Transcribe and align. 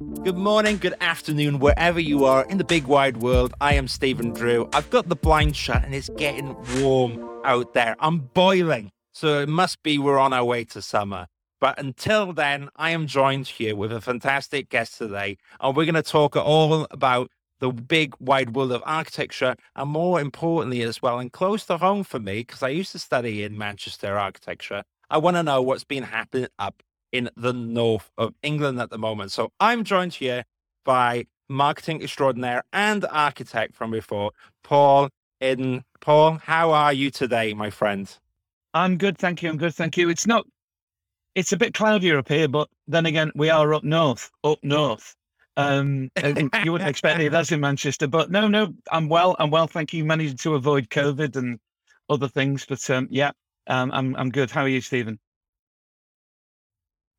Good 0.00 0.38
morning, 0.38 0.78
good 0.78 0.94
afternoon, 1.02 1.58
wherever 1.58 2.00
you 2.00 2.24
are 2.24 2.46
in 2.46 2.56
the 2.56 2.64
big 2.64 2.86
wide 2.86 3.18
world. 3.18 3.52
I 3.60 3.74
am 3.74 3.86
Stephen 3.86 4.32
Drew. 4.32 4.66
I've 4.72 4.88
got 4.88 5.10
the 5.10 5.14
blind 5.14 5.56
shut 5.56 5.84
and 5.84 5.94
it's 5.94 6.08
getting 6.16 6.56
warm 6.80 7.22
out 7.44 7.74
there. 7.74 7.96
I'm 7.98 8.20
boiling. 8.20 8.92
So 9.12 9.40
it 9.40 9.48
must 9.50 9.82
be 9.82 9.98
we're 9.98 10.18
on 10.18 10.32
our 10.32 10.42
way 10.42 10.64
to 10.64 10.80
summer. 10.80 11.26
But 11.60 11.78
until 11.78 12.32
then, 12.32 12.70
I 12.76 12.92
am 12.92 13.06
joined 13.06 13.46
here 13.46 13.76
with 13.76 13.92
a 13.92 14.00
fantastic 14.00 14.70
guest 14.70 14.96
today. 14.96 15.36
And 15.60 15.76
we're 15.76 15.84
going 15.84 15.94
to 15.96 16.02
talk 16.02 16.34
all 16.34 16.86
about 16.90 17.30
the 17.58 17.70
big 17.70 18.14
wide 18.18 18.56
world 18.56 18.72
of 18.72 18.82
architecture. 18.86 19.54
And 19.76 19.90
more 19.90 20.18
importantly, 20.18 20.80
as 20.80 21.02
well, 21.02 21.18
and 21.18 21.30
close 21.30 21.66
to 21.66 21.76
home 21.76 22.04
for 22.04 22.18
me, 22.18 22.38
because 22.38 22.62
I 22.62 22.70
used 22.70 22.92
to 22.92 22.98
study 22.98 23.44
in 23.44 23.58
Manchester 23.58 24.18
architecture, 24.18 24.82
I 25.10 25.18
want 25.18 25.36
to 25.36 25.42
know 25.42 25.60
what's 25.60 25.84
been 25.84 26.04
happening 26.04 26.48
up 26.58 26.82
in 27.12 27.30
the 27.36 27.52
north 27.52 28.10
of 28.18 28.34
England 28.42 28.80
at 28.80 28.90
the 28.90 28.98
moment. 28.98 29.32
So 29.32 29.52
I'm 29.60 29.84
joined 29.84 30.14
here 30.14 30.44
by 30.84 31.26
marketing 31.48 32.02
extraordinaire 32.02 32.62
and 32.72 33.04
architect 33.10 33.74
from 33.74 33.90
before, 33.90 34.32
Paul 34.62 35.08
Eden. 35.40 35.84
Paul, 36.00 36.38
how 36.42 36.70
are 36.70 36.92
you 36.92 37.10
today, 37.10 37.52
my 37.54 37.70
friend? 37.70 38.16
I'm 38.72 38.96
good, 38.96 39.18
thank 39.18 39.42
you. 39.42 39.50
I'm 39.50 39.56
good, 39.56 39.74
thank 39.74 39.96
you. 39.96 40.08
It's 40.08 40.26
not, 40.26 40.46
it's 41.34 41.52
a 41.52 41.56
bit 41.56 41.74
cloudier 41.74 42.18
up 42.18 42.28
here, 42.28 42.48
but 42.48 42.68
then 42.86 43.06
again, 43.06 43.32
we 43.34 43.50
are 43.50 43.74
up 43.74 43.84
north, 43.84 44.30
up 44.44 44.58
north. 44.62 45.14
Um, 45.56 46.10
you 46.64 46.72
wouldn't 46.72 46.88
expect 46.88 47.20
it. 47.20 47.32
That's 47.32 47.52
in 47.52 47.60
Manchester, 47.60 48.06
but 48.06 48.30
no, 48.30 48.48
no, 48.48 48.72
I'm 48.92 49.08
well. 49.08 49.36
I'm 49.38 49.50
well, 49.50 49.66
thank 49.66 49.92
you. 49.92 50.04
Managed 50.04 50.40
to 50.42 50.54
avoid 50.54 50.88
COVID 50.88 51.36
and 51.36 51.58
other 52.08 52.28
things, 52.28 52.64
but 52.66 52.88
um, 52.88 53.08
yeah, 53.10 53.32
um, 53.66 53.90
I'm 53.92 54.16
I'm 54.16 54.30
good. 54.30 54.50
How 54.50 54.62
are 54.62 54.68
you, 54.68 54.80
Stephen? 54.80 55.18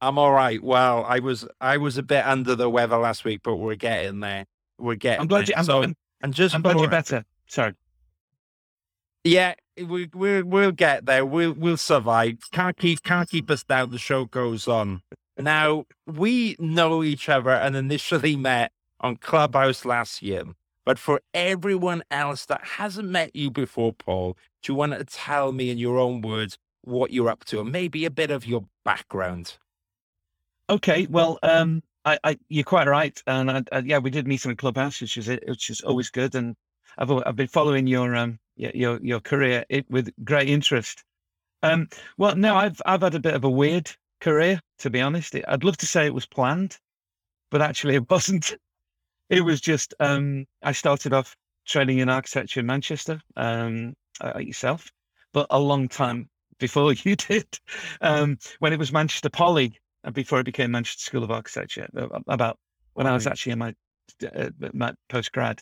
I'm 0.02 0.18
all 0.18 0.32
right. 0.32 0.62
Well, 0.64 1.05
I 1.08 1.20
was 1.20 1.48
I 1.60 1.78
was 1.78 1.98
a 1.98 2.04
bit 2.04 2.26
under 2.26 2.55
the 2.55 2.70
weather 2.70 2.98
last 2.98 3.23
week, 3.23 3.42
but 3.44 3.58
we're 3.58 3.76
getting 3.76 4.20
there. 4.20 4.46
We're 4.80 4.96
getting. 4.96 5.22
I'm 5.22 5.28
glad 5.28 5.46
there. 5.46 5.50
you. 5.50 5.54
I'm, 5.58 5.66
so, 5.66 5.84
I'm, 5.84 5.96
and 6.22 6.34
just 6.34 6.56
I'm 6.56 6.62
glad 6.62 6.80
you're 6.80 6.89
better. 6.89 7.23
Sorry. 7.48 7.75
Yeah, 9.23 9.53
we 9.78 10.09
we 10.14 10.42
we'll 10.42 10.72
get 10.72 11.06
there. 11.06 11.25
We'll 11.25 11.53
we'll 11.53 11.78
survive. 11.78 12.38
Can't 12.52 12.75
keep 12.78 13.03
can't 13.03 13.30
keep 13.30 13.52
us 13.52 13.64
down. 13.64 13.92
The 13.92 14.00
show 14.00 14.25
goes 14.25 14.67
on. 14.67 15.03
Now 15.38 15.86
we 16.08 16.56
know 16.59 17.03
each 17.03 17.30
other 17.30 17.52
and 17.52 17.75
initially 17.75 18.36
met 18.36 18.72
on 19.00 19.18
Clubhouse 19.18 19.86
last 19.86 20.23
year. 20.23 20.44
But 20.84 20.97
for 20.97 21.22
everyone 21.34 22.03
else 22.09 22.45
that 22.47 22.64
hasn't 22.64 23.08
met 23.08 23.36
you 23.36 23.52
before, 23.52 23.94
Paul, 23.94 24.36
do 24.64 24.73
you 24.73 24.75
want 24.75 24.94
to 24.94 25.03
tell 25.06 25.52
me 25.52 25.70
in 25.70 25.78
your 25.78 26.00
own 26.00 26.22
words 26.22 26.58
what 26.81 27.12
you're 27.12 27.30
up 27.30 27.45
to 27.45 27.59
and 27.62 27.72
maybe 27.72 28.03
a 28.06 28.09
bit 28.09 28.31
of 28.31 28.47
your 28.47 28.66
background? 28.84 29.58
Okay, 30.72 31.05
well, 31.09 31.38
um, 31.44 31.83
I, 32.05 32.17
I, 32.23 32.38
you're 32.47 32.64
quite 32.64 32.88
right, 32.88 33.22
and 33.27 33.52
I, 33.52 33.61
I, 33.73 33.80
yeah, 33.80 33.97
we 33.97 34.09
did 34.09 34.25
meet 34.25 34.45
on 34.45 34.55
Clubhouse, 34.55 35.02
which 35.02 35.17
is 35.17 35.28
which 35.45 35.69
is 35.69 35.81
always 35.81 36.09
good, 36.09 36.33
and 36.33 36.55
I've 36.97 37.11
I've 37.11 37.36
been 37.36 37.47
following 37.47 37.88
your 37.88 38.16
um 38.16 38.39
your 38.55 38.97
your 39.03 39.19
career 39.19 39.66
with 39.89 40.09
great 40.23 40.47
interest. 40.47 41.03
Um, 41.61 41.89
well, 42.17 42.38
no, 42.38 42.55
I've 42.55 42.81
I've 42.86 43.02
had 43.02 43.16
a 43.16 43.19
bit 43.19 43.33
of 43.33 43.44
a 43.44 43.50
weird 43.50 43.91
career, 44.22 44.61
to 44.80 44.89
be 44.89 45.02
honest. 45.02 45.36
I'd 45.45 45.66
love 45.66 45.75
to 45.78 45.86
say 45.86 46.05
it 46.05 46.13
was 46.13 46.25
planned, 46.25 46.78
but 47.50 47.61
actually 47.61 47.95
it 47.95 48.09
wasn't. 48.09 48.56
It 49.30 49.41
was 49.41 49.59
just 49.59 49.94
um, 50.00 50.45
I 50.63 50.72
started 50.72 51.11
off 51.11 51.35
training 51.67 52.00
in 52.00 52.08
architecture 52.08 52.61
in 52.61 52.66
Manchester, 52.66 53.19
um, 53.35 53.94
uh, 54.22 54.39
yourself, 54.39 54.89
but 55.33 55.47
a 55.50 55.59
long 55.59 55.89
time 55.89 56.30
before 56.59 56.94
you 57.03 57.17
did, 57.17 57.59
um, 58.00 58.38
when 58.59 58.72
it 58.72 58.80
was 58.80 58.94
Manchester 58.94 59.30
Poly 59.30 59.81
before 60.13 60.39
I 60.39 60.44
became 60.44 60.71
Manchester 60.71 61.03
School 61.03 61.23
of 61.23 61.31
Architecture, 61.31 61.88
uh, 61.95 62.19
about 62.27 62.57
when 62.94 63.07
I 63.07 63.13
was 63.13 63.27
actually 63.27 63.53
in 63.53 63.59
my, 63.59 63.75
uh, 64.35 64.49
my 64.73 64.94
post 65.09 65.31
grad. 65.31 65.61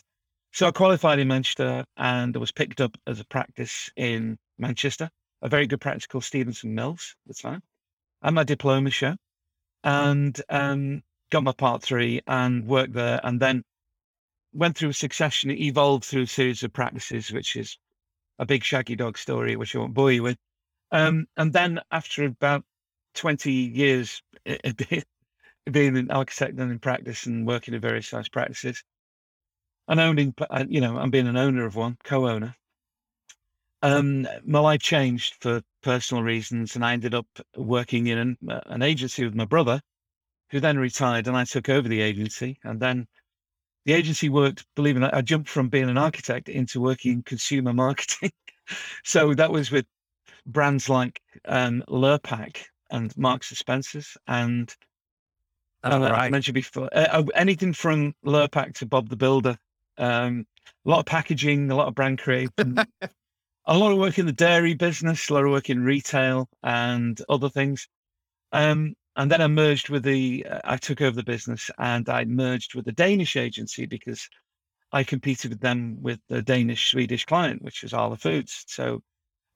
So 0.52 0.66
I 0.66 0.70
qualified 0.72 1.18
in 1.18 1.28
Manchester 1.28 1.84
and 1.96 2.34
was 2.36 2.50
picked 2.50 2.80
up 2.80 2.96
as 3.06 3.20
a 3.20 3.24
practice 3.24 3.90
in 3.96 4.38
Manchester, 4.58 5.10
a 5.42 5.48
very 5.48 5.66
good 5.66 5.80
practice 5.80 6.06
called 6.06 6.24
Stephenson 6.24 6.74
Mills 6.74 7.14
at 7.24 7.36
the 7.36 7.42
time. 7.42 7.62
And 8.22 8.34
my 8.34 8.44
diploma 8.44 8.90
show 8.90 9.16
and 9.84 10.40
um, 10.48 11.02
got 11.30 11.44
my 11.44 11.52
part 11.52 11.82
three 11.82 12.20
and 12.26 12.66
worked 12.66 12.92
there 12.92 13.20
and 13.22 13.40
then 13.40 13.62
went 14.52 14.76
through 14.76 14.90
a 14.90 14.94
succession, 14.94 15.50
evolved 15.50 16.04
through 16.04 16.22
a 16.22 16.26
series 16.26 16.62
of 16.62 16.72
practices, 16.72 17.30
which 17.30 17.56
is 17.56 17.78
a 18.38 18.46
big 18.46 18.64
shaggy 18.64 18.96
dog 18.96 19.16
story, 19.16 19.54
which 19.54 19.74
I 19.74 19.78
won't 19.78 19.94
bore 19.94 20.10
you 20.10 20.22
with. 20.22 20.36
Um, 20.90 21.26
and 21.36 21.52
then 21.52 21.80
after 21.92 22.24
about 22.24 22.64
20 23.14 23.52
years 23.52 24.22
being 25.70 25.96
an 25.96 26.10
architect 26.10 26.58
and 26.58 26.70
in 26.70 26.78
practice 26.78 27.26
and 27.26 27.46
working 27.46 27.74
in 27.74 27.80
various 27.80 28.08
size 28.08 28.28
practices 28.28 28.82
and 29.88 29.98
owning, 29.98 30.34
uh, 30.50 30.64
you 30.68 30.80
know, 30.80 30.96
I'm 30.96 31.10
being 31.10 31.26
an 31.26 31.36
owner 31.36 31.66
of 31.66 31.74
one, 31.74 31.96
co-owner. 32.04 32.54
Um, 33.82 34.26
my 34.44 34.60
life 34.60 34.80
changed 34.80 35.36
for 35.40 35.62
personal 35.82 36.22
reasons, 36.22 36.76
and 36.76 36.84
I 36.84 36.92
ended 36.92 37.14
up 37.14 37.26
working 37.56 38.06
in 38.06 38.18
an, 38.18 38.38
uh, 38.48 38.60
an 38.66 38.82
agency 38.82 39.24
with 39.24 39.34
my 39.34 39.46
brother, 39.46 39.80
who 40.50 40.60
then 40.60 40.78
retired, 40.78 41.26
and 41.26 41.36
I 41.36 41.44
took 41.44 41.68
over 41.68 41.88
the 41.88 42.00
agency. 42.00 42.58
And 42.62 42.78
then 42.78 43.06
the 43.84 43.94
agency 43.94 44.28
worked, 44.28 44.64
believe 44.76 44.96
it 44.96 44.98
or 44.98 45.02
not, 45.02 45.14
I 45.14 45.22
jumped 45.22 45.48
from 45.48 45.68
being 45.68 45.88
an 45.88 45.98
architect 45.98 46.48
into 46.48 46.80
working 46.80 47.12
in 47.12 47.22
consumer 47.22 47.72
marketing. 47.74 48.32
so 49.02 49.34
that 49.34 49.50
was 49.50 49.70
with 49.70 49.86
brands 50.46 50.88
like 50.88 51.20
um, 51.46 51.82
Lurpak 51.88 52.58
and 52.90 53.16
Marks 53.16 53.50
and 53.50 53.58
Spencers 53.58 54.16
and 54.26 54.74
uh, 55.82 55.98
right. 55.98 56.12
I 56.12 56.30
mentioned 56.30 56.54
before 56.54 56.90
uh, 56.94 57.06
uh, 57.10 57.24
anything 57.34 57.72
from 57.72 58.14
Lurpak 58.24 58.74
to 58.74 58.86
Bob 58.86 59.08
the 59.08 59.16
Builder. 59.16 59.56
Um, 59.96 60.46
a 60.84 60.90
lot 60.90 61.00
of 61.00 61.06
packaging, 61.06 61.70
a 61.70 61.74
lot 61.74 61.88
of 61.88 61.94
brand 61.94 62.18
creation, 62.18 62.78
a 63.66 63.78
lot 63.78 63.92
of 63.92 63.98
work 63.98 64.18
in 64.18 64.26
the 64.26 64.32
dairy 64.32 64.74
business, 64.74 65.28
a 65.28 65.34
lot 65.34 65.44
of 65.44 65.50
work 65.50 65.70
in 65.70 65.84
retail 65.84 66.48
and 66.62 67.20
other 67.28 67.48
things. 67.48 67.88
Um, 68.52 68.94
and 69.16 69.30
then 69.30 69.40
I 69.40 69.48
merged 69.48 69.88
with 69.90 70.02
the, 70.02 70.46
uh, 70.48 70.60
I 70.64 70.76
took 70.76 71.00
over 71.00 71.16
the 71.16 71.22
business 71.22 71.70
and 71.78 72.08
I 72.08 72.24
merged 72.24 72.74
with 72.74 72.84
the 72.84 72.92
Danish 72.92 73.36
agency 73.36 73.86
because 73.86 74.28
I 74.92 75.04
competed 75.04 75.50
with 75.50 75.60
them 75.60 75.98
with 76.00 76.20
the 76.28 76.42
Danish 76.42 76.90
Swedish 76.90 77.24
client, 77.24 77.62
which 77.62 77.82
was 77.82 77.92
Arla 77.92 78.16
Foods. 78.16 78.64
So, 78.68 79.02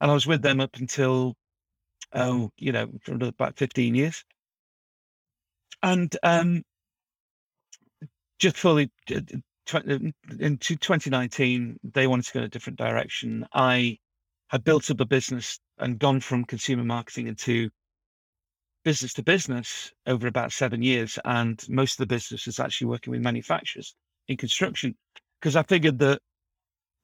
and 0.01 0.11
I 0.11 0.13
was 0.13 0.27
with 0.27 0.41
them 0.41 0.59
up 0.59 0.75
until 0.77 1.35
oh, 2.15 2.49
you 2.57 2.71
know, 2.71 2.87
for 3.03 3.13
about 3.13 3.57
15 3.57 3.93
years. 3.93 4.23
And 5.83 6.15
um, 6.23 6.63
just 8.39 8.57
fully 8.57 8.91
um, 9.13 10.13
in 10.39 10.57
2019, 10.57 11.79
they 11.83 12.07
wanted 12.07 12.25
to 12.25 12.33
go 12.33 12.39
in 12.39 12.45
a 12.45 12.49
different 12.49 12.79
direction. 12.79 13.45
I 13.53 13.97
had 14.47 14.63
built 14.63 14.89
up 14.89 14.99
a 14.99 15.05
business 15.05 15.59
and 15.77 15.99
gone 15.99 16.21
from 16.21 16.45
consumer 16.45 16.83
marketing 16.83 17.27
into 17.27 17.69
business 18.83 19.13
to 19.13 19.23
business 19.23 19.91
over 20.05 20.27
about 20.27 20.51
seven 20.51 20.81
years. 20.81 21.19
And 21.25 21.61
most 21.67 21.93
of 21.93 21.97
the 22.07 22.13
business 22.13 22.47
is 22.47 22.59
actually 22.59 22.87
working 22.87 23.11
with 23.11 23.21
manufacturers 23.21 23.95
in 24.27 24.37
construction 24.37 24.95
because 25.41 25.55
I 25.55 25.63
figured 25.63 25.99
that 25.99 26.19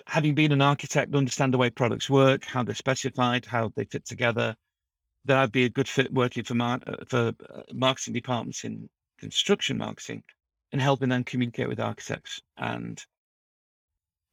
having 0.07 0.35
been 0.35 0.51
an 0.51 0.61
architect, 0.61 1.13
understand 1.13 1.53
the 1.53 1.57
way 1.57 1.69
products 1.69 2.09
work, 2.09 2.45
how 2.45 2.63
they're 2.63 2.75
specified, 2.75 3.45
how 3.45 3.71
they 3.75 3.85
fit 3.85 4.05
together, 4.05 4.55
that 5.25 5.37
I'd 5.37 5.51
be 5.51 5.65
a 5.65 5.69
good 5.69 5.87
fit 5.87 6.11
working 6.11 6.43
for 6.43 6.55
mar- 6.55 6.81
uh, 6.85 7.05
for 7.07 7.33
uh, 7.49 7.61
marketing 7.73 8.13
departments 8.13 8.63
in 8.63 8.89
construction 9.19 9.77
marketing 9.77 10.23
and 10.71 10.81
helping 10.81 11.09
them 11.09 11.23
communicate 11.23 11.67
with 11.67 11.79
architects. 11.79 12.41
And 12.57 13.03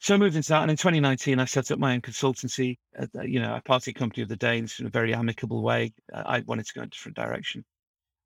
so 0.00 0.14
I 0.14 0.18
moved 0.18 0.36
into 0.36 0.48
that. 0.50 0.62
And 0.62 0.70
in 0.70 0.76
2019, 0.76 1.38
I 1.38 1.44
set 1.44 1.70
up 1.70 1.78
my 1.78 1.94
own 1.94 2.00
consultancy. 2.00 2.76
you 3.22 3.40
know, 3.40 3.56
a 3.56 3.60
party 3.60 3.92
company 3.92 4.22
of 4.22 4.28
the 4.28 4.36
Danes 4.36 4.78
in 4.78 4.86
a 4.86 4.90
very 4.90 5.12
amicable 5.12 5.62
way. 5.62 5.92
I 6.14 6.40
wanted 6.46 6.66
to 6.66 6.74
go 6.74 6.82
in 6.82 6.86
a 6.86 6.90
different 6.90 7.16
direction. 7.16 7.64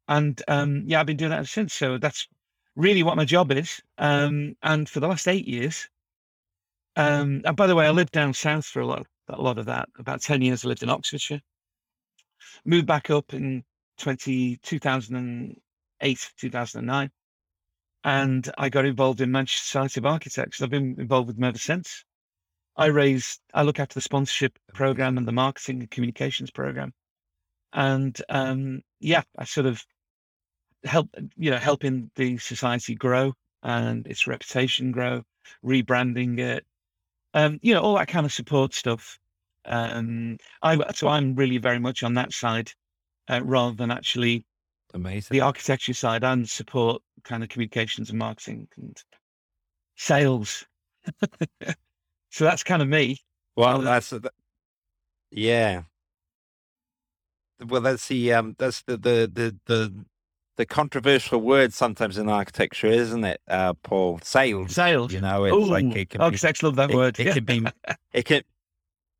And 0.09 0.41
um, 0.49 0.85
yeah, 0.87 1.01
I've 1.01 1.07
been 1.07 1.17
doing 1.17 1.31
that 1.31 1.47
since. 1.47 1.73
So 1.75 1.97
that's 1.99 2.29
really 2.77 3.03
what 3.03 3.17
my 3.17 3.25
job 3.25 3.51
is. 3.53 3.81
Um, 3.99 4.55
and 4.63 4.89
for 4.89 5.01
the 5.01 5.09
last 5.09 5.29
eight 5.29 5.49
years, 5.49 5.89
um, 6.97 7.41
and 7.45 7.57
by 7.57 7.67
the 7.67 7.75
way, 7.75 7.87
I 7.87 7.91
lived 7.91 8.13
down 8.13 8.35
south 8.35 8.67
for 8.67 8.81
a 8.81 8.87
lot, 8.87 9.07
a 9.29 9.41
lot 9.41 9.59
of 9.59 9.65
that. 9.67 9.89
About 9.99 10.21
10 10.21 10.43
years, 10.43 10.65
I 10.65 10.69
lived 10.69 10.83
in 10.83 10.91
Oxfordshire 10.91 11.41
moved 12.65 12.87
back 12.87 13.11
up 13.11 13.35
in 13.35 13.65
20, 13.99 14.57
2008, 14.63 16.33
2009. 16.37 17.11
And 18.05 18.51
I 18.59 18.69
got 18.69 18.85
involved 18.85 19.21
in 19.21 19.31
Manchester 19.31 19.65
Society 19.65 20.01
of 20.01 20.07
Architects. 20.07 20.61
I've 20.61 20.71
been 20.71 20.97
involved 20.99 21.29
with 21.29 21.37
them 21.37 21.45
ever 21.45 21.59
since. 21.59 22.05
I 22.77 22.87
raise, 22.87 23.39
I 23.55 23.63
look 23.63 23.79
after 23.79 23.95
the 23.95 24.01
sponsorship 24.01 24.59
program 24.75 25.19
and 25.19 25.29
the 25.29 25.33
marketing 25.33 25.81
and 25.81 25.91
communications 25.91 26.51
program. 26.51 26.93
And 27.73 28.21
um, 28.29 28.83
yeah, 28.99 29.23
I 29.39 29.45
sort 29.45 29.67
of 29.67 29.85
help, 30.85 31.09
you 31.37 31.51
know, 31.51 31.59
helping 31.59 32.11
the 32.17 32.39
society 32.39 32.95
grow 32.95 33.35
and 33.63 34.07
its 34.07 34.27
reputation 34.27 34.91
grow, 34.91 35.23
rebranding 35.65 36.39
it, 36.39 36.67
um, 37.35 37.59
you 37.63 37.75
know, 37.75 37.81
all 37.81 37.97
that 37.97 38.09
kind 38.09 38.27
of 38.27 38.33
support 38.33 38.75
stuff. 38.75 39.19
Um, 39.65 40.39
I 40.63 40.79
so 40.93 41.09
I'm 41.09 41.35
really 41.35 41.59
very 41.59 41.79
much 41.79 42.03
on 42.03 42.15
that 42.15 42.33
side 42.33 42.71
uh, 43.29 43.41
rather 43.45 43.75
than 43.77 43.91
actually 43.91 44.45
Amazing. 44.95 45.35
the 45.35 45.41
architecture 45.41 45.95
side 45.95 46.25
and 46.25 46.49
support 46.49 47.03
kind 47.25 47.43
of 47.43 47.49
communications 47.49 48.11
and 48.11 48.19
marketing 48.19 48.69
and 48.77 48.97
sales. 49.97 50.67
so 52.31 52.45
that's 52.45 52.63
kind 52.63 52.83
of 52.83 52.89
me. 52.89 53.19
Well, 53.57 53.81
that's 53.81 54.11
the, 54.11 54.31
yeah. 55.31 55.83
Well, 57.65 57.81
that's 57.81 58.09
the 58.09 58.33
um, 58.33 58.57
that's 58.59 58.83
the 58.83 58.97
the 58.97 59.31
the 59.33 59.57
the, 59.67 60.05
the 60.57 60.67
controversial 60.67 61.41
word 61.41 61.73
sometimes 61.73 62.19
in 62.19 62.29
architecture, 62.29 62.89
isn't 62.89 63.25
it, 63.25 63.41
uh, 63.49 63.75
Paul? 63.83 64.21
Sales. 64.23 64.75
Sales. 64.75 65.13
You 65.13 65.21
know, 65.21 65.45
it's 65.45 65.55
Oh, 65.55 65.59
like 65.61 65.85
it 65.85 66.11
can 66.11 66.19
be, 66.31 66.39
love 66.63 66.77
that 66.77 66.91
it, 66.91 66.97
word. 66.97 67.21
it 67.21 67.27
yeah. 67.27 67.35
can 67.35 67.45
be, 67.45 67.67
it 68.13 68.25
can, 68.25 68.43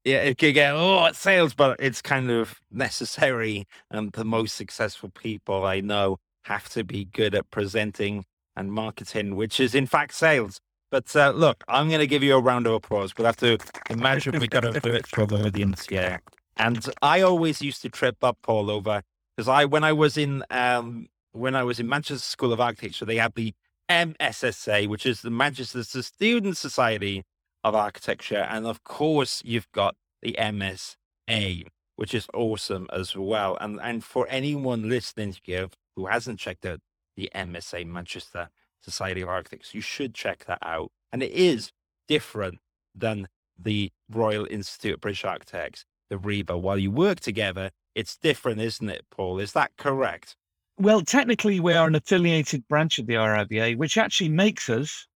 yeah, 0.05 0.23
it 0.23 0.39
could 0.39 0.55
get 0.55 0.75
oh, 0.75 1.05
it's 1.07 1.19
sales, 1.19 1.55
but 1.55 1.77
it's 1.79 2.03
kind 2.03 2.31
of 2.31 2.61
necessary. 2.71 3.67
And 3.91 4.13
the 4.13 4.25
most 4.25 4.57
successful 4.57 5.11
people 5.11 5.65
I 5.65 5.81
know 5.81 6.19
have 6.45 6.69
to 6.71 6.85
be 6.85 7.05
good 7.05 7.35
at 7.35 7.51
presenting 7.51 8.25
and 8.57 8.73
marketing, 8.73 9.37
which 9.37 9.61
is 9.61 9.75
in 9.75 9.87
fact 9.87 10.15
sales. 10.15 10.61
But 10.91 11.15
uh, 11.17 11.31
look, 11.31 11.65
I'm 11.69 11.89
going 11.89 12.01
to 12.01 12.07
give 12.07 12.23
you 12.23 12.37
a 12.37 12.41
round 12.41 12.67
of 12.67 12.75
applause. 12.75 13.15
We'll 13.17 13.27
have 13.27 13.37
to 13.39 13.59
imagine 13.89 14.39
we 14.39 14.49
got 14.49 14.61
to 14.61 14.79
do 14.79 14.91
it 14.91 15.07
for 15.07 15.25
the 15.25 15.47
audience 15.47 15.87
here. 15.87 16.21
And 16.59 16.87
I 17.01 17.23
always 17.23 17.63
used 17.63 17.81
to 17.83 17.89
trip 17.89 18.23
up 18.23 18.37
all 18.47 18.71
over 18.71 19.03
because 19.35 19.49
I, 19.49 19.65
when 19.65 19.85
I 19.85 19.93
was 19.95 20.19
in, 20.19 20.45
um, 20.51 21.09
when 21.33 21.55
I 21.55 21.63
was 21.63 21.81
in 21.81 21.89
Manchester 21.89 22.19
School 22.19 22.53
of 22.53 22.61
Architecture, 22.61 23.07
they 23.07 23.17
had 23.17 23.35
the 23.35 23.55
MSSA, 23.89 24.87
which 24.89 25.07
is 25.07 25.23
the 25.23 25.31
Manchester 25.31 25.83
Student 25.83 26.59
Society 26.59 27.23
of 27.65 27.75
Architecture, 27.75 28.47
and 28.49 28.67
of 28.67 28.85
course 28.85 29.43
you've 29.45 29.71
got 29.73 29.97
the 30.21 30.37
MSA, 30.39 31.67
which 31.97 32.15
is 32.15 32.27
awesome 32.35 32.87
as 32.93 33.17
well. 33.17 33.57
And 33.61 33.81
and 33.81 34.03
for 34.05 34.27
anyone 34.29 34.89
listening 34.89 35.37
here 35.43 35.69
who 35.97 36.07
hasn't 36.07 36.39
checked 36.39 36.67
out 36.67 36.81
the 37.17 37.31
MSA 37.35 37.87
Manchester 37.87 38.49
Society 38.81 39.21
of 39.21 39.29
Architects, 39.29 39.75
you 39.75 39.81
should 39.81 40.15
check 40.15 40.45
that 40.47 40.59
out. 40.63 40.91
And 41.13 41.23
it 41.23 41.33
is 41.33 41.73
different 42.09 42.59
than 42.95 43.29
the 43.59 43.91
Royal 44.11 44.47
Institute 44.51 44.95
of 44.95 45.01
British 45.01 45.25
Architects, 45.25 45.85
the 46.11 46.17
RIBA. 46.17 46.61
While 46.61 46.79
you 46.79 46.91
work 46.91 47.21
together, 47.21 47.71
it's 47.95 48.17
different, 48.17 48.61
isn't 48.61 48.89
it, 48.89 49.05
Paul? 49.11 49.39
Is 49.39 49.53
that 49.53 49.73
correct? 49.77 50.37
Well, 50.79 51.03
technically, 51.03 51.61
we 51.61 51.75
are 51.75 51.87
an 51.87 51.95
affiliated 51.95 52.67
branch 52.67 52.99
of 52.99 53.07
the 53.07 53.15
RIBA, 53.15 53.77
which 53.77 53.99
actually 53.99 54.31
makes 54.31 54.69
us, 54.71 55.07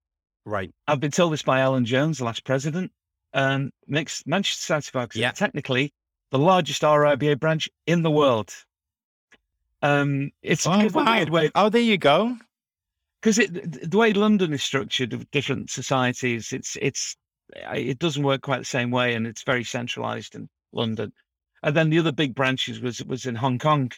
Right. 0.46 0.72
I've 0.86 1.00
been 1.00 1.10
told 1.10 1.32
this 1.32 1.42
by 1.42 1.58
Alan 1.60 1.84
Jones, 1.84 2.18
the 2.18 2.24
last 2.24 2.44
president, 2.44 2.92
um, 3.34 3.72
makes 3.88 4.24
Manchester 4.26 4.60
Society 4.60 4.90
of 4.92 4.96
Architects 4.96 5.16
Yeah. 5.20 5.32
technically 5.32 5.92
the 6.30 6.38
largest 6.38 6.82
RIBA 6.82 7.38
branch 7.40 7.68
in 7.86 8.02
the 8.02 8.10
world. 8.12 8.54
Um, 9.82 10.30
it's 10.42 10.66
Oh, 10.66 10.88
way 10.88 11.50
Oh, 11.54 11.68
there 11.68 11.82
you 11.82 11.98
go. 11.98 12.38
because 13.20 13.38
it 13.40 13.90
the 13.90 13.98
way 13.98 14.12
London 14.12 14.52
is 14.52 14.62
structured 14.62 15.12
of 15.12 15.28
different 15.32 15.68
societies, 15.70 16.52
it's 16.52 16.76
it's 16.80 17.16
it 17.72 17.98
doesn't 17.98 18.22
work 18.22 18.42
quite 18.42 18.58
the 18.58 18.64
same 18.64 18.90
way, 18.90 19.14
and 19.14 19.26
it's 19.26 19.42
very 19.42 19.64
centralized 19.64 20.34
in 20.36 20.48
London. 20.72 21.12
And 21.62 21.76
then 21.76 21.90
the 21.90 21.98
other 21.98 22.12
big 22.12 22.34
branches 22.34 22.80
was 22.80 23.04
was 23.04 23.26
in 23.26 23.34
Hong 23.34 23.58
Kong, 23.58 23.90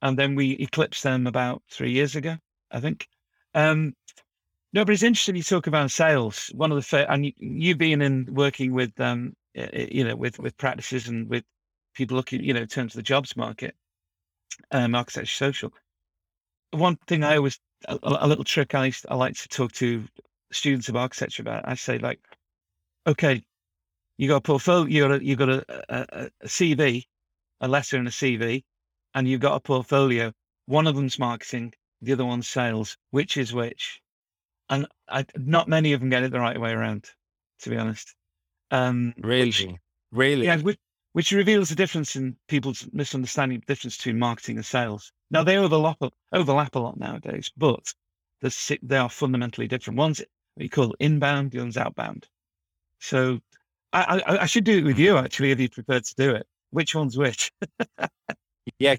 and 0.00 0.16
then 0.16 0.36
we 0.36 0.52
eclipsed 0.52 1.02
them 1.02 1.26
about 1.26 1.62
three 1.70 1.90
years 1.92 2.14
ago, 2.16 2.36
I 2.70 2.80
think. 2.80 3.08
Um, 3.54 3.94
no, 4.72 4.84
but 4.84 4.92
it's 4.92 5.02
interesting 5.02 5.36
you 5.36 5.42
talk 5.42 5.66
about 5.66 5.90
sales. 5.90 6.50
One 6.54 6.72
of 6.72 6.76
the 6.76 6.82
fa- 6.82 7.10
and 7.10 7.32
you, 7.38 7.76
being 7.76 8.00
in 8.00 8.26
working 8.32 8.72
with 8.72 8.98
um, 9.00 9.34
you 9.54 10.04
know, 10.04 10.16
with 10.16 10.38
with 10.38 10.56
practices 10.56 11.08
and 11.08 11.28
with 11.28 11.44
people 11.94 12.16
looking, 12.16 12.42
you 12.42 12.54
know, 12.54 12.62
in 12.62 12.68
terms 12.68 12.94
of 12.94 12.96
the 12.98 13.02
jobs 13.02 13.36
market, 13.36 13.74
um, 14.70 14.94
architecture 14.94 15.26
social. 15.26 15.72
One 16.72 16.96
thing 17.06 17.22
I 17.24 17.36
always 17.36 17.58
a, 17.88 17.98
a 18.02 18.26
little 18.26 18.44
trick 18.44 18.74
I, 18.74 18.92
I 19.08 19.14
like 19.14 19.34
to 19.36 19.48
talk 19.48 19.72
to 19.72 20.06
students 20.52 20.88
of 20.88 20.96
architecture 20.96 21.42
about. 21.42 21.68
I 21.68 21.74
say 21.74 21.98
like, 21.98 22.20
okay, 23.06 23.42
you 24.18 24.28
got 24.28 24.36
a 24.36 24.40
portfolio, 24.40 24.88
you 24.88 25.02
got 25.02 25.12
a, 25.12 25.24
you 25.24 25.36
got 25.36 25.48
a, 25.50 25.64
a, 25.88 26.30
a 26.42 26.48
CV, 26.48 27.04
a 27.60 27.68
letter 27.68 27.96
and 27.98 28.08
a 28.08 28.10
CV, 28.12 28.64
and 29.14 29.28
you've 29.28 29.40
got 29.40 29.56
a 29.56 29.60
portfolio. 29.60 30.32
One 30.66 30.86
of 30.86 30.96
them's 30.96 31.18
marketing, 31.18 31.74
the 32.00 32.12
other 32.12 32.24
one's 32.24 32.48
sales. 32.48 32.96
Which 33.10 33.36
is 33.36 33.52
which? 33.52 34.00
And 34.72 34.86
I, 35.06 35.26
not 35.36 35.68
many 35.68 35.92
of 35.92 36.00
them 36.00 36.08
get 36.08 36.22
it 36.22 36.32
the 36.32 36.40
right 36.40 36.58
way 36.58 36.72
around, 36.72 37.04
to 37.60 37.70
be 37.70 37.76
honest. 37.76 38.14
Um, 38.70 39.12
Really? 39.18 39.78
Really? 40.12 40.46
yeah, 40.46 40.56
which, 40.56 40.78
which 41.12 41.30
reveals 41.32 41.68
the 41.68 41.74
difference 41.74 42.16
in 42.16 42.36
people's 42.48 42.88
misunderstanding 42.90 43.60
the 43.60 43.66
difference 43.66 43.98
between 43.98 44.18
marketing 44.18 44.56
and 44.56 44.64
sales. 44.64 45.12
Now 45.30 45.44
they 45.44 45.58
overlap 45.58 45.98
a- 46.00 46.10
overlap 46.32 46.74
a 46.74 46.78
lot 46.78 46.98
nowadays, 46.98 47.52
but 47.54 47.92
the 48.40 48.78
they 48.82 48.96
are 48.96 49.10
fundamentally 49.10 49.68
different. 49.68 49.98
One's 49.98 50.22
what 50.54 50.62
you 50.62 50.70
call 50.70 50.94
inbound, 50.98 51.50
the 51.50 51.60
other's 51.60 51.76
outbound. 51.76 52.26
So 52.98 53.40
I, 53.92 54.22
I, 54.26 54.38
I 54.38 54.46
should 54.46 54.64
do 54.64 54.78
it 54.78 54.84
with 54.84 54.98
you 54.98 55.18
actually, 55.18 55.50
if 55.50 55.60
you 55.60 55.68
prefer 55.68 56.00
to 56.00 56.14
do 56.16 56.30
it. 56.30 56.46
Which 56.70 56.94
one's 56.94 57.18
which? 57.18 57.52
Yeah. 58.78 58.96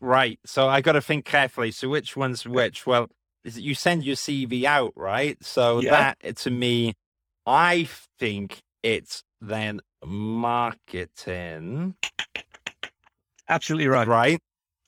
Right. 0.00 0.40
So 0.44 0.68
I 0.68 0.80
got 0.80 0.92
to 0.92 1.00
think 1.00 1.24
carefully. 1.24 1.70
So 1.70 1.88
which 1.88 2.16
one's 2.16 2.44
which? 2.46 2.84
Well, 2.84 3.08
is 3.44 3.58
it 3.58 3.62
you 3.62 3.74
send 3.74 4.04
your 4.04 4.16
CV 4.16 4.64
out, 4.64 4.92
right? 4.96 5.38
So 5.44 5.82
Yeah. 5.82 5.90
that 5.90 6.18
eh, 6.22 6.32
to 6.38 6.50
me, 6.50 6.94
I 7.46 7.88
think 8.18 8.60
it's 8.82 9.24
then 9.40 9.80
marketing, 10.04 11.96
Absolutely 13.48 13.88
right. 13.88 14.08
right? 14.08 14.40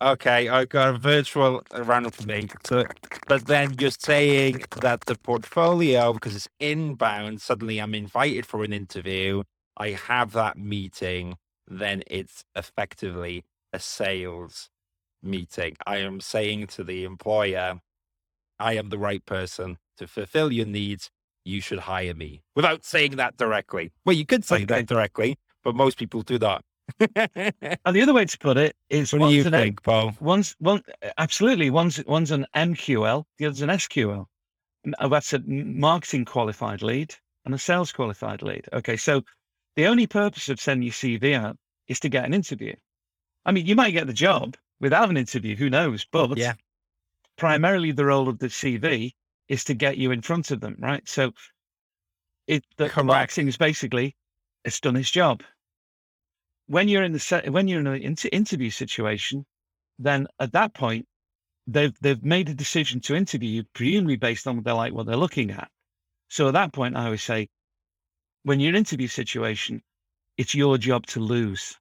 Okay, 0.02 0.48
I 0.48 0.64
got 0.66 0.94
a 0.94 0.98
virtual 0.98 1.62
round 1.74 2.14
for 2.14 2.24
me. 2.24 2.48
So, 2.64 2.86
but 3.28 3.46
then 3.46 3.76
you're 3.80 3.90
saying 3.90 4.64
that 4.80 5.02
the 5.02 5.16
portfolio, 5.16 6.12
because 6.12 6.36
it's 6.36 6.48
inbound, 6.60 7.42
suddenly 7.42 7.80
I'm 7.80 7.94
invited 7.94 8.46
for 8.46 8.64
an 8.64 8.72
interview. 8.72 9.42
I 9.76 9.90
have 9.90 10.32
that 10.32 10.58
meeting, 10.58 11.36
then 11.68 12.02
it's 12.08 12.44
effectively 12.56 13.44
a 13.72 13.80
sales 13.80 14.70
meeting. 15.22 15.76
I 15.86 15.98
am 15.98 16.20
saying 16.20 16.68
to 16.68 16.84
the 16.84 17.04
employer, 17.04 17.80
I 18.62 18.74
am 18.74 18.88
the 18.88 18.98
right 18.98 19.24
person 19.26 19.78
to 19.98 20.06
fulfill 20.06 20.52
your 20.52 20.66
needs. 20.66 21.10
You 21.44 21.60
should 21.60 21.80
hire 21.80 22.14
me 22.14 22.42
without 22.54 22.84
saying 22.84 23.16
that 23.16 23.36
directly. 23.36 23.92
Well, 24.04 24.14
you 24.14 24.24
could 24.24 24.44
say 24.44 24.56
Okay. 24.56 24.64
that 24.66 24.86
directly, 24.86 25.38
but 25.64 25.74
most 25.74 25.98
people 25.98 26.22
do 26.22 26.38
not. 26.38 26.64
And 27.84 27.96
the 27.96 28.02
other 28.02 28.12
way 28.14 28.24
to 28.24 28.38
put 28.38 28.56
it 28.56 28.76
is 28.90 29.12
what 29.12 29.18
do 29.18 29.22
one's 29.24 29.34
you 29.34 29.44
an- 29.46 29.50
think, 29.52 29.82
Paul? 29.82 30.14
One's 30.20 30.54
one 30.58 30.82
absolutely. 31.18 31.70
One's 31.70 32.02
one's 32.06 32.30
an 32.30 32.46
MQL, 32.54 33.24
the 33.38 33.46
other's 33.46 33.62
an 33.62 33.70
SQL. 33.70 34.26
Uh, 34.98 35.08
That's 35.08 35.32
a 35.32 35.40
marketing 35.46 36.24
qualified 36.24 36.82
lead 36.82 37.14
and 37.44 37.54
a 37.54 37.58
sales 37.58 37.92
qualified 37.92 38.42
lead. 38.42 38.66
Okay, 38.72 38.96
so 38.96 39.22
the 39.76 39.86
only 39.86 40.06
purpose 40.06 40.48
of 40.48 40.60
sending 40.60 40.84
your 40.86 40.92
CV 40.92 41.34
out 41.34 41.56
is 41.88 41.98
to 42.00 42.08
get 42.08 42.24
an 42.24 42.34
interview. 42.34 42.74
I 43.44 43.52
mean, 43.52 43.66
you 43.66 43.74
might 43.74 43.90
get 43.92 44.06
the 44.06 44.12
job 44.12 44.56
without 44.80 45.08
an 45.10 45.16
interview. 45.16 45.56
Who 45.56 45.70
knows? 45.70 46.06
But 46.12 46.36
Yeah. 46.36 46.54
Primarily, 47.36 47.92
the 47.92 48.04
role 48.04 48.28
of 48.28 48.38
the 48.38 48.48
CV 48.48 49.12
is 49.48 49.64
to 49.64 49.74
get 49.74 49.98
you 49.98 50.10
in 50.10 50.22
front 50.22 50.50
of 50.50 50.60
them, 50.60 50.76
right? 50.78 51.06
So 51.08 51.32
it 52.46 52.64
the, 52.76 52.84
marketing 53.04 53.48
is 53.48 53.56
basically 53.56 54.16
it's 54.64 54.80
done 54.80 54.96
its 54.96 55.10
job. 55.10 55.42
When 56.66 56.88
you're 56.88 57.02
in 57.02 57.12
the 57.12 57.42
when 57.50 57.68
you're 57.68 57.80
in 57.80 57.86
an 57.86 58.02
inter- 58.02 58.28
interview 58.32 58.70
situation, 58.70 59.44
then 59.98 60.26
at 60.40 60.52
that 60.52 60.74
point 60.74 61.06
they've 61.66 61.94
they've 62.00 62.22
made 62.24 62.48
a 62.48 62.54
decision 62.54 63.00
to 63.02 63.14
interview 63.14 63.48
you, 63.48 63.64
presumably 63.74 64.16
based 64.16 64.46
on 64.46 64.56
what 64.56 64.64
they 64.64 64.72
like 64.72 64.92
what 64.92 65.06
they're 65.06 65.16
looking 65.16 65.50
at. 65.50 65.68
So 66.28 66.48
at 66.48 66.54
that 66.54 66.72
point, 66.72 66.96
I 66.96 67.04
always 67.06 67.22
say, 67.22 67.48
when 68.44 68.58
you're 68.60 68.70
in 68.70 68.74
an 68.76 68.80
interview 68.80 69.08
situation, 69.08 69.82
it's 70.38 70.54
your 70.54 70.78
job 70.78 71.06
to 71.08 71.20
lose. 71.20 71.78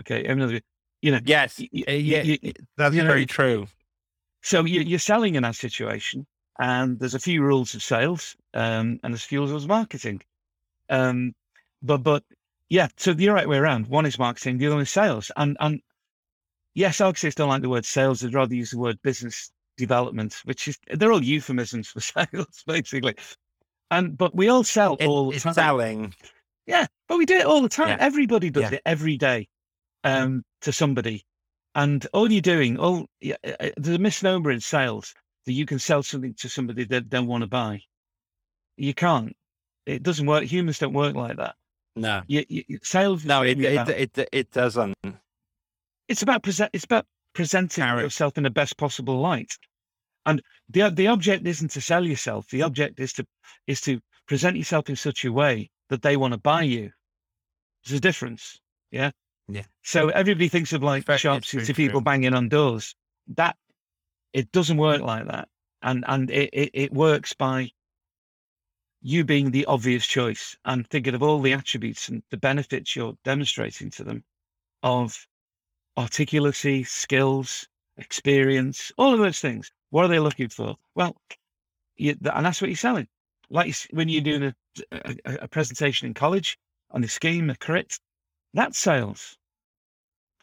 Okay, 0.00 0.24
in 0.24 0.40
other 0.40 0.60
you 1.02 1.12
know, 1.12 1.20
Yes. 1.24 1.58
y- 1.60 1.68
y- 1.72 1.84
uh, 1.88 1.92
yeah, 1.92 2.22
y- 2.22 2.38
y- 2.42 2.52
that's 2.76 2.94
very 2.94 3.26
true. 3.26 3.66
So 4.46 4.64
you, 4.64 4.80
you're 4.82 5.00
selling 5.00 5.34
in 5.34 5.42
that 5.42 5.56
situation, 5.56 6.24
and 6.60 7.00
there's 7.00 7.14
a 7.16 7.18
few 7.18 7.42
rules 7.42 7.74
of 7.74 7.82
sales, 7.82 8.36
um, 8.54 9.00
and 9.02 9.12
there's 9.12 9.24
a 9.24 9.26
few 9.26 9.40
rules 9.40 9.64
of 9.64 9.68
marketing. 9.68 10.22
Um, 10.88 11.32
but 11.82 12.04
but 12.04 12.22
yeah, 12.68 12.86
so 12.96 13.12
the 13.12 13.28
right 13.28 13.48
way 13.48 13.56
around. 13.58 13.88
One 13.88 14.06
is 14.06 14.20
marketing, 14.20 14.58
the 14.58 14.68
other 14.68 14.80
is 14.82 14.90
sales. 14.90 15.32
And 15.36 15.56
and 15.58 15.80
yes, 16.74 17.00
architects 17.00 17.34
don't 17.34 17.48
like 17.48 17.62
the 17.62 17.68
word 17.68 17.84
sales; 17.84 18.20
they'd 18.20 18.34
rather 18.34 18.54
use 18.54 18.70
the 18.70 18.78
word 18.78 19.02
business 19.02 19.50
development, 19.76 20.40
which 20.44 20.68
is 20.68 20.78
they're 20.92 21.10
all 21.12 21.24
euphemisms 21.24 21.88
for 21.88 22.00
sales, 22.14 22.62
basically. 22.68 23.16
And 23.90 24.16
but 24.16 24.32
we 24.32 24.48
all 24.48 24.62
sell 24.62 24.94
It- 25.00 25.08
all 25.08 25.30
the 25.30 25.36
it's 25.36 25.54
selling. 25.54 26.14
Yeah, 26.68 26.86
but 27.08 27.18
we 27.18 27.26
do 27.26 27.36
it 27.36 27.46
all 27.46 27.62
the 27.62 27.68
time. 27.68 27.88
Yeah. 27.88 27.96
Everybody 27.98 28.50
does 28.50 28.70
Yeah. 28.70 28.74
it 28.74 28.82
every 28.86 29.16
day 29.16 29.48
um, 30.04 30.44
to 30.60 30.72
somebody. 30.72 31.24
And 31.76 32.04
all 32.14 32.32
you're 32.32 32.40
doing, 32.40 32.78
all 32.78 33.06
yeah, 33.20 33.36
uh, 33.46 33.52
uh, 33.60 33.70
there's 33.76 33.96
a 33.96 34.00
misnomer 34.00 34.50
in 34.50 34.60
sales 34.60 35.14
that 35.44 35.52
you 35.52 35.66
can 35.66 35.78
sell 35.78 36.02
something 36.02 36.34
to 36.38 36.48
somebody 36.48 36.84
that 36.86 37.10
don't 37.10 37.26
want 37.28 37.42
to 37.42 37.46
buy. 37.46 37.82
You 38.78 38.94
can't. 38.94 39.36
It 39.84 40.02
doesn't 40.02 40.26
work. 40.26 40.42
Humans 40.44 40.78
don't 40.80 40.94
work 40.94 41.14
like 41.14 41.36
that. 41.36 41.54
No, 41.94 42.22
You, 42.26 42.44
you, 42.48 42.78
sales. 42.82 43.24
no, 43.24 43.42
it 43.42 43.60
it, 43.60 43.72
about- 43.74 43.90
it 43.90 44.28
it 44.32 44.50
doesn't. 44.52 44.94
it's 46.08 46.22
about 46.22 46.42
present. 46.42 46.70
It's 46.72 46.84
about 46.84 47.06
presenting 47.34 47.84
Character. 47.84 48.04
yourself 48.04 48.36
in 48.38 48.44
the 48.44 48.50
best 48.50 48.76
possible 48.78 49.20
light. 49.20 49.52
And 50.24 50.42
the 50.70 50.90
the 50.90 51.06
object 51.08 51.46
isn't 51.46 51.70
to 51.72 51.80
sell 51.80 52.04
yourself. 52.06 52.48
The 52.48 52.62
object 52.62 53.00
is 53.00 53.12
to 53.14 53.26
is 53.66 53.80
to 53.82 54.00
present 54.26 54.56
yourself 54.56 54.88
in 54.88 54.96
such 54.96 55.24
a 55.26 55.32
way 55.32 55.70
that 55.90 56.02
they 56.02 56.16
want 56.16 56.32
to 56.32 56.38
buy 56.38 56.62
you. 56.62 56.90
There's 57.84 57.98
a 57.98 58.00
difference. 58.00 58.58
Yeah. 58.90 59.10
Yeah. 59.48 59.62
So 59.82 60.08
everybody 60.08 60.48
thinks 60.48 60.72
of 60.72 60.82
like 60.82 61.04
it's 61.08 61.22
to 61.22 61.74
people 61.74 62.00
true. 62.00 62.04
banging 62.04 62.34
on 62.34 62.48
doors. 62.48 62.94
That 63.36 63.56
it 64.32 64.50
doesn't 64.52 64.76
work 64.76 65.00
like 65.02 65.26
that. 65.26 65.48
And 65.82 66.04
and 66.08 66.30
it, 66.30 66.50
it, 66.52 66.70
it 66.74 66.92
works 66.92 67.32
by 67.34 67.70
you 69.02 69.24
being 69.24 69.50
the 69.52 69.66
obvious 69.66 70.06
choice 70.06 70.56
and 70.64 70.86
thinking 70.88 71.14
of 71.14 71.22
all 71.22 71.40
the 71.40 71.52
attributes 71.52 72.08
and 72.08 72.22
the 72.30 72.36
benefits 72.36 72.96
you're 72.96 73.16
demonstrating 73.24 73.90
to 73.90 74.02
them 74.02 74.24
of 74.82 75.26
articulacy, 75.96 76.86
skills, 76.86 77.68
experience, 77.98 78.90
all 78.98 79.12
of 79.14 79.20
those 79.20 79.38
things. 79.40 79.70
What 79.90 80.04
are 80.04 80.08
they 80.08 80.18
looking 80.18 80.48
for? 80.48 80.76
Well, 80.94 81.16
you, 81.96 82.16
and 82.34 82.44
that's 82.44 82.60
what 82.60 82.68
you're 82.68 82.76
selling. 82.76 83.06
Like 83.48 83.74
when 83.90 84.08
you're 84.08 84.22
doing 84.22 84.42
a, 84.44 84.54
a, 84.92 85.16
a- 85.24 85.38
a 85.42 85.48
presentation 85.48 86.06
in 86.08 86.14
college 86.14 86.58
on 86.90 87.00
the 87.00 87.08
scheme, 87.08 87.48
a 87.50 87.56
crit, 87.56 87.98
that's 88.56 88.78
sales. 88.78 89.36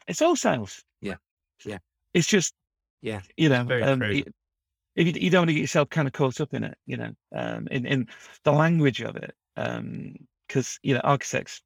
It's 0.06 0.22
all 0.22 0.36
sales. 0.36 0.82
Yeah. 1.00 1.16
Yeah. 1.64 1.78
It's 2.12 2.26
just, 2.26 2.54
Yeah. 3.02 3.20
you 3.36 3.48
know, 3.48 3.64
very 3.64 3.82
um, 3.82 4.02
if 4.02 5.06
you, 5.06 5.12
you 5.16 5.30
don't 5.30 5.40
want 5.40 5.48
to 5.48 5.54
get 5.54 5.60
yourself 5.60 5.90
kind 5.90 6.06
of 6.06 6.12
caught 6.12 6.40
up 6.40 6.54
in 6.54 6.64
it, 6.64 6.78
you 6.86 6.96
know, 6.96 7.12
um, 7.34 7.66
in, 7.70 7.84
in 7.86 8.08
the 8.44 8.52
language 8.52 9.00
of 9.02 9.16
it. 9.16 9.34
Because, 9.56 10.78
you 10.82 10.94
know, 10.94 11.00
architects, 11.02 11.62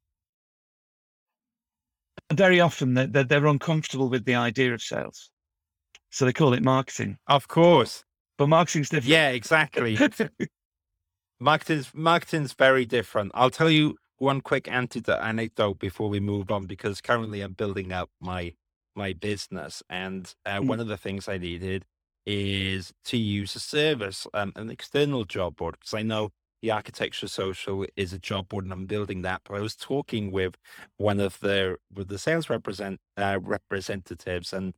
very 2.33 2.59
often 2.59 2.93
they're, 2.93 3.07
they're, 3.07 3.23
they're 3.23 3.47
uncomfortable 3.47 4.09
with 4.09 4.25
the 4.25 4.35
idea 4.35 4.73
of 4.73 4.81
sales. 4.81 5.29
So 6.09 6.25
they 6.25 6.33
call 6.33 6.53
it 6.53 6.63
marketing. 6.63 7.17
Of 7.27 7.47
course. 7.47 8.03
But 8.37 8.47
marketing's 8.47 8.89
different. 8.89 9.09
Yeah, 9.09 9.29
exactly. 9.29 9.97
marketing's 11.39 11.91
marketing's 11.93 12.53
very 12.53 12.85
different. 12.85 13.31
I'll 13.35 13.49
tell 13.51 13.69
you 13.69 13.95
one 14.19 14.41
quick 14.41 14.67
anecdote 14.67 15.79
before 15.79 16.09
we 16.09 16.19
move 16.19 16.51
on 16.51 16.65
because 16.65 17.01
currently 17.01 17.41
I'm 17.41 17.53
building 17.53 17.91
up 17.91 18.09
my 18.21 18.55
my 18.95 19.13
business 19.13 19.81
and 19.89 20.33
uh, 20.45 20.59
Mm. 20.61 20.67
one 20.67 20.79
of 20.79 20.87
the 20.87 20.97
things 20.97 21.29
I 21.29 21.37
needed 21.37 21.85
is 22.25 22.93
to 23.05 23.17
use 23.17 23.55
a 23.55 23.59
service, 23.59 24.27
um, 24.33 24.51
an 24.55 24.69
external 24.69 25.23
job 25.25 25.55
board 25.55 25.77
because 25.79 25.93
I 25.93 26.01
know 26.03 26.31
the 26.61 26.71
architecture 26.71 27.27
social 27.27 27.85
is 27.95 28.11
a 28.13 28.19
job 28.19 28.49
board 28.49 28.65
and 28.65 28.73
I'm 28.73 28.85
building 28.87 29.21
that. 29.21 29.41
But 29.45 29.55
I 29.55 29.61
was 29.61 29.75
talking 29.75 30.31
with 30.31 30.55
one 30.97 31.19
of 31.19 31.39
the 31.39 31.77
with 31.93 32.09
the 32.09 32.17
sales 32.19 32.49
represent 32.49 32.99
uh, 33.17 33.39
representatives 33.41 34.51
and 34.53 34.73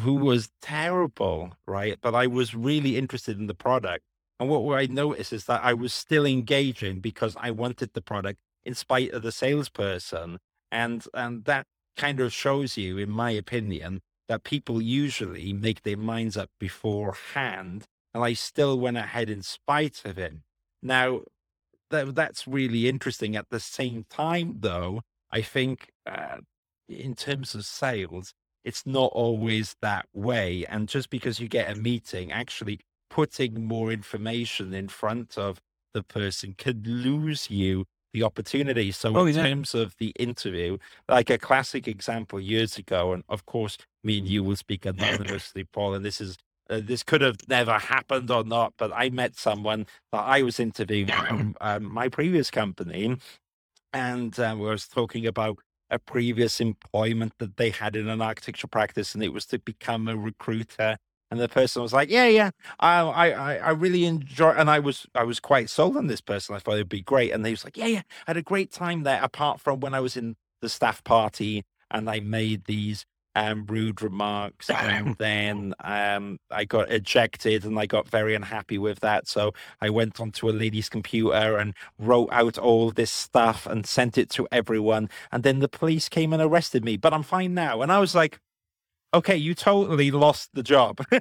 who 0.00 0.14
was 0.14 0.50
terrible, 0.62 1.52
right? 1.66 1.98
But 2.00 2.14
I 2.14 2.26
was 2.26 2.54
really 2.54 2.96
interested 2.96 3.38
in 3.38 3.46
the 3.46 3.54
product. 3.54 4.04
And 4.40 4.48
what, 4.48 4.64
what 4.64 4.78
I 4.78 4.86
noticed 4.86 5.32
is 5.32 5.46
that 5.46 5.64
I 5.64 5.74
was 5.74 5.94
still 5.94 6.26
engaging 6.26 7.00
because 7.00 7.36
I 7.38 7.50
wanted 7.50 7.92
the 7.94 8.02
product 8.02 8.38
in 8.66 8.74
spite 8.74 9.12
of 9.12 9.22
the 9.22 9.32
salesperson. 9.32 10.38
And 10.70 11.04
and 11.14 11.44
that 11.44 11.66
kind 11.96 12.20
of 12.20 12.32
shows 12.32 12.76
you, 12.76 12.98
in 12.98 13.10
my 13.10 13.30
opinion, 13.30 14.00
that 14.28 14.44
people 14.44 14.82
usually 14.82 15.52
make 15.52 15.82
their 15.82 15.96
minds 15.96 16.36
up 16.36 16.50
beforehand. 16.58 17.84
And 18.12 18.24
I 18.24 18.32
still 18.34 18.78
went 18.78 18.96
ahead 18.96 19.30
in 19.30 19.42
spite 19.42 20.02
of 20.04 20.16
him. 20.16 20.42
Now, 20.82 21.22
that, 21.90 22.14
that's 22.14 22.48
really 22.48 22.88
interesting. 22.88 23.36
At 23.36 23.50
the 23.50 23.60
same 23.60 24.04
time, 24.10 24.56
though, 24.60 25.02
I 25.30 25.42
think 25.42 25.88
uh, 26.04 26.38
in 26.88 27.14
terms 27.14 27.54
of 27.54 27.64
sales, 27.64 28.32
it's 28.64 28.84
not 28.84 29.12
always 29.12 29.76
that 29.80 30.06
way. 30.12 30.64
And 30.68 30.88
just 30.88 31.08
because 31.10 31.38
you 31.38 31.48
get 31.48 31.70
a 31.70 31.80
meeting, 31.80 32.32
actually 32.32 32.80
putting 33.10 33.64
more 33.64 33.92
information 33.92 34.74
in 34.74 34.88
front 34.88 35.38
of 35.38 35.60
the 35.94 36.02
person 36.02 36.54
could 36.58 36.86
lose 36.86 37.48
you 37.50 37.84
the 38.16 38.24
opportunity. 38.24 38.92
So, 38.92 39.16
Oh, 39.16 39.26
in 39.26 39.36
yeah. 39.36 39.44
terms 39.44 39.74
of 39.76 39.96
the 39.98 40.10
interview, 40.18 40.78
like 41.08 41.30
a 41.30 41.38
classic 41.38 41.88
example 41.88 42.40
years 42.40 42.78
ago, 42.78 43.12
and 43.14 43.24
of 43.28 43.46
course, 43.46 43.78
me 44.04 44.18
and 44.18 44.28
you 44.28 44.44
will 44.44 44.56
speak 44.56 44.86
anonymously, 44.86 45.64
Paul, 45.72 45.94
and 45.94 46.04
this 46.04 46.20
is. 46.20 46.38
Uh, 46.70 46.80
this 46.84 47.04
could 47.04 47.20
have 47.20 47.36
never 47.48 47.78
happened 47.78 48.30
or 48.30 48.44
not, 48.44 48.74
but 48.78 48.92
I 48.94 49.10
met 49.10 49.36
someone 49.36 49.86
that 50.12 50.22
I 50.24 50.42
was 50.42 50.60
interviewing 50.60 51.08
from 51.08 51.56
um, 51.62 51.84
my 51.92 52.08
previous 52.08 52.50
company, 52.50 53.18
and 53.92 54.38
uh, 54.40 54.56
we 54.58 54.66
was 54.66 54.88
talking 54.88 55.26
about 55.26 55.58
a 55.90 55.98
previous 55.98 56.60
employment 56.60 57.34
that 57.38 57.56
they 57.58 57.70
had 57.70 57.96
in 57.96 58.08
an 58.08 58.22
architecture 58.22 58.68
practice, 58.68 59.14
and 59.14 59.24
it 59.24 59.32
was 59.32 59.46
to 59.46 59.58
become 59.60 60.08
a 60.08 60.16
recruiter. 60.16 60.98
And 61.30 61.40
the 61.40 61.48
person 61.48 61.82
was 61.82 61.92
like, 61.92 62.08
"Yeah, 62.10 62.26
yeah, 62.28 62.50
I, 62.78 63.00
I, 63.00 63.54
I- 63.56 63.70
really 63.70 64.04
enjoy." 64.04 64.50
And 64.50 64.70
I 64.70 64.78
was, 64.78 65.06
I 65.14 65.24
was 65.24 65.40
quite 65.40 65.68
sold 65.70 65.96
on 65.96 66.06
this 66.06 66.20
person. 66.20 66.54
I 66.54 66.58
thought 66.60 66.74
it'd 66.74 66.88
be 66.88 67.02
great. 67.02 67.32
And 67.32 67.44
he 67.44 67.52
was 67.52 67.64
like, 67.64 67.76
"Yeah, 67.76 67.86
yeah, 67.86 68.02
I 68.26 68.30
had 68.30 68.36
a 68.36 68.42
great 68.42 68.70
time 68.72 69.02
there." 69.02 69.22
Apart 69.22 69.60
from 69.60 69.80
when 69.80 69.94
I 69.94 70.00
was 70.00 70.16
in 70.16 70.36
the 70.62 70.68
staff 70.68 71.02
party 71.04 71.64
and 71.90 72.08
I 72.08 72.20
made 72.20 72.64
these 72.66 73.04
um, 73.34 73.66
rude 73.66 74.00
remarks, 74.02 74.70
and 74.70 75.14
then 75.18 75.74
um, 75.84 76.38
I 76.50 76.64
got 76.64 76.90
ejected, 76.90 77.64
and 77.64 77.78
I 77.78 77.86
got 77.86 78.08
very 78.08 78.34
unhappy 78.34 78.78
with 78.78 79.00
that. 79.00 79.28
So 79.28 79.52
I 79.80 79.90
went 79.90 80.20
onto 80.20 80.48
a 80.48 80.52
lady's 80.52 80.88
computer 80.88 81.56
and 81.58 81.74
wrote 81.98 82.28
out 82.32 82.56
all 82.56 82.90
this 82.92 83.10
stuff 83.10 83.66
and 83.66 83.84
sent 83.86 84.16
it 84.16 84.30
to 84.30 84.48
everyone. 84.50 85.10
And 85.32 85.42
then 85.42 85.58
the 85.58 85.68
police 85.68 86.08
came 86.08 86.32
and 86.32 86.40
arrested 86.42 86.84
me, 86.84 86.96
but 86.96 87.12
I'm 87.12 87.22
fine 87.22 87.52
now. 87.52 87.82
And 87.82 87.92
I 87.92 87.98
was 87.98 88.14
like, 88.14 88.38
okay, 89.14 89.36
you 89.36 89.54
totally 89.54 90.10
lost 90.10 90.50
the 90.54 90.62
job. 90.62 91.04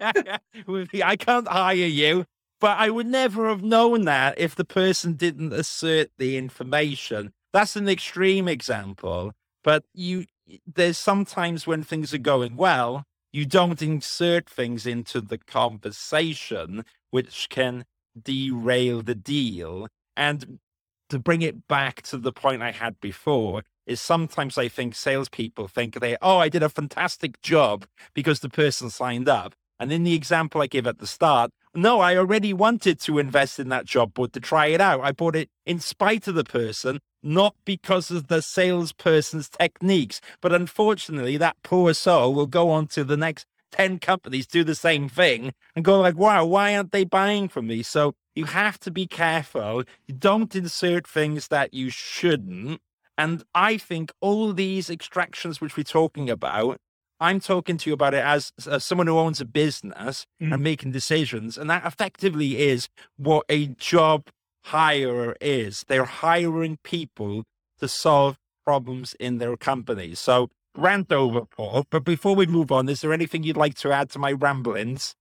I 0.00 1.16
can't 1.18 1.48
hire 1.48 1.74
you. 1.74 2.26
But 2.60 2.78
I 2.78 2.90
would 2.90 3.08
never 3.08 3.48
have 3.48 3.64
known 3.64 4.04
that 4.04 4.38
if 4.38 4.54
the 4.54 4.64
person 4.64 5.14
didn't 5.14 5.52
assert 5.52 6.12
the 6.16 6.36
information. 6.36 7.32
That's 7.52 7.74
an 7.74 7.88
extreme 7.88 8.46
example. 8.46 9.32
But 9.64 9.82
you, 9.92 10.26
there's 10.64 10.96
sometimes 10.96 11.66
when 11.66 11.82
things 11.82 12.14
are 12.14 12.18
going 12.18 12.56
well, 12.56 13.02
you 13.32 13.46
don't 13.46 13.82
insert 13.82 14.48
things 14.48 14.86
into 14.86 15.20
the 15.20 15.38
conversation, 15.38 16.84
which 17.10 17.48
can 17.48 17.84
derail 18.20 19.02
the 19.02 19.16
deal. 19.16 19.88
And 20.16 20.60
to 21.08 21.18
bring 21.18 21.42
it 21.42 21.66
back 21.66 22.02
to 22.02 22.16
the 22.16 22.32
point 22.32 22.62
I 22.62 22.70
had 22.70 23.00
before, 23.00 23.62
is 23.86 24.00
sometimes 24.00 24.58
I 24.58 24.68
think 24.68 24.94
salespeople 24.94 25.68
think 25.68 26.00
they, 26.00 26.16
oh, 26.22 26.38
I 26.38 26.48
did 26.48 26.62
a 26.62 26.68
fantastic 26.68 27.40
job 27.42 27.86
because 28.14 28.40
the 28.40 28.48
person 28.48 28.90
signed 28.90 29.28
up. 29.28 29.54
And 29.78 29.92
in 29.92 30.04
the 30.04 30.14
example 30.14 30.62
I 30.62 30.66
gave 30.66 30.86
at 30.86 30.98
the 30.98 31.06
start, 31.06 31.50
no, 31.74 32.00
I 32.00 32.16
already 32.16 32.52
wanted 32.52 33.00
to 33.00 33.18
invest 33.18 33.58
in 33.58 33.68
that 33.70 33.86
job 33.86 34.14
board 34.14 34.32
to 34.34 34.40
try 34.40 34.66
it 34.66 34.80
out. 34.80 35.00
I 35.00 35.12
bought 35.12 35.34
it 35.34 35.48
in 35.64 35.80
spite 35.80 36.28
of 36.28 36.34
the 36.34 36.44
person, 36.44 37.00
not 37.22 37.54
because 37.64 38.10
of 38.10 38.28
the 38.28 38.42
salesperson's 38.42 39.48
techniques. 39.48 40.20
But 40.40 40.52
unfortunately, 40.52 41.36
that 41.38 41.56
poor 41.62 41.94
soul 41.94 42.34
will 42.34 42.46
go 42.46 42.70
on 42.70 42.88
to 42.88 43.04
the 43.04 43.16
next 43.16 43.46
10 43.72 43.98
companies 43.98 44.46
do 44.46 44.62
the 44.62 44.74
same 44.74 45.08
thing 45.08 45.52
and 45.74 45.84
go 45.84 45.98
like, 46.00 46.16
wow, 46.16 46.44
why 46.44 46.76
aren't 46.76 46.92
they 46.92 47.04
buying 47.04 47.48
from 47.48 47.66
me? 47.66 47.82
So 47.82 48.14
you 48.34 48.44
have 48.44 48.78
to 48.80 48.90
be 48.90 49.06
careful. 49.06 49.84
You 50.06 50.14
don't 50.14 50.54
insert 50.54 51.06
things 51.06 51.48
that 51.48 51.74
you 51.74 51.90
shouldn't. 51.90 52.80
And 53.18 53.44
I 53.54 53.76
think 53.76 54.12
all 54.20 54.52
these 54.52 54.88
extractions 54.90 55.60
which 55.60 55.76
we're 55.76 55.82
talking 55.84 56.30
about, 56.30 56.78
I'm 57.20 57.38
talking 57.40 57.76
to 57.76 57.90
you 57.90 57.94
about 57.94 58.14
it 58.14 58.24
as, 58.24 58.52
as 58.68 58.84
someone 58.84 59.06
who 59.06 59.18
owns 59.18 59.40
a 59.40 59.44
business 59.44 60.26
Mm. 60.42 60.54
and 60.54 60.62
making 60.62 60.90
decisions. 60.92 61.56
And 61.56 61.70
that 61.70 61.84
effectively 61.86 62.58
is 62.58 62.88
what 63.16 63.44
a 63.48 63.66
job 63.68 64.28
hire 64.64 65.36
is. 65.40 65.84
They're 65.88 66.04
hiring 66.04 66.78
people 66.82 67.44
to 67.80 67.86
solve 67.88 68.38
problems 68.64 69.14
in 69.20 69.38
their 69.38 69.56
companies. 69.56 70.18
So 70.20 70.48
rant 70.76 71.12
over, 71.12 71.42
Paul. 71.44 71.84
But 71.90 72.04
before 72.04 72.34
we 72.34 72.46
move 72.46 72.72
on, 72.72 72.88
is 72.88 73.00
there 73.02 73.12
anything 73.12 73.42
you'd 73.42 73.56
like 73.56 73.74
to 73.76 73.92
add 73.92 74.10
to 74.10 74.18
my 74.18 74.32
ramblings? 74.32 75.14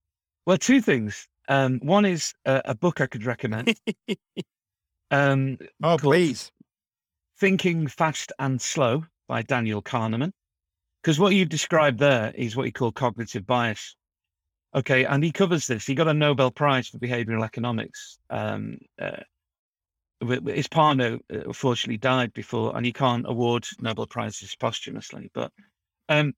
Well, 0.46 0.58
two 0.58 0.82
things. 0.82 1.28
Um, 1.48 1.80
one 1.84 2.06
is 2.06 2.34
a, 2.46 2.62
a 2.66 2.76
book 2.76 3.02
I 3.02 3.08
could 3.08 3.26
recommend. 3.26 3.76
um, 5.12 5.58
Oh, 5.84 5.98
please. 5.98 6.52
Thinking 7.42 7.88
Fast 7.88 8.32
and 8.38 8.62
Slow 8.62 9.04
by 9.28 9.42
Daniel 9.42 9.82
Kahneman. 9.82 10.32
Because 11.02 11.20
what 11.20 11.34
you've 11.34 11.50
described 11.50 11.98
there 11.98 12.32
is 12.36 12.56
what 12.56 12.68
you 12.68 12.72
call 12.72 12.92
cognitive 12.92 13.48
bias. 13.48 13.96
Okay, 14.76 15.06
and 15.06 15.24
he 15.24 15.32
covers 15.32 15.66
this. 15.66 15.88
He 15.88 15.96
got 15.96 16.08
a 16.08 16.14
Nobel 16.14 16.52
Prize 16.52 16.88
for 16.88 17.00
behavioral 17.00 17.44
economics. 17.44 18.20
Um, 18.30 18.78
uh, 19.02 19.24
his 20.46 20.68
partner 20.68 21.18
uh, 21.34 21.40
unfortunately 21.48 21.98
died 21.98 22.32
before, 22.34 22.78
and 22.78 22.86
he 22.86 22.94
can't 22.94 23.26
award 23.28 23.66
Nobel 23.80 24.06
Prizes 24.06 24.56
posthumously. 24.56 25.32
But 25.34 25.52
um, 26.10 26.34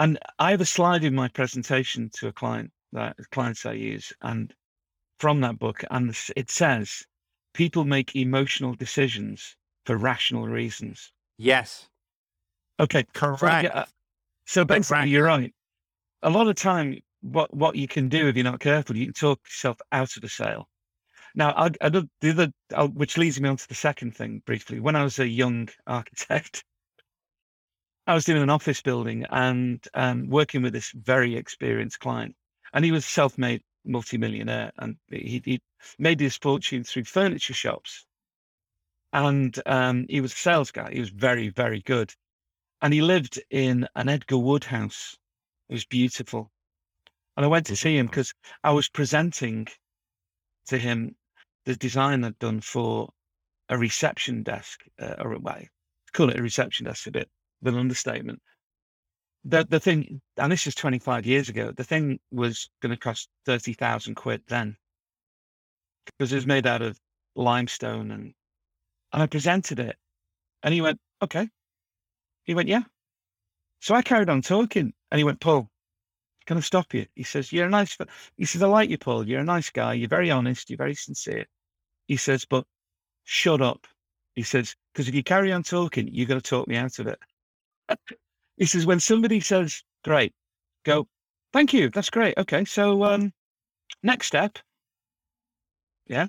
and 0.00 0.18
I 0.40 0.50
have 0.50 0.60
a 0.60 0.66
slide 0.66 1.04
in 1.04 1.14
my 1.14 1.28
presentation 1.28 2.10
to 2.14 2.26
a 2.26 2.32
client 2.32 2.72
that 2.90 3.16
clients 3.30 3.66
I 3.66 3.74
use, 3.74 4.12
and 4.20 4.52
from 5.20 5.42
that 5.42 5.60
book, 5.60 5.84
and 5.92 6.12
it 6.34 6.50
says, 6.50 7.04
people 7.54 7.84
make 7.84 8.16
emotional 8.16 8.74
decisions 8.74 9.54
for 9.90 9.96
rational 9.96 10.46
reasons. 10.46 11.10
Yes. 11.36 11.88
Okay, 12.78 13.04
Correct. 13.12 13.90
so 14.46 14.64
basically, 14.64 15.10
you're 15.10 15.24
right. 15.24 15.52
a 16.22 16.30
lot 16.30 16.46
of 16.46 16.54
time, 16.54 17.00
what 17.22 17.52
what 17.52 17.74
you 17.74 17.88
can 17.88 18.08
do 18.08 18.28
if 18.28 18.36
you're 18.36 18.44
not 18.44 18.60
careful, 18.60 18.96
you 18.96 19.06
can 19.06 19.14
talk 19.14 19.40
yourself 19.44 19.78
out 19.90 20.14
of 20.14 20.22
the 20.22 20.28
sale. 20.28 20.68
Now, 21.34 21.50
I, 21.56 21.70
I 21.80 21.88
the 21.88 22.08
other, 22.24 22.52
uh, 22.72 22.86
which 22.86 23.18
leads 23.18 23.40
me 23.40 23.48
on 23.48 23.56
to 23.56 23.66
the 23.66 23.74
second 23.74 24.14
thing 24.14 24.42
briefly. 24.46 24.78
When 24.78 24.94
I 24.94 25.02
was 25.02 25.18
a 25.18 25.26
young 25.26 25.68
architect, 25.88 26.62
I 28.06 28.14
was 28.14 28.24
doing 28.24 28.42
an 28.42 28.48
office 28.48 28.80
building 28.80 29.26
and 29.28 29.84
um, 29.94 30.28
working 30.28 30.62
with 30.62 30.72
this 30.72 30.92
very 30.92 31.34
experienced 31.34 31.98
client, 31.98 32.36
and 32.72 32.84
he 32.84 32.92
was 32.92 33.04
self-made 33.04 33.62
multimillionaire, 33.84 34.70
and 34.78 34.98
he, 35.10 35.42
he 35.44 35.60
made 35.98 36.20
his 36.20 36.36
fortune 36.36 36.84
through 36.84 37.04
furniture 37.04 37.54
shops. 37.54 38.06
And 39.12 39.60
um, 39.66 40.06
he 40.08 40.20
was 40.20 40.32
a 40.32 40.36
sales 40.36 40.70
guy. 40.70 40.90
He 40.92 41.00
was 41.00 41.10
very, 41.10 41.48
very 41.48 41.80
good, 41.82 42.12
and 42.80 42.92
he 42.92 43.02
lived 43.02 43.42
in 43.50 43.88
an 43.96 44.08
Edgar 44.08 44.38
Wood 44.38 44.64
house. 44.64 45.16
It 45.68 45.74
was 45.74 45.84
beautiful, 45.84 46.50
and 47.36 47.44
I 47.44 47.48
went 47.48 47.66
to 47.66 47.76
see 47.76 47.96
him 47.96 48.06
because 48.06 48.32
I 48.62 48.72
was 48.72 48.88
presenting 48.88 49.66
to 50.66 50.78
him 50.78 51.16
the 51.64 51.76
design 51.76 52.24
I'd 52.24 52.38
done 52.38 52.60
for 52.60 53.10
a 53.68 53.78
reception 53.78 54.42
desk, 54.42 54.84
uh, 55.00 55.16
or 55.18 55.38
well, 55.38 55.62
call 56.12 56.30
it 56.30 56.38
a 56.38 56.42
reception 56.42 56.86
desk 56.86 57.06
a 57.06 57.10
bit, 57.10 57.28
with 57.62 57.74
an 57.74 57.80
understatement 57.80 58.40
the 59.44 59.64
the 59.64 59.80
thing, 59.80 60.20
and 60.36 60.52
this 60.52 60.66
is 60.66 60.74
25 60.74 61.26
years 61.26 61.48
ago, 61.48 61.72
the 61.72 61.84
thing 61.84 62.18
was 62.30 62.68
going 62.80 62.90
to 62.90 62.96
cost 62.96 63.28
30,000 63.46 64.14
quid 64.14 64.42
then 64.48 64.76
because 66.06 66.32
it 66.32 66.36
was 66.36 66.46
made 66.46 66.66
out 66.66 66.82
of 66.82 66.98
limestone 67.36 68.10
and 68.10 68.34
and 69.12 69.22
I 69.22 69.26
presented 69.26 69.80
it 69.80 69.96
and 70.62 70.74
he 70.74 70.80
went, 70.80 70.98
okay. 71.22 71.48
He 72.44 72.54
went, 72.54 72.68
yeah. 72.68 72.82
So 73.80 73.94
I 73.94 74.02
carried 74.02 74.28
on 74.28 74.42
talking 74.42 74.92
and 75.10 75.18
he 75.18 75.24
went, 75.24 75.40
Paul, 75.40 75.68
can 76.46 76.56
I 76.56 76.60
stop 76.60 76.92
you? 76.94 77.06
He 77.14 77.22
says, 77.22 77.52
you're 77.52 77.66
a 77.66 77.70
nice, 77.70 77.96
he 78.36 78.44
says, 78.44 78.62
I 78.62 78.66
like 78.66 78.90
you, 78.90 78.98
Paul. 78.98 79.26
You're 79.26 79.40
a 79.40 79.44
nice 79.44 79.70
guy. 79.70 79.94
You're 79.94 80.08
very 80.08 80.30
honest. 80.30 80.68
You're 80.68 80.76
very 80.76 80.94
sincere. 80.94 81.46
He 82.06 82.16
says, 82.16 82.44
but 82.44 82.64
shut 83.24 83.60
up. 83.60 83.86
He 84.34 84.42
says, 84.42 84.74
because 84.92 85.08
if 85.08 85.14
you 85.14 85.22
carry 85.22 85.52
on 85.52 85.62
talking, 85.62 86.08
you're 86.12 86.26
going 86.26 86.40
to 86.40 86.48
talk 86.48 86.68
me 86.68 86.76
out 86.76 86.98
of 86.98 87.06
it. 87.06 87.18
He 88.56 88.66
says, 88.66 88.84
when 88.84 89.00
somebody 89.00 89.40
says, 89.40 89.82
great, 90.04 90.34
go, 90.84 91.08
thank 91.50 91.72
you. 91.72 91.88
That's 91.88 92.10
great. 92.10 92.36
Okay. 92.36 92.66
So, 92.66 93.04
um, 93.04 93.32
next 94.02 94.26
step. 94.26 94.58
Yeah. 96.06 96.26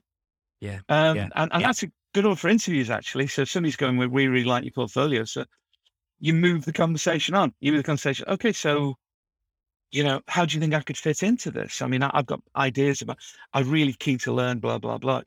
Yeah. 0.62 0.80
Um, 0.88 1.18
yeah. 1.18 1.28
and, 1.36 1.52
and 1.52 1.62
yeah. 1.62 1.68
that's 1.68 1.84
a 1.84 1.92
good 2.14 2.26
one 2.26 2.36
for 2.36 2.50
interviews, 2.50 2.90
actually. 2.90 3.28
So 3.28 3.44
if 3.44 3.50
somebody's 3.50 3.76
going, 3.76 3.98
with 3.98 4.10
we 4.10 4.28
really, 4.28 4.46
like 4.46 4.64
your 4.64 4.72
portfolio. 4.72 5.24
So 5.24 5.46
you 6.20 6.34
move 6.34 6.66
the 6.66 6.74
conversation 6.74 7.36
on. 7.36 7.54
You 7.60 7.72
move 7.72 7.80
the 7.80 7.88
conversation. 7.88 8.26
Okay. 8.28 8.52
So, 8.52 8.96
you 9.92 10.04
know, 10.04 10.22
how 10.28 10.46
do 10.46 10.56
you 10.56 10.62
think 10.62 10.74
I 10.74 10.82
could 10.82 10.98
fit 10.98 11.24
into 11.24 11.52
this? 11.52 11.82
I 11.82 11.88
mean, 11.88 12.04
I, 12.04 12.12
I've 12.14 12.26
got 12.26 12.42
ideas 12.56 13.02
about, 13.02 13.18
I'm 13.54 13.70
really 13.70 13.94
keen 13.94 14.18
to 14.20 14.34
learn, 14.34 14.60
blah, 14.60 14.78
blah, 14.78 14.98
blah. 14.98 15.22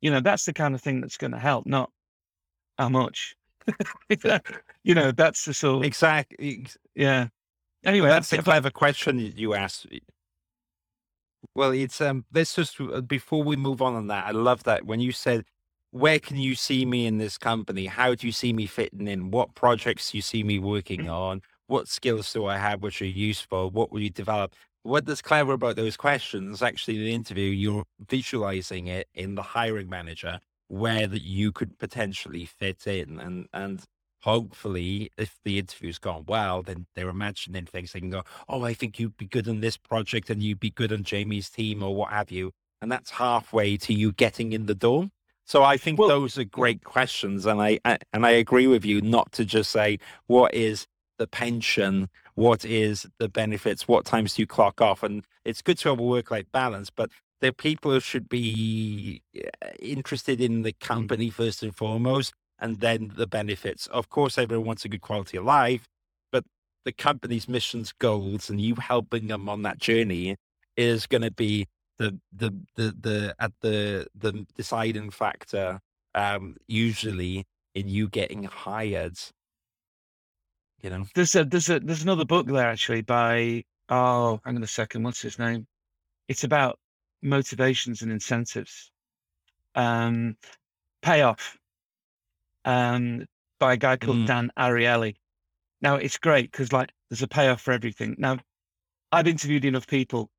You 0.00 0.10
know, 0.10 0.20
that's 0.20 0.44
the 0.44 0.52
kind 0.52 0.74
of 0.74 0.80
thing 0.80 1.00
that's 1.00 1.16
going 1.16 1.32
to 1.32 1.38
help, 1.38 1.66
not 1.66 1.90
how 2.78 2.88
much. 2.88 3.36
you 4.84 4.94
know, 4.94 5.12
that's 5.12 5.44
the 5.44 5.54
sort. 5.54 5.84
Exactly. 5.84 6.66
Yeah. 6.94 7.28
Anyway, 7.84 8.08
that's 8.08 8.32
a 8.32 8.42
clever 8.42 8.70
question 8.70 9.18
you 9.36 9.54
asked. 9.54 9.86
Well, 11.54 11.70
it's 11.72 12.00
um. 12.00 12.24
Let's 12.32 12.54
just 12.54 12.80
uh, 12.80 13.00
before 13.00 13.42
we 13.42 13.56
move 13.56 13.82
on 13.82 13.94
on 13.94 14.08
that. 14.08 14.26
I 14.26 14.30
love 14.32 14.64
that 14.64 14.84
when 14.84 15.00
you 15.00 15.12
said, 15.12 15.44
"Where 15.90 16.18
can 16.18 16.36
you 16.36 16.54
see 16.54 16.84
me 16.86 17.06
in 17.06 17.18
this 17.18 17.38
company? 17.38 17.86
How 17.86 18.14
do 18.14 18.26
you 18.26 18.32
see 18.32 18.52
me 18.52 18.66
fitting 18.66 19.06
in? 19.08 19.30
What 19.30 19.54
projects 19.54 20.10
do 20.10 20.18
you 20.18 20.22
see 20.22 20.42
me 20.42 20.58
working 20.58 21.04
Mm. 21.04 21.12
on? 21.12 21.42
What 21.66 21.88
skills 21.88 22.32
do 22.32 22.46
I 22.46 22.58
have 22.58 22.82
which 22.82 23.00
are 23.02 23.06
useful? 23.06 23.70
What 23.70 23.90
will 23.92 24.00
you 24.00 24.10
develop?" 24.10 24.54
What 24.82 25.08
is 25.08 25.22
clever 25.22 25.52
about 25.54 25.76
those 25.76 25.96
questions? 25.96 26.62
Actually, 26.62 26.96
in 26.98 27.04
the 27.04 27.12
interview, 27.14 27.50
you're 27.50 27.84
visualizing 28.08 28.86
it 28.86 29.08
in 29.14 29.34
the 29.34 29.42
hiring 29.42 29.88
manager 29.90 30.40
where 30.68 31.06
that 31.06 31.22
you 31.22 31.52
could 31.52 31.78
potentially 31.78 32.44
fit 32.46 32.86
in, 32.86 33.18
and 33.18 33.48
and 33.52 33.84
hopefully, 34.22 35.10
if 35.16 35.38
the 35.44 35.58
interview's 35.58 35.98
gone 35.98 36.24
well, 36.26 36.62
then 36.62 36.86
they're 36.94 37.08
imagining 37.08 37.66
things. 37.66 37.92
They 37.92 38.00
can 38.00 38.10
go, 38.10 38.24
"Oh, 38.48 38.62
I 38.64 38.74
think 38.74 38.98
you'd 38.98 39.16
be 39.16 39.26
good 39.26 39.48
on 39.48 39.60
this 39.60 39.76
project, 39.76 40.28
and 40.30 40.42
you'd 40.42 40.60
be 40.60 40.70
good 40.70 40.92
on 40.92 41.02
Jamie's 41.04 41.50
team, 41.50 41.82
or 41.82 41.94
what 41.94 42.10
have 42.12 42.30
you." 42.30 42.52
And 42.80 42.90
that's 42.92 43.10
halfway 43.12 43.76
to 43.78 43.92
you 43.94 44.12
getting 44.12 44.52
in 44.52 44.66
the 44.66 44.74
door. 44.74 45.10
So 45.48 45.64
I 45.64 45.78
think 45.78 45.98
Well- 45.98 46.08
those 46.10 46.36
are 46.36 46.44
great 46.44 46.84
questions, 46.84 47.46
and 47.46 47.60
I, 47.62 47.80
I 47.84 47.96
and 48.12 48.26
I 48.26 48.30
agree 48.32 48.66
with 48.66 48.84
you 48.84 49.00
not 49.00 49.32
to 49.32 49.46
just 49.46 49.70
say 49.70 49.98
what 50.26 50.52
is 50.54 50.86
the 51.18 51.26
pension, 51.26 52.10
what 52.34 52.66
is 52.66 53.06
the 53.18 53.30
benefits, 53.30 53.88
what 53.88 54.04
times 54.04 54.34
do 54.34 54.42
you 54.42 54.46
clock 54.46 54.82
off, 54.82 55.02
and 55.02 55.24
it's 55.46 55.62
good 55.62 55.78
to 55.78 55.88
have 55.88 55.98
a 55.98 56.02
work-life 56.02 56.44
balance, 56.52 56.90
but 56.90 57.10
the 57.40 57.50
people 57.52 57.98
should 57.98 58.28
be 58.28 59.22
uh, 59.36 59.68
interested 59.80 60.38
in 60.40 60.62
the 60.62 60.74
company 60.74 61.30
first 61.30 61.62
and 61.62 61.74
foremost, 61.74 62.34
and 62.58 62.80
then 62.80 63.12
the 63.16 63.26
benefits. 63.26 63.86
Of 63.86 64.10
course, 64.10 64.36
everyone 64.36 64.66
wants 64.66 64.84
a 64.84 64.88
good 64.90 65.00
quality 65.00 65.38
of 65.38 65.44
life, 65.44 65.88
but 66.30 66.44
the 66.84 66.92
company's 66.92 67.48
missions, 67.48 67.92
goals, 67.98 68.50
and 68.50 68.60
you 68.60 68.74
helping 68.74 69.28
them 69.28 69.48
on 69.48 69.62
that 69.62 69.78
journey 69.78 70.36
is 70.76 71.06
going 71.06 71.22
to 71.22 71.30
be 71.30 71.66
the 71.98 72.18
the 72.32 72.50
the 72.76 72.94
the 73.00 73.34
at 73.38 73.52
the 73.60 74.06
the 74.14 74.46
deciding 74.56 75.10
factor. 75.10 75.80
Um, 76.14 76.56
usually 76.66 77.46
in 77.74 77.88
you 77.88 78.08
getting 78.08 78.44
hired. 78.44 79.18
You 80.82 80.90
know, 80.90 81.04
There's 81.14 81.34
a 81.36 81.44
there's 81.44 81.68
a 81.68 81.80
there's 81.80 82.02
another 82.02 82.24
book 82.24 82.46
there 82.46 82.68
actually 82.68 83.02
by 83.02 83.64
oh 83.88 84.40
hang 84.44 84.56
on 84.56 84.62
a 84.62 84.66
second 84.66 85.02
what's 85.02 85.20
his 85.22 85.38
name? 85.38 85.66
It's 86.28 86.44
about 86.44 86.78
motivations 87.22 88.02
and 88.02 88.12
incentives. 88.12 88.90
Um, 89.74 90.36
payoff. 91.02 91.56
Um, 92.64 93.26
by 93.58 93.74
a 93.74 93.76
guy 93.76 93.96
called 93.96 94.18
Mm. 94.18 94.26
Dan 94.26 94.52
Ariely. 94.58 95.16
Now 95.80 95.96
it's 95.96 96.18
great 96.18 96.50
because 96.50 96.72
like 96.72 96.92
there's 97.10 97.22
a 97.22 97.28
payoff 97.28 97.60
for 97.60 97.72
everything. 97.72 98.14
Now 98.18 98.38
I've 99.12 99.26
interviewed 99.26 99.64
enough 99.64 99.86
people 99.86 100.30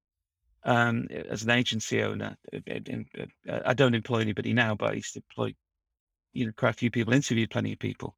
um, 0.63 1.07
as 1.09 1.43
an 1.43 1.49
agency 1.51 2.01
owner. 2.03 2.37
uh, 2.53 2.59
in- 2.67 3.09
uh, 3.47 3.59
I 3.65 3.73
don't 3.73 3.95
employ 3.95 4.19
anybody 4.19 4.53
now, 4.53 4.75
but 4.75 4.91
I 4.91 4.93
used 4.95 5.13
to 5.13 5.19
employ 5.29 5.55
you 6.33 6.45
know 6.47 6.51
quite 6.55 6.71
a 6.71 6.73
few 6.73 6.91
people. 6.91 7.13
Interviewed 7.13 7.49
plenty 7.49 7.73
of 7.73 7.79
people, 7.79 8.15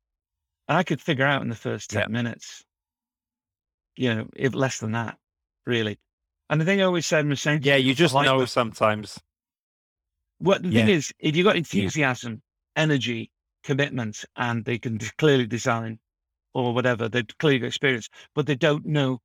and 0.68 0.78
I 0.78 0.84
could 0.84 1.02
figure 1.02 1.26
out 1.26 1.42
in 1.42 1.50
the 1.50 1.56
first 1.56 1.90
ten 1.90 2.02
Yeah. 2.04 2.08
minutes, 2.08 2.64
you 3.96 4.14
know, 4.14 4.28
if 4.36 4.54
less 4.54 4.80
than 4.80 4.94
that, 4.94 5.18
really. 5.66 6.00
And 6.50 6.60
the 6.60 6.66
thing 6.66 6.82
I 6.82 6.86
always 6.86 7.08
said 7.08 7.28
was 7.28 7.42
saying, 7.42 7.62
yeah, 7.64 7.78
you 7.78 7.94
just 7.94 8.14
like 8.14 8.26
know 8.26 8.40
that. 8.40 8.48
sometimes. 8.48 9.20
What 10.40 10.64
the 10.64 10.72
thing 10.72 10.90
is, 10.90 11.14
if 11.20 11.36
you've 11.36 11.46
got 11.46 11.56
enthusiasm, 11.56 12.42
energy, 12.76 13.32
commitment, 13.64 14.26
and 14.36 14.66
they 14.66 14.80
can 14.80 14.98
clearly 15.18 15.46
design 15.46 16.00
or 16.54 16.74
whatever, 16.74 17.08
they've 17.08 17.28
clearly 17.38 17.60
got 17.60 17.68
experience, 17.68 18.10
but 18.36 18.48
they 18.48 18.56
don't 18.56 18.86
know 18.86 19.22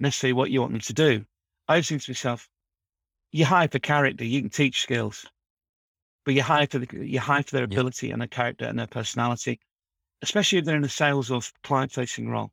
necessarily 0.00 0.32
what 0.32 0.50
you 0.50 0.60
want 0.60 0.72
them 0.72 0.80
to 0.80 0.92
do. 0.92 1.26
I 1.68 1.76
was 1.76 1.88
thinking 1.88 2.04
to 2.04 2.10
myself, 2.10 2.48
you 3.32 3.44
hire 3.46 3.68
for 3.68 3.78
character, 3.78 4.24
you 4.24 4.40
can 4.40 4.50
teach 4.50 4.82
skills, 4.82 5.26
but 6.24 6.34
you 6.34 6.42
hire 6.42 6.66
for 6.66 6.78
the, 6.78 7.06
you 7.06 7.20
hire 7.20 7.42
for 7.42 7.56
their 7.56 7.64
Yeah. 7.66 7.80
ability 7.80 8.10
and 8.10 8.20
their 8.20 8.28
character 8.28 8.64
and 8.66 8.78
their 8.78 8.86
personality, 8.86 9.60
especially 10.22 10.58
if 10.58 10.64
they're 10.64 10.76
in 10.76 10.84
a 10.84 10.88
sales 10.88 11.30
or 11.30 11.40
client 11.62 11.92
facing 11.92 12.28
role. 12.28 12.52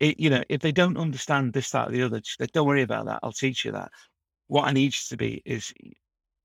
It, 0.00 0.18
you 0.20 0.30
know, 0.30 0.44
if 0.48 0.60
they 0.60 0.72
don't 0.72 0.96
understand 0.98 1.52
this, 1.52 1.70
that, 1.70 1.88
or 1.88 1.92
the 1.92 2.02
other, 2.02 2.20
don't 2.52 2.66
worry 2.66 2.82
about 2.82 3.06
that. 3.06 3.20
I'll 3.22 3.32
teach 3.32 3.64
you 3.64 3.72
that. 3.72 3.92
What 4.48 4.66
I 4.68 4.72
need 4.72 4.94
you 4.94 5.00
to 5.08 5.16
be 5.16 5.42
is, 5.44 5.72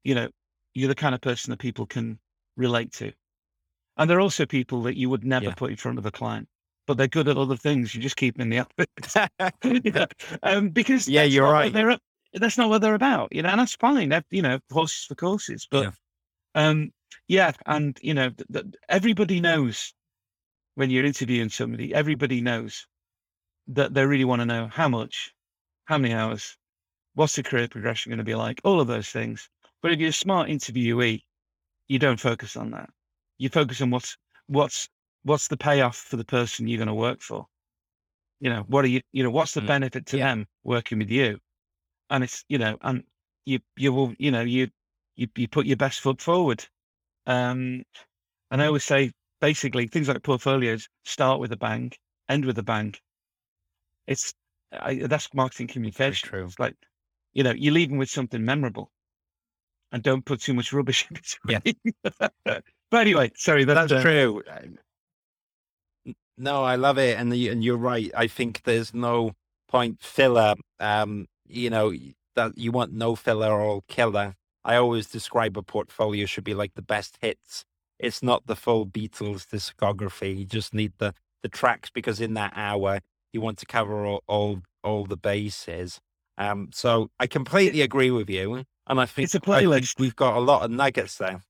you 0.04 0.16
know, 0.16 0.30
you're 0.74 0.88
the 0.90 0.96
kind 0.96 1.16
of 1.16 1.22
person 1.22 1.52
that 1.52 1.60
people 1.60 1.86
can 1.86 2.20
relate 2.56 2.94
to. 2.94 3.14
And 3.98 4.10
there 4.10 4.18
are 4.18 4.22
also 4.22 4.46
people 4.46 4.84
that 4.84 4.98
you 4.98 5.10
would 5.10 5.26
never 5.26 5.50
Yeah. 5.50 5.56
put 5.56 5.72
in 5.72 5.78
front 5.78 5.98
of 5.98 6.06
a 6.06 6.12
client, 6.12 6.48
but 6.88 6.98
they're 6.98 7.08
good 7.08 7.28
at 7.28 7.38
other 7.38 7.58
things. 7.58 7.94
You 7.94 8.02
just 8.02 8.16
keep 8.16 8.38
them 8.38 8.44
in 8.44 8.50
the 8.50 8.60
office. 8.60 9.56
you 9.64 9.92
know, 9.92 10.08
um, 10.44 10.70
because 10.70 11.08
Yeah, 11.08 11.24
that's 11.24 11.36
you're 11.36 11.50
right. 11.52 11.72
They're, 11.74 11.98
that's 12.34 12.58
not 12.58 12.70
what 12.70 12.82
they're 12.82 12.96
about, 12.96 13.34
you 13.34 13.42
know, 13.42 13.50
and 13.50 13.60
that's 13.60 13.76
fine. 13.76 14.10
They're, 14.10 14.24
you 14.32 14.42
know, 14.42 14.60
horses 14.72 15.06
for 15.06 15.16
courses, 15.16 15.68
but 15.70 15.84
Yeah. 15.84 15.92
um, 16.56 16.92
yeah, 17.28 17.52
and 17.66 17.98
you 18.02 18.14
know, 18.14 18.30
th- 18.30 18.48
th- 18.52 18.66
everybody 18.90 19.40
knows 19.42 19.94
when 20.76 20.90
you're 20.90 21.06
interviewing 21.06 21.50
somebody, 21.50 21.94
everybody 21.94 22.42
knows 22.42 22.88
that 23.68 23.94
they 23.94 24.06
really 24.06 24.26
want 24.26 24.42
to 24.42 24.46
know 24.46 24.68
how 24.68 24.88
much, 24.88 25.34
how 25.86 25.98
many 25.98 26.14
hours, 26.14 26.58
what's 27.16 27.36
the 27.36 27.44
career 27.44 27.68
progression 27.68 28.12
going 28.12 28.18
to 28.20 28.24
be 28.24 28.36
like, 28.36 28.62
all 28.64 28.82
of 28.82 28.88
those 28.88 29.10
things. 29.10 29.50
But 29.82 29.92
if 29.94 30.00
you're 30.00 30.10
a 30.10 30.14
smart 30.14 30.50
interviewee, 30.50 31.24
you 31.88 32.00
don't 32.00 32.20
focus 32.20 32.56
on 32.58 32.72
that. 32.72 32.90
You 33.38 33.50
focus 33.50 33.82
on 33.82 33.92
what's 33.92 34.18
what's 34.48 34.90
what's 35.28 35.48
the 35.50 35.58
payoff 35.58 35.98
for 35.98 36.18
the 36.18 36.26
person 36.26 36.68
you're 36.68 36.78
going 36.78 36.88
to 36.88 36.94
work 36.94 37.22
for. 37.22 37.48
You 38.40 38.50
know, 38.52 38.64
what 38.68 38.86
are 38.86 38.90
you? 38.90 39.02
You 39.14 39.24
know, 39.24 39.32
what's 39.32 39.54
the 39.54 39.62
Mm, 39.62 39.68
benefit 39.68 40.06
to 40.08 40.18
yeah. 40.18 40.28
them 40.36 40.48
working 40.64 41.00
with 41.00 41.10
you? 41.12 41.40
And 42.10 42.24
it's 42.24 42.44
you 42.50 42.58
know, 42.58 42.78
and 42.82 43.04
you 43.46 43.60
you 43.78 43.94
will 43.94 44.14
you 44.20 44.32
know 44.32 44.42
you 44.42 44.70
you 45.16 45.28
you 45.36 45.48
put 45.48 45.66
your 45.66 45.78
best 45.78 46.02
foot 46.02 46.22
forward. 46.22 46.66
Um, 47.28 47.84
and 48.52 48.62
I 48.62 48.68
always 48.68 48.84
say 48.86 49.12
basically 49.42 49.88
things 49.88 50.08
like 50.08 50.24
portfolios 50.24 50.88
start 51.06 51.40
with 51.40 51.52
a 51.52 51.58
bang, 51.58 51.92
end 52.30 52.46
with 52.46 52.58
a 52.60 52.64
bang. 52.64 52.96
It's 54.08 54.34
I, 54.72 54.96
that's 54.96 55.34
marketing 55.34 55.68
communication. 55.68 56.30
true. 56.30 56.46
It's 56.46 56.60
like, 56.60 56.76
you 57.34 57.44
know, 57.44 57.52
you 57.52 57.72
leave 57.72 57.90
them 57.90 57.98
with 57.98 58.10
something 58.10 58.44
memorable, 58.44 58.92
and 59.92 60.04
don't 60.04 60.26
put 60.26 60.42
too 60.42 60.54
much 60.54 60.74
rubbish 60.74 61.08
in 61.10 61.16
between. 61.16 61.76
Yeah. 62.06 62.30
but 62.46 62.64
anyway, 63.02 63.32
sorry, 63.36 63.64
that's, 63.66 63.92
That's 63.92 63.92
uh, 63.92 64.02
true. 64.02 64.44
No, 66.38 66.64
I 66.64 66.76
love 66.76 66.98
it, 66.98 67.18
and 67.18 67.36
you, 67.36 67.52
and 67.52 67.64
you're 67.64 67.78
right. 67.78 68.12
I 68.16 68.28
think 68.28 68.62
there's 68.64 68.94
no 68.94 69.32
point 69.68 70.02
filler. 70.02 70.56
Um, 70.80 71.28
you 71.48 71.70
know 71.70 71.94
that 72.36 72.58
you 72.58 72.72
want 72.72 72.94
no 72.94 73.16
filler 73.16 73.52
or 73.52 73.82
killer. 73.88 74.36
I 74.64 74.76
always 74.76 75.08
describe 75.08 75.58
a 75.58 75.64
portfolio 75.64 76.26
should 76.26 76.44
be 76.44 76.54
like 76.54 76.74
the 76.76 76.82
best 76.82 77.18
hits. 77.22 77.66
It's 78.00 78.22
not 78.22 78.46
the 78.46 78.56
full 78.56 78.86
Beatles 78.86 79.48
discography. 79.48 80.38
You 80.38 80.46
just 80.46 80.74
need 80.74 80.94
the 81.00 81.14
the 81.42 81.50
tracks 81.50 81.90
because 81.90 82.20
in 82.22 82.34
that 82.36 82.54
hour 82.56 83.00
you 83.34 83.42
want 83.42 83.58
to 83.60 83.66
cover 83.66 84.06
all 84.06 84.24
all, 84.28 84.62
all 84.84 85.06
the 85.06 85.18
bases. 85.18 86.00
Um, 86.38 86.70
so 86.72 87.10
I 87.20 87.26
completely 87.26 87.82
agree 87.82 88.12
with 88.12 88.30
you, 88.30 88.64
and 88.86 89.02
I 89.02 89.06
think 89.08 89.26
It's 89.26 89.36
a 89.36 89.40
playlist. 89.40 90.00
we've 90.00 90.16
got 90.16 90.38
a 90.38 90.40
lot 90.40 90.62
of 90.62 90.70
nuggets 90.70 91.18
there. 91.18 91.42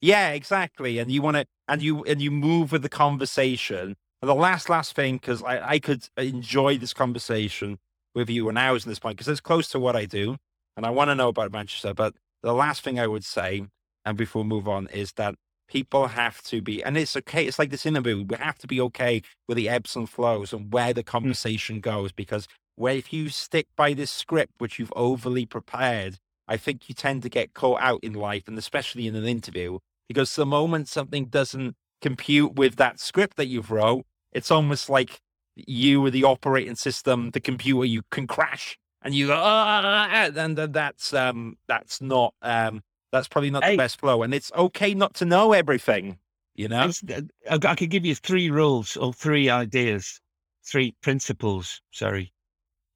Yeah, 0.00 0.30
exactly. 0.30 0.98
And 1.00 1.10
you 1.10 1.22
want 1.22 1.38
to, 1.38 1.46
and 1.66 1.82
you 1.82 2.04
and 2.04 2.22
you 2.22 2.30
move 2.30 2.70
with 2.70 2.82
the 2.82 2.88
conversation. 2.88 3.96
And 4.20 4.28
the 4.28 4.34
last 4.34 4.68
last 4.68 4.94
thing, 4.94 5.16
because 5.16 5.42
I 5.42 5.74
I 5.74 5.78
could 5.78 6.08
enjoy 6.16 6.78
this 6.78 6.94
conversation 6.94 7.78
with 8.14 8.28
you 8.28 8.48
and 8.48 8.58
hours 8.58 8.84
at 8.84 8.88
this 8.88 8.98
point, 8.98 9.16
because 9.16 9.28
it's 9.28 9.40
close 9.40 9.68
to 9.68 9.78
what 9.78 9.96
I 9.96 10.04
do, 10.04 10.36
and 10.76 10.84
I 10.84 10.90
want 10.90 11.10
to 11.10 11.14
know 11.14 11.28
about 11.28 11.52
Manchester. 11.52 11.94
But 11.94 12.14
the 12.42 12.52
last 12.52 12.82
thing 12.82 12.98
I 12.98 13.06
would 13.06 13.24
say, 13.24 13.66
and 14.04 14.16
before 14.16 14.42
we 14.42 14.48
move 14.48 14.68
on, 14.68 14.88
is 14.88 15.12
that 15.14 15.34
people 15.68 16.08
have 16.08 16.42
to 16.42 16.60
be, 16.60 16.82
and 16.82 16.96
it's 16.96 17.16
okay. 17.16 17.46
It's 17.46 17.58
like 17.58 17.70
this 17.70 17.86
interview. 17.86 18.24
We 18.24 18.36
have 18.36 18.58
to 18.58 18.66
be 18.66 18.80
okay 18.80 19.22
with 19.46 19.56
the 19.56 19.68
ebbs 19.68 19.94
and 19.94 20.08
flows 20.08 20.52
and 20.52 20.72
where 20.72 20.92
the 20.92 21.02
hmm. 21.02 21.08
conversation 21.08 21.80
goes, 21.80 22.12
because 22.12 22.48
where 22.74 22.94
if 22.94 23.12
you 23.12 23.28
stick 23.28 23.66
by 23.76 23.92
this 23.92 24.10
script 24.10 24.52
which 24.58 24.78
you've 24.78 24.92
overly 24.96 25.46
prepared, 25.46 26.18
I 26.46 26.56
think 26.56 26.88
you 26.88 26.94
tend 26.94 27.22
to 27.22 27.28
get 27.28 27.54
caught 27.54 27.82
out 27.82 28.02
in 28.02 28.14
life, 28.14 28.44
and 28.48 28.56
especially 28.56 29.06
in 29.06 29.14
an 29.14 29.26
interview, 29.26 29.78
because 30.08 30.34
the 30.34 30.46
moment 30.46 30.88
something 30.88 31.26
doesn't 31.26 31.74
compute 32.00 32.54
with 32.54 32.76
that 32.76 32.98
script 33.00 33.36
that 33.36 33.46
you've 33.46 33.70
wrote, 33.70 34.06
it's 34.32 34.50
almost 34.50 34.90
like 34.90 35.20
you 35.54 36.04
or 36.04 36.10
the 36.10 36.24
operating 36.24 36.76
system, 36.76 37.30
the 37.30 37.40
computer, 37.40 37.84
you 37.84 38.02
can 38.10 38.26
crash 38.26 38.78
and 39.02 39.14
you 39.14 39.28
go, 39.28 39.36
ah, 39.36 40.08
and 40.10 40.34
then 40.34 40.72
that's 40.72 41.12
um 41.14 41.56
that's 41.66 42.00
not 42.00 42.34
um 42.42 42.82
that's 43.12 43.28
probably 43.28 43.50
not 43.50 43.64
Hey. 43.64 43.72
the 43.72 43.78
best 43.78 43.98
flow. 44.00 44.22
And 44.22 44.34
it's 44.34 44.52
okay 44.54 44.94
not 44.94 45.14
to 45.14 45.24
know 45.24 45.52
everything, 45.52 46.18
you 46.54 46.68
know? 46.68 46.90
Uh, 47.10 47.22
I 47.50 47.58
I 47.62 47.74
could 47.74 47.90
give 47.90 48.04
you 48.04 48.14
three 48.14 48.50
rules 48.50 48.96
or 48.96 49.12
three 49.12 49.48
ideas, 49.48 50.20
three 50.64 50.94
principles. 51.02 51.80
Sorry, 51.90 52.32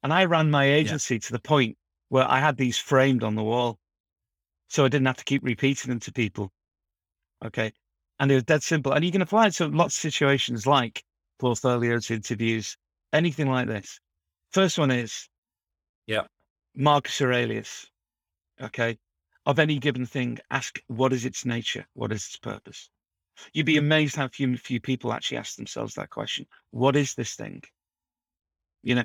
and 0.02 0.12
I 0.12 0.24
ran 0.26 0.50
my 0.50 0.66
agency 0.66 1.18
to 1.18 1.32
the 1.32 1.40
point 1.40 1.76
where 2.10 2.30
I 2.30 2.40
had 2.40 2.56
these 2.58 2.78
framed 2.78 3.24
on 3.24 3.34
the 3.34 3.42
wall, 3.42 3.78
so 4.68 4.84
I 4.84 4.88
didn't 4.88 5.06
have 5.06 5.16
to 5.16 5.24
keep 5.24 5.42
repeating 5.42 5.88
them 5.88 6.00
to 6.00 6.12
people. 6.12 6.52
Okay, 7.44 7.72
and 8.18 8.30
it 8.30 8.34
was 8.34 8.44
dead 8.44 8.62
simple. 8.62 8.92
And 8.92 9.04
you 9.04 9.10
can 9.10 9.22
apply 9.22 9.46
it 9.46 9.54
to 9.54 9.66
lots 9.66 9.96
of 9.96 10.00
situations 10.00 10.66
like 10.66 11.02
portfolios, 11.38 12.10
interviews, 12.10 12.76
anything 13.12 13.48
like 13.48 13.66
this. 13.68 14.00
First 14.50 14.78
one 14.78 14.90
is, 14.90 15.28
Yeah. 16.06 16.26
Marcus 16.74 17.20
Aurelius. 17.20 17.86
Okay, 18.60 18.98
of 19.46 19.58
any 19.58 19.78
given 19.78 20.06
thing, 20.06 20.38
ask 20.50 20.80
what 20.86 21.12
is 21.12 21.24
its 21.24 21.44
nature, 21.44 21.86
what 21.94 22.12
is 22.12 22.26
its 22.26 22.36
purpose. 22.36 22.90
You'd 23.52 23.66
be 23.66 23.78
amazed 23.78 24.16
how 24.16 24.28
few 24.28 24.56
few 24.56 24.80
people 24.80 25.12
actually 25.12 25.38
ask 25.38 25.56
themselves 25.56 25.94
that 25.94 26.10
question. 26.10 26.46
What 26.70 26.96
is 26.96 27.14
this 27.14 27.34
thing? 27.34 27.62
You 28.82 28.96
know, 28.96 29.04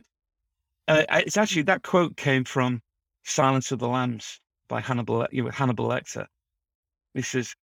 uh, 0.87 1.03
it's 1.09 1.37
actually 1.37 1.63
that 1.63 1.83
quote 1.83 2.17
came 2.17 2.43
from 2.43 2.81
Silence 3.23 3.71
of 3.71 3.79
the 3.79 3.87
Lambs 3.87 4.39
by 4.67 4.81
Hannibal 4.81 5.27
you 5.31 5.43
know, 5.43 5.49
Hannibal 5.51 5.87
Lecter. 5.87 6.27
He 7.13 7.21
says, 7.21 7.55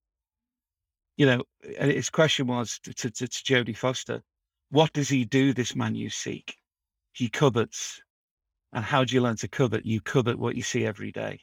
you 1.16 1.26
know, 1.26 1.42
his 1.62 2.10
question 2.10 2.46
was 2.46 2.78
to, 2.80 2.92
to, 2.94 3.10
to 3.10 3.26
Jodie 3.26 3.76
Foster, 3.76 4.22
what 4.74 4.92
does 4.92 5.08
he 5.08 5.24
do, 5.24 5.52
this 5.52 5.76
man 5.76 5.94
you 5.94 6.10
seek? 6.10 6.56
He 7.12 7.28
covets. 7.28 8.02
And 8.72 8.84
how 8.84 9.04
do 9.04 9.14
you 9.14 9.20
learn 9.20 9.36
to 9.36 9.48
covet? 9.48 9.86
You 9.86 10.00
covet 10.00 10.38
what 10.38 10.56
you 10.56 10.62
see 10.62 10.84
every 10.84 11.12
day. 11.12 11.40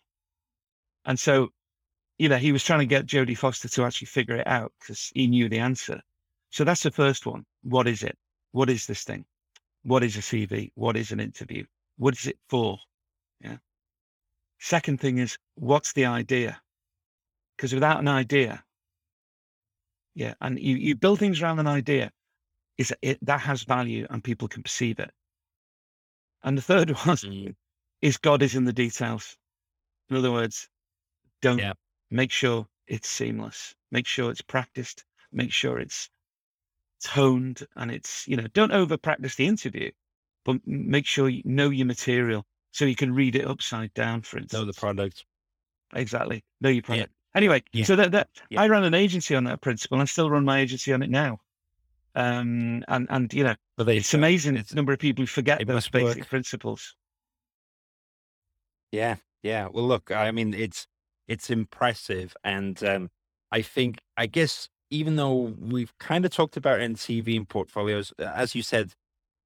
And 1.05 1.19
so 1.19 1.49
you 2.21 2.29
know, 2.29 2.37
he 2.37 2.51
was 2.51 2.63
trying 2.63 2.81
to 2.81 2.85
get 2.85 3.07
Jodie 3.07 3.35
Foster 3.35 3.67
to 3.67 3.83
actually 3.83 4.05
figure 4.05 4.35
it 4.35 4.45
out 4.45 4.71
because 4.79 5.11
he 5.15 5.25
knew 5.25 5.49
the 5.49 5.57
answer. 5.57 5.99
So 6.51 6.63
that's 6.63 6.83
the 6.83 6.91
first 6.91 7.25
one. 7.25 7.43
What 7.63 7.87
is 7.87 8.03
it? 8.03 8.15
What 8.51 8.69
is 8.69 8.85
this 8.85 9.03
thing? 9.03 9.25
What 9.81 10.03
is 10.03 10.15
a 10.17 10.19
CV? 10.19 10.71
What 10.75 10.95
is 10.97 11.11
an 11.11 11.19
interview? 11.19 11.65
What 11.97 12.15
is 12.15 12.27
it 12.27 12.37
for? 12.47 12.77
Yeah. 13.39 13.57
Second 14.59 14.99
thing 14.99 15.17
is, 15.17 15.35
what's 15.55 15.93
the 15.93 16.05
idea? 16.05 16.61
Because 17.57 17.73
without 17.73 17.99
an 17.99 18.07
idea, 18.07 18.63
yeah, 20.13 20.35
and 20.41 20.59
you, 20.59 20.75
you 20.75 20.95
build 20.95 21.17
things 21.17 21.41
around 21.41 21.57
an 21.57 21.65
idea, 21.65 22.11
is 22.77 22.93
it 23.01 23.19
that 23.25 23.41
has 23.41 23.63
value 23.63 24.07
and 24.09 24.23
people 24.23 24.47
can 24.47 24.63
perceive 24.63 24.99
it. 24.99 25.11
And 26.43 26.57
the 26.57 26.61
third 26.61 26.89
one 27.05 27.17
Mm, 27.17 27.55
is 28.01 28.17
God 28.17 28.41
is 28.41 28.55
in 28.55 28.65
the 28.65 28.73
details. 28.73 29.37
In 30.09 30.17
other 30.17 30.31
words, 30.31 30.69
don't 31.41 31.59
Yeah. 31.59 31.73
make 32.09 32.31
sure 32.31 32.67
it's 32.87 33.07
seamless. 33.09 33.75
Make 33.91 34.07
sure 34.07 34.31
it's 34.31 34.41
practiced. 34.41 35.05
Make 35.31 35.51
sure 35.51 35.79
it's 35.79 36.09
toned 37.03 37.65
and 37.75 37.91
it's, 37.91 38.27
you 38.27 38.35
know, 38.37 38.47
don't 38.47 38.71
over 38.71 38.97
practice 38.97 39.35
the 39.35 39.47
interview, 39.47 39.91
but 40.45 40.65
make 40.65 41.05
sure 41.05 41.29
you 41.29 41.41
know 41.45 41.69
your 41.69 41.85
material 41.87 42.45
so 42.71 42.85
you 42.85 42.95
can 42.95 43.13
read 43.13 43.35
it 43.35 43.45
upside 43.47 43.93
down, 43.93 44.21
for 44.21 44.37
instance. 44.37 44.61
know 44.61 44.65
the 44.65 44.73
product. 44.73 45.25
Exactly. 45.93 46.43
Know 46.61 46.69
your 46.69 46.83
product. 46.83 47.13
Anyway, 47.35 47.63
Yeah. 47.73 47.85
so 47.85 47.95
that, 47.95 48.11
that 48.11 48.29
Yeah. 48.49 48.61
I 48.61 48.67
ran 48.67 48.83
an 48.83 48.93
agency 48.93 49.35
on 49.35 49.43
that 49.45 49.61
principle 49.61 49.95
and 49.97 50.01
I 50.01 50.05
still 50.05 50.29
run 50.29 50.45
my 50.45 50.59
agency 50.59 50.91
on 50.93 51.01
it 51.01 51.09
now. 51.09 51.39
Um, 52.15 52.83
and, 52.87 53.07
and, 53.09 53.33
you 53.33 53.43
know, 53.43 53.55
it's 53.77 54.13
amazing 54.13 54.55
It's- 54.55 54.69
the 54.69 54.75
number 54.75 54.93
of 54.93 54.99
people 54.99 55.23
who 55.23 55.27
forget 55.27 55.61
it 55.61 55.65
those 55.67 55.87
basic 55.89 56.19
work. 56.19 56.29
principles. 56.29 56.95
Yeah, 58.91 59.15
yeah. 59.43 59.67
Well, 59.71 59.87
look, 59.87 60.11
I 60.11 60.31
mean, 60.31 60.53
it's 60.53 60.87
it's 61.27 61.49
impressive, 61.49 62.35
and 62.43 62.83
um, 62.83 63.09
I 63.51 63.61
think, 63.61 63.99
I 64.17 64.25
guess, 64.25 64.67
even 64.89 65.15
though 65.15 65.53
we've 65.59 65.97
kind 65.97 66.25
of 66.25 66.31
talked 66.31 66.57
about 66.57 66.81
it 66.81 66.83
in 66.83 66.95
and 67.37 67.47
portfolios, 67.49 68.11
uh, 68.19 68.23
as 68.35 68.53
you 68.55 68.61
said, 68.63 68.93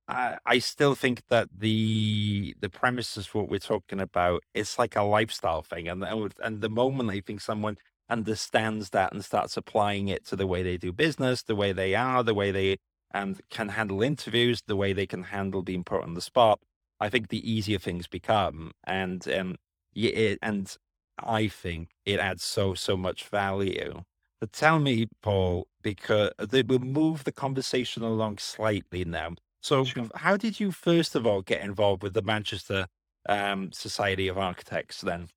I, 0.08 0.38
I 0.46 0.60
still 0.60 0.96
think 0.96 1.24
that 1.30 1.50
the 1.56 2.56
the 2.60 2.70
premise 2.70 3.18
is 3.18 3.34
what 3.34 3.50
we're 3.50 3.60
talking 3.60 4.00
about. 4.02 4.44
It's 4.56 4.80
like 4.80 4.96
a 4.96 5.04
lifestyle 5.04 5.62
thing, 5.62 5.88
and 5.88 6.04
and 6.44 6.62
the 6.62 6.70
moment 6.70 7.12
I 7.12 7.22
think 7.22 7.42
someone 7.42 7.78
understands 8.10 8.92
that 8.92 9.14
and 9.14 9.24
starts 9.26 9.58
applying 9.58 10.08
it 10.08 10.26
to 10.28 10.36
the 10.36 10.48
way 10.48 10.64
they 10.64 10.78
do 10.78 10.92
business, 10.92 11.44
the 11.44 11.56
way 11.56 11.72
they 11.74 11.96
are, 11.96 12.24
the 12.24 12.34
way 12.34 12.52
they 12.52 12.78
um, 13.14 13.38
can 13.50 13.70
handle 13.70 14.02
interviews, 14.04 14.62
the 14.68 14.76
way 14.76 14.94
they 14.94 15.08
can 15.08 15.24
handle 15.24 15.62
being 15.64 15.84
put 15.84 16.04
on 16.04 16.14
the 16.14 16.22
spot, 16.22 16.60
I 17.00 17.10
think 17.10 17.30
the 17.30 17.50
easier 17.50 17.80
things 17.80 18.08
become, 18.08 18.72
and 18.84 19.28
um, 19.30 19.56
it, 19.96 20.40
and 20.42 20.76
I 21.20 21.48
think 21.48 21.90
it 22.06 22.20
adds 22.20 22.44
so 22.44 22.74
so 22.74 22.98
much 22.98 23.26
value. 23.30 24.04
But 24.40 24.52
tell 24.54 24.80
me, 24.80 25.08
Paul, 25.22 25.68
because 25.82 26.32
they 26.40 26.62
will 26.64 26.80
move 26.80 27.24
the 27.24 27.32
conversation 27.32 28.04
along 28.04 28.38
slightly 28.40 29.06
now. 29.06 29.36
So, 29.62 29.86
Sure. 29.86 30.10
how 30.16 30.38
did 30.38 30.60
you 30.60 30.72
first 30.72 31.16
of 31.16 31.26
all 31.26 31.42
get 31.42 31.62
involved 31.62 32.04
with 32.04 32.14
the 32.14 32.22
Manchester 32.22 32.88
um, 33.28 33.72
Society 33.72 34.28
of 34.28 34.38
Architects? 34.38 35.02
Then, 35.02 35.30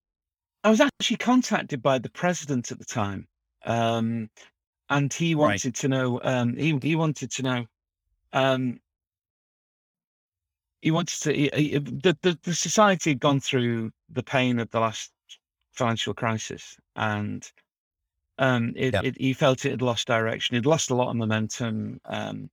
I 0.69 0.71
was 0.71 0.83
actually 0.83 1.17
contacted 1.17 1.81
by 1.81 1.99
the 1.99 2.11
president 2.11 2.71
at 2.71 2.79
the 2.79 2.85
time, 2.85 3.27
um, 3.65 4.29
and 4.91 5.11
he 5.11 5.35
Right. 5.35 5.49
wanted 5.53 5.75
to 5.77 5.89
know. 5.89 6.21
Um, 6.23 6.57
he 6.59 6.79
he 6.83 6.95
wanted 6.95 7.31
to 7.31 7.43
know. 7.43 7.67
Um, 8.35 8.79
he 10.83 10.91
wanted 10.91 11.23
to. 11.23 11.33
He, 11.33 11.49
he- 11.55 11.79
the, 11.79 12.19
the 12.21 12.39
the 12.43 12.55
society 12.55 13.13
had 13.13 13.21
gone 13.21 13.41
through 13.41 13.93
the 14.11 14.23
pain 14.23 14.59
of 14.59 14.69
the 14.71 14.81
last 14.81 15.11
financial 15.73 16.13
crisis, 16.13 16.77
and 16.97 17.51
um, 18.37 18.75
it, 18.77 18.93
Yep. 18.93 19.05
it 19.07 19.17
he 19.19 19.33
felt 19.33 19.65
it 19.65 19.71
had 19.71 19.81
lost 19.81 20.07
direction. 20.07 20.55
It 20.55 20.67
lost 20.67 20.91
a 20.91 20.95
lot 20.95 21.09
of 21.09 21.17
momentum. 21.17 21.99
Um, 22.05 22.51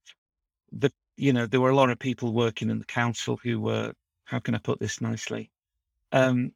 the 0.71 0.89
you 1.17 1.33
know 1.33 1.47
there 1.47 1.59
were 1.59 1.71
a 1.71 1.75
lot 1.75 1.89
of 1.89 1.99
people 1.99 2.31
working 2.31 2.69
in 2.69 2.79
the 2.79 2.85
council 2.85 3.37
who 3.43 3.59
were 3.59 3.91
how 4.23 4.39
can 4.39 4.55
I 4.55 4.59
put 4.59 4.79
this 4.79 5.01
nicely? 5.01 5.51
Um, 6.13 6.53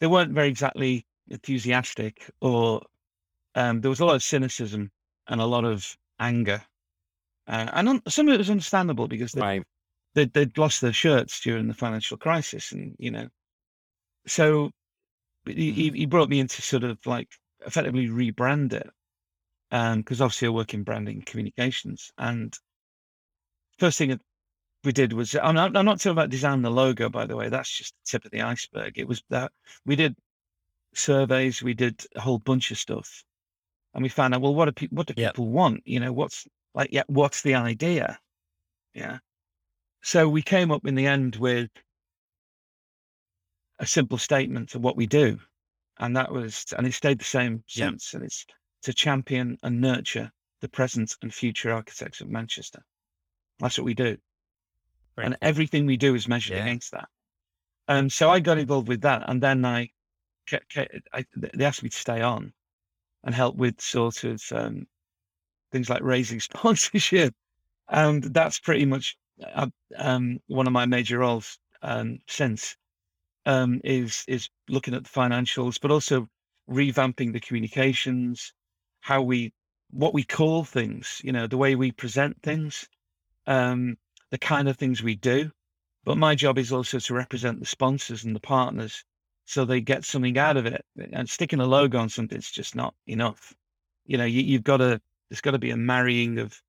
they 0.00 0.06
weren't 0.06 0.32
very 0.32 0.48
exactly 0.48 1.06
enthusiastic 1.28 2.30
or 2.40 2.82
um, 3.54 3.80
there 3.80 3.90
was 3.90 4.00
a 4.00 4.04
lot 4.04 4.14
of 4.14 4.22
cynicism 4.22 4.90
and 5.28 5.40
a 5.40 5.46
lot 5.46 5.64
of 5.64 5.96
anger. 6.20 6.62
Uh, 7.46 7.70
and 7.72 7.88
un- 7.88 8.02
some 8.08 8.28
of 8.28 8.34
it 8.34 8.38
was 8.38 8.50
understandable 8.50 9.08
because 9.08 9.32
they, 9.32 9.40
right? 9.40 9.62
they, 10.14 10.26
they'd 10.26 10.58
lost 10.58 10.80
their 10.80 10.92
shirts 10.92 11.40
during 11.40 11.66
the 11.66 11.74
financial 11.74 12.16
crisis. 12.16 12.72
And, 12.72 12.94
you 12.98 13.10
know, 13.10 13.28
so 14.26 14.70
he, 15.46 15.72
he 15.72 15.90
he 15.90 16.06
brought 16.06 16.28
me 16.28 16.40
in 16.40 16.48
to 16.48 16.62
sort 16.62 16.84
of 16.84 16.98
like 17.06 17.28
effectively 17.66 18.08
rebrand 18.08 18.72
it. 18.72 18.90
Because 19.70 20.20
obviously 20.20 20.48
I 20.48 20.50
work 20.50 20.74
in 20.74 20.82
branding 20.82 21.16
and 21.16 21.26
communications. 21.26 22.10
And 22.18 22.54
first 23.78 23.98
thing 23.98 24.18
we 24.84 24.92
did 24.92 25.12
was 25.12 25.34
I'm 25.34 25.54
not, 25.54 25.76
I'm 25.76 25.84
not 25.84 25.98
talking 25.98 26.12
about 26.12 26.30
designing 26.30 26.62
the 26.62 26.70
logo, 26.70 27.08
by 27.08 27.26
the 27.26 27.36
way. 27.36 27.48
That's 27.48 27.70
just 27.70 27.94
the 27.94 28.10
tip 28.10 28.24
of 28.24 28.30
the 28.30 28.42
iceberg. 28.42 28.98
It 28.98 29.08
was 29.08 29.22
that 29.30 29.52
we 29.84 29.96
did 29.96 30.16
surveys, 30.94 31.62
we 31.62 31.74
did 31.74 32.04
a 32.14 32.20
whole 32.20 32.38
bunch 32.38 32.70
of 32.70 32.78
stuff, 32.78 33.24
and 33.94 34.02
we 34.02 34.08
found 34.08 34.34
out 34.34 34.40
well, 34.40 34.54
what 34.54 34.66
do 34.66 34.72
people 34.72 34.96
what 34.96 35.06
do 35.06 35.14
Yep. 35.16 35.34
people 35.34 35.48
want? 35.48 35.82
You 35.84 36.00
know, 36.00 36.12
what's 36.12 36.46
like, 36.74 36.90
yeah, 36.92 37.02
what's 37.08 37.42
the 37.42 37.54
idea? 37.54 38.18
Yeah. 38.94 39.18
So 40.02 40.28
we 40.28 40.42
came 40.42 40.70
up 40.70 40.86
in 40.86 40.94
the 40.94 41.06
end 41.06 41.36
with 41.36 41.70
a 43.80 43.86
simple 43.86 44.18
statement 44.18 44.74
of 44.74 44.82
what 44.82 44.96
we 44.96 45.06
do, 45.06 45.40
and 45.98 46.16
that 46.16 46.32
was, 46.32 46.64
and 46.76 46.86
it 46.86 46.94
stayed 46.94 47.18
the 47.18 47.24
same 47.24 47.64
Yep. 47.74 47.90
since, 47.90 48.14
and 48.14 48.22
it's 48.22 48.46
to 48.82 48.92
champion 48.92 49.58
and 49.64 49.80
nurture 49.80 50.30
the 50.60 50.68
present 50.68 51.16
and 51.22 51.34
future 51.34 51.72
architects 51.72 52.20
of 52.20 52.28
Manchester. 52.28 52.82
That's 53.58 53.76
what 53.76 53.84
we 53.84 53.94
do 53.94 54.18
Very 55.18 55.26
and 55.26 55.36
cool. 55.40 55.48
everything 55.48 55.86
we 55.86 55.96
do 55.96 56.14
is 56.14 56.28
measured 56.28 56.56
Yeah. 56.56 56.62
against 56.62 56.92
that. 56.92 57.08
Um, 57.88 58.08
so 58.10 58.30
I 58.30 58.40
got 58.40 58.58
involved 58.58 58.88
with 58.88 59.00
that, 59.02 59.28
and 59.28 59.42
then 59.42 59.64
I, 59.64 59.90
I 61.12 61.26
they 61.36 61.64
asked 61.64 61.82
me 61.82 61.88
to 61.90 61.96
stay 61.96 62.22
on 62.22 62.52
and 63.24 63.34
help 63.34 63.56
with 63.56 63.80
sort 63.80 64.24
of 64.24 64.42
um, 64.52 64.86
things 65.72 65.90
like 65.90 66.02
raising 66.02 66.40
sponsorship, 66.48 67.34
and 67.88 68.22
that's 68.24 68.60
pretty 68.60 68.84
much 68.86 69.16
uh, 69.42 69.68
um, 69.96 70.40
one 70.46 70.66
of 70.66 70.72
my 70.72 70.86
major 70.86 71.18
roles 71.18 71.58
um, 71.82 72.18
since 72.28 72.76
um, 73.46 73.80
is 73.84 74.24
is 74.28 74.50
looking 74.68 74.94
at 74.94 75.04
the 75.04 75.10
financials, 75.10 75.80
but 75.80 75.90
also 75.90 76.28
revamping 76.70 77.32
the 77.32 77.40
communications, 77.40 78.52
how 79.00 79.22
we 79.22 79.52
what 79.90 80.14
we 80.14 80.24
call 80.24 80.64
things, 80.64 81.20
you 81.24 81.32
know, 81.32 81.46
the 81.46 81.56
way 81.56 81.74
we 81.74 81.92
present 81.92 82.40
things, 82.42 82.88
um, 83.46 83.96
the 84.30 84.38
kind 84.38 84.68
of 84.68 84.76
things 84.76 85.02
we 85.02 85.14
do. 85.14 85.50
But 86.04 86.18
my 86.18 86.34
job 86.34 86.58
is 86.58 86.72
also 86.72 86.98
to 86.98 87.14
represent 87.14 87.60
the 87.60 87.66
sponsors 87.66 88.24
and 88.24 88.34
the 88.34 88.40
partners 88.40 89.04
so 89.44 89.64
they 89.64 89.80
get 89.80 90.04
something 90.04 90.36
out 90.38 90.56
of 90.56 90.66
it. 90.66 90.84
And 91.12 91.28
sticking 91.28 91.60
a 91.60 91.66
logo 91.66 91.98
on 91.98 92.08
something 92.08 92.38
is 92.38 92.50
just 92.50 92.74
not 92.74 92.94
enough. 93.06 93.54
You 94.06 94.18
know, 94.18 94.24
you, 94.24 94.42
you've 94.42 94.64
got 94.64 94.78
to, 94.78 95.00
there's 95.28 95.40
got 95.40 95.52
to 95.52 95.58
be 95.58 95.70
a 95.70 95.76
marrying 95.76 96.38
of 96.38 96.60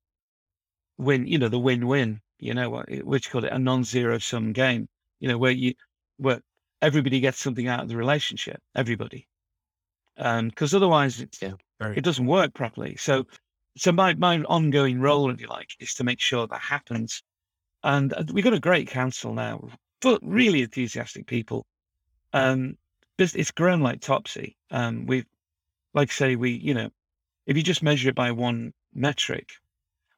win, 0.98 1.26
you 1.26 1.38
know, 1.38 1.48
the 1.48 1.58
win-win, 1.58 2.20
you 2.38 2.54
know, 2.54 2.70
what 2.70 2.90
which 3.04 3.30
call 3.30 3.44
it 3.44 3.52
a 3.52 3.58
non-zero 3.58 4.18
sum 4.18 4.52
game, 4.52 4.88
you 5.20 5.28
know, 5.28 5.38
where 5.38 5.52
you, 5.52 5.74
where 6.16 6.40
everybody 6.82 7.20
gets 7.20 7.38
something 7.38 7.68
out 7.68 7.82
of 7.82 7.88
the 7.88 7.96
relationship, 7.96 8.60
everybody. 8.74 9.26
Um, 10.18 10.48
because 10.48 10.74
otherwise 10.74 11.20
it's, 11.20 11.40
Yeah, 11.40 11.52
very 11.80 11.96
it 11.96 12.04
doesn't 12.04 12.26
work 12.26 12.52
properly. 12.54 12.96
So, 12.96 13.24
so 13.76 13.92
my 13.92 14.14
my 14.14 14.42
ongoing 14.42 15.00
role, 15.00 15.30
if 15.30 15.40
you 15.40 15.48
like, 15.48 15.70
is 15.80 15.94
to 15.94 16.04
make 16.04 16.20
sure 16.20 16.46
that 16.46 16.60
happens. 16.60 17.22
And 17.82 18.12
uh, 18.12 18.24
we've 18.32 18.44
got 18.44 18.54
a 18.54 18.60
great 18.60 18.88
council 18.88 19.34
now, 19.34 19.68
but 20.00 20.20
really 20.22 20.62
enthusiastic 20.62 21.26
people. 21.26 21.66
Um, 22.32 22.76
it's 23.18 23.50
grown 23.50 23.80
like 23.80 24.00
topsy. 24.00 24.56
Um, 24.70 25.06
we've, 25.06 25.26
like 25.94 26.10
I 26.10 26.12
say, 26.12 26.36
we 26.36 26.52
you 26.52 26.74
know, 26.74 26.90
if 27.46 27.56
you 27.56 27.62
just 27.62 27.82
measure 27.82 28.08
it 28.08 28.14
by 28.14 28.32
one 28.32 28.72
metric, 28.94 29.50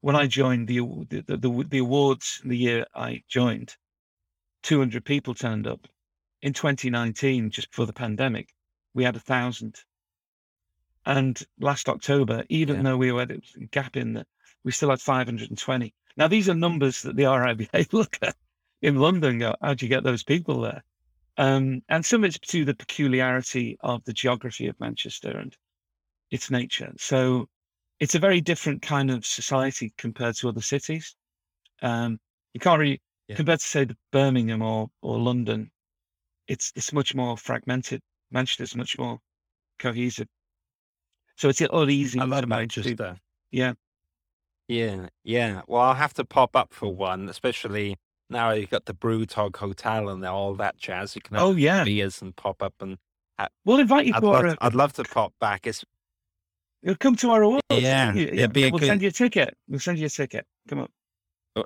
when 0.01 0.17
I 0.17 0.27
joined 0.27 0.69
the 0.69 0.81
the 1.09 1.23
the, 1.23 1.37
the, 1.37 1.65
the 1.69 1.79
awards 1.79 2.41
the 2.45 2.57
year 2.57 2.87
I 2.95 3.23
joined, 3.29 3.77
two 4.63 4.79
hundred 4.79 5.05
people 5.05 5.35
turned 5.35 5.67
up. 5.67 5.89
In 6.43 6.53
2019, 6.53 7.51
just 7.51 7.71
before 7.71 7.87
the 7.87 7.93
pandemic, 7.93 8.49
we 8.95 9.05
had 9.05 9.17
a 9.17 9.21
thousand. 9.21 9.85
And 11.07 11.41
last 11.61 11.89
October, 11.89 12.45
even 12.49 12.77
Yeah. 12.77 12.83
though 12.83 12.97
we 12.97 13.13
were 13.13 13.21
had 13.21 13.31
a 13.33 13.65
gap 13.67 13.97
in 13.97 14.15
that, 14.15 14.27
we 14.65 14.73
still 14.73 14.91
had 14.91 15.01
520. 15.01 15.95
Now, 16.17 16.29
these 16.29 16.49
are 16.49 16.55
numbers 16.55 17.03
that 17.03 17.17
the 17.17 17.25
RIBA 17.25 17.93
look 17.93 18.19
at 18.23 18.37
in 18.83 18.97
London 18.97 19.39
go, 19.39 19.55
how 19.63 19.75
do 19.75 19.87
you 19.87 19.91
get 19.91 20.05
those 20.05 20.23
people 20.23 20.61
there? 20.61 20.83
Um, 21.39 21.83
and 21.89 22.05
some 22.05 22.25
of 22.25 22.29
it's 22.29 22.39
to 22.51 22.65
the 22.65 22.75
peculiarity 22.75 23.77
of 23.81 24.05
the 24.05 24.13
geography 24.13 24.67
of 24.67 24.79
Manchester 24.79 25.31
and 25.39 25.57
its 26.31 26.51
nature. 26.51 26.93
So 26.99 27.49
it's 28.01 28.15
a 28.15 28.19
very 28.19 28.41
different 28.41 28.83
kind 28.83 29.11
of 29.11 29.25
society 29.25 29.93
compared 29.97 30.37
to 30.37 30.49
other 30.49 30.61
cities. 30.61 31.15
Um, 31.81 32.19
you 32.53 32.61
can't 32.61 32.79
really, 32.79 33.01
Yeah. 33.29 33.37
compared 33.37 33.61
to 33.61 33.67
say 33.67 33.85
the 33.85 33.97
Birmingham 34.11 34.61
or, 34.63 34.91
or 35.01 35.19
London, 35.19 35.71
it's, 36.49 36.73
it's 36.77 36.93
much 36.93 37.15
more 37.15 37.37
fragmented. 37.37 38.03
Manchester's 38.31 38.77
much 38.77 38.99
more 38.99 39.19
cohesive. 39.79 40.29
So 41.37 41.49
it's 41.49 41.61
a 41.61 41.67
lot 41.75 41.89
easier. 41.91 42.23
I 42.23 42.27
love 42.27 42.43
to 42.43 42.47
manage 42.47 42.75
to- 42.75 42.81
Manchester. 42.81 43.17
Yeah. 43.51 43.73
Yeah, 44.73 45.09
yeah. 45.25 45.63
Well, 45.67 45.83
I'll 45.83 45.95
have 45.95 46.15
to 46.15 46.25
pop 46.25 46.57
up 46.57 46.73
for 46.73 46.95
one, 46.95 47.29
especially 47.29 47.99
now 48.31 48.53
you've 48.53 48.71
got 48.71 48.87
the 48.87 48.95
BrewDog 48.95 49.57
Hotel 49.57 50.09
and 50.09 50.25
all 50.25 50.55
that 50.55 50.79
jazz. 50.79 51.15
You 51.15 51.21
can 51.21 51.37
have 51.37 51.45
Oh 51.45 51.53
yeah. 51.53 51.85
beers 51.85 52.23
and 52.23 52.35
pop 52.35 52.63
up, 52.63 52.75
and 52.81 52.97
We'll 53.65 53.81
invite 53.81 54.07
you 54.07 54.15
I'd 54.15 54.21
to 54.21 54.27
love, 54.27 54.45
our. 54.45 54.57
I'd 54.61 54.75
love 54.75 54.93
to 54.95 55.05
pop 55.05 55.35
back. 55.41 55.67
It's 55.67 55.85
You'll 56.83 56.95
come 56.97 57.17
to 57.17 57.31
our 57.31 57.43
awards. 57.43 57.63
Yeah, 57.71 58.13
You- 58.15 58.27
it'd 58.29 58.53
be 58.53 58.65
a 58.65 58.71
we'll 58.71 58.79
good- 58.79 58.87
send 58.87 59.03
you 59.03 59.09
a 59.09 59.13
ticket. 59.13 59.57
We'll 59.69 59.81
send 59.81 59.99
you 59.99 60.07
a 60.07 60.11
ticket. 60.11 60.47
Come 60.69 60.81
on. 61.57 61.65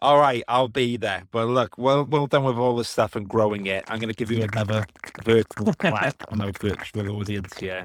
all 0.00 0.18
right. 0.18 0.42
I'll 0.48 0.68
be 0.68 0.96
there. 0.96 1.24
But 1.30 1.46
look, 1.48 1.76
well, 1.76 2.04
well 2.04 2.26
done 2.26 2.44
with 2.44 2.56
all 2.56 2.74
this 2.76 2.88
stuff 2.88 3.14
and 3.16 3.28
growing 3.28 3.66
it. 3.66 3.84
I'm 3.88 3.98
going 3.98 4.08
to 4.08 4.14
give 4.16 4.30
you 4.30 4.42
another 4.42 4.86
virtual 5.24 5.74
clap 5.74 6.14
on 6.32 6.40
our 6.40 6.52
virtual 6.52 7.10
audience 7.20 7.58
here. 7.58 7.84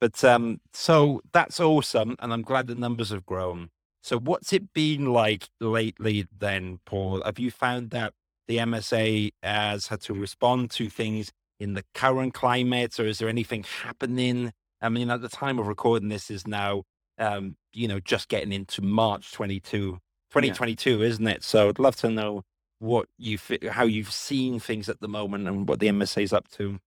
But 0.00 0.22
um, 0.24 0.60
so 0.72 1.20
that's 1.32 1.60
awesome, 1.60 2.16
and 2.18 2.32
I'm 2.32 2.42
glad 2.42 2.66
the 2.66 2.74
numbers 2.74 3.10
have 3.10 3.24
grown. 3.24 3.70
So, 4.04 4.18
what's 4.18 4.52
it 4.52 4.74
been 4.74 5.14
like 5.14 5.48
lately, 5.60 6.26
then, 6.38 6.80
Paul? 6.84 7.22
Have 7.24 7.38
you 7.38 7.50
found 7.50 7.88
that 7.92 8.12
the 8.46 8.58
MSA 8.58 9.32
has 9.42 9.86
had 9.86 10.02
to 10.02 10.12
respond 10.12 10.70
to 10.72 10.90
things 10.90 11.32
in 11.58 11.72
the 11.72 11.84
current 11.94 12.34
climate, 12.34 13.00
or 13.00 13.06
is 13.06 13.18
there 13.18 13.30
anything 13.30 13.64
happening? 13.82 14.52
I 14.82 14.90
mean, 14.90 15.08
at 15.08 15.22
the 15.22 15.30
time 15.30 15.58
of 15.58 15.68
recording 15.68 16.10
this 16.10 16.30
is 16.30 16.46
now, 16.46 16.82
um, 17.16 17.56
you 17.72 17.88
know, 17.88 17.98
just 17.98 18.28
getting 18.28 18.52
into 18.52 18.82
March 18.82 19.32
22, 19.32 19.92
2022, 19.92 21.02
isn't 21.02 21.26
it? 21.26 21.42
So, 21.42 21.70
I'd 21.70 21.78
love 21.78 21.96
to 21.96 22.10
know 22.10 22.42
what 22.80 23.06
you 23.16 23.38
how 23.70 23.84
you've 23.84 24.12
seen 24.12 24.60
things 24.60 24.90
at 24.90 25.00
the 25.00 25.08
moment 25.08 25.48
and 25.48 25.66
what 25.66 25.80
the 25.80 25.88
MSA 25.88 26.24
is 26.24 26.34
up 26.34 26.48
to. 26.48 26.78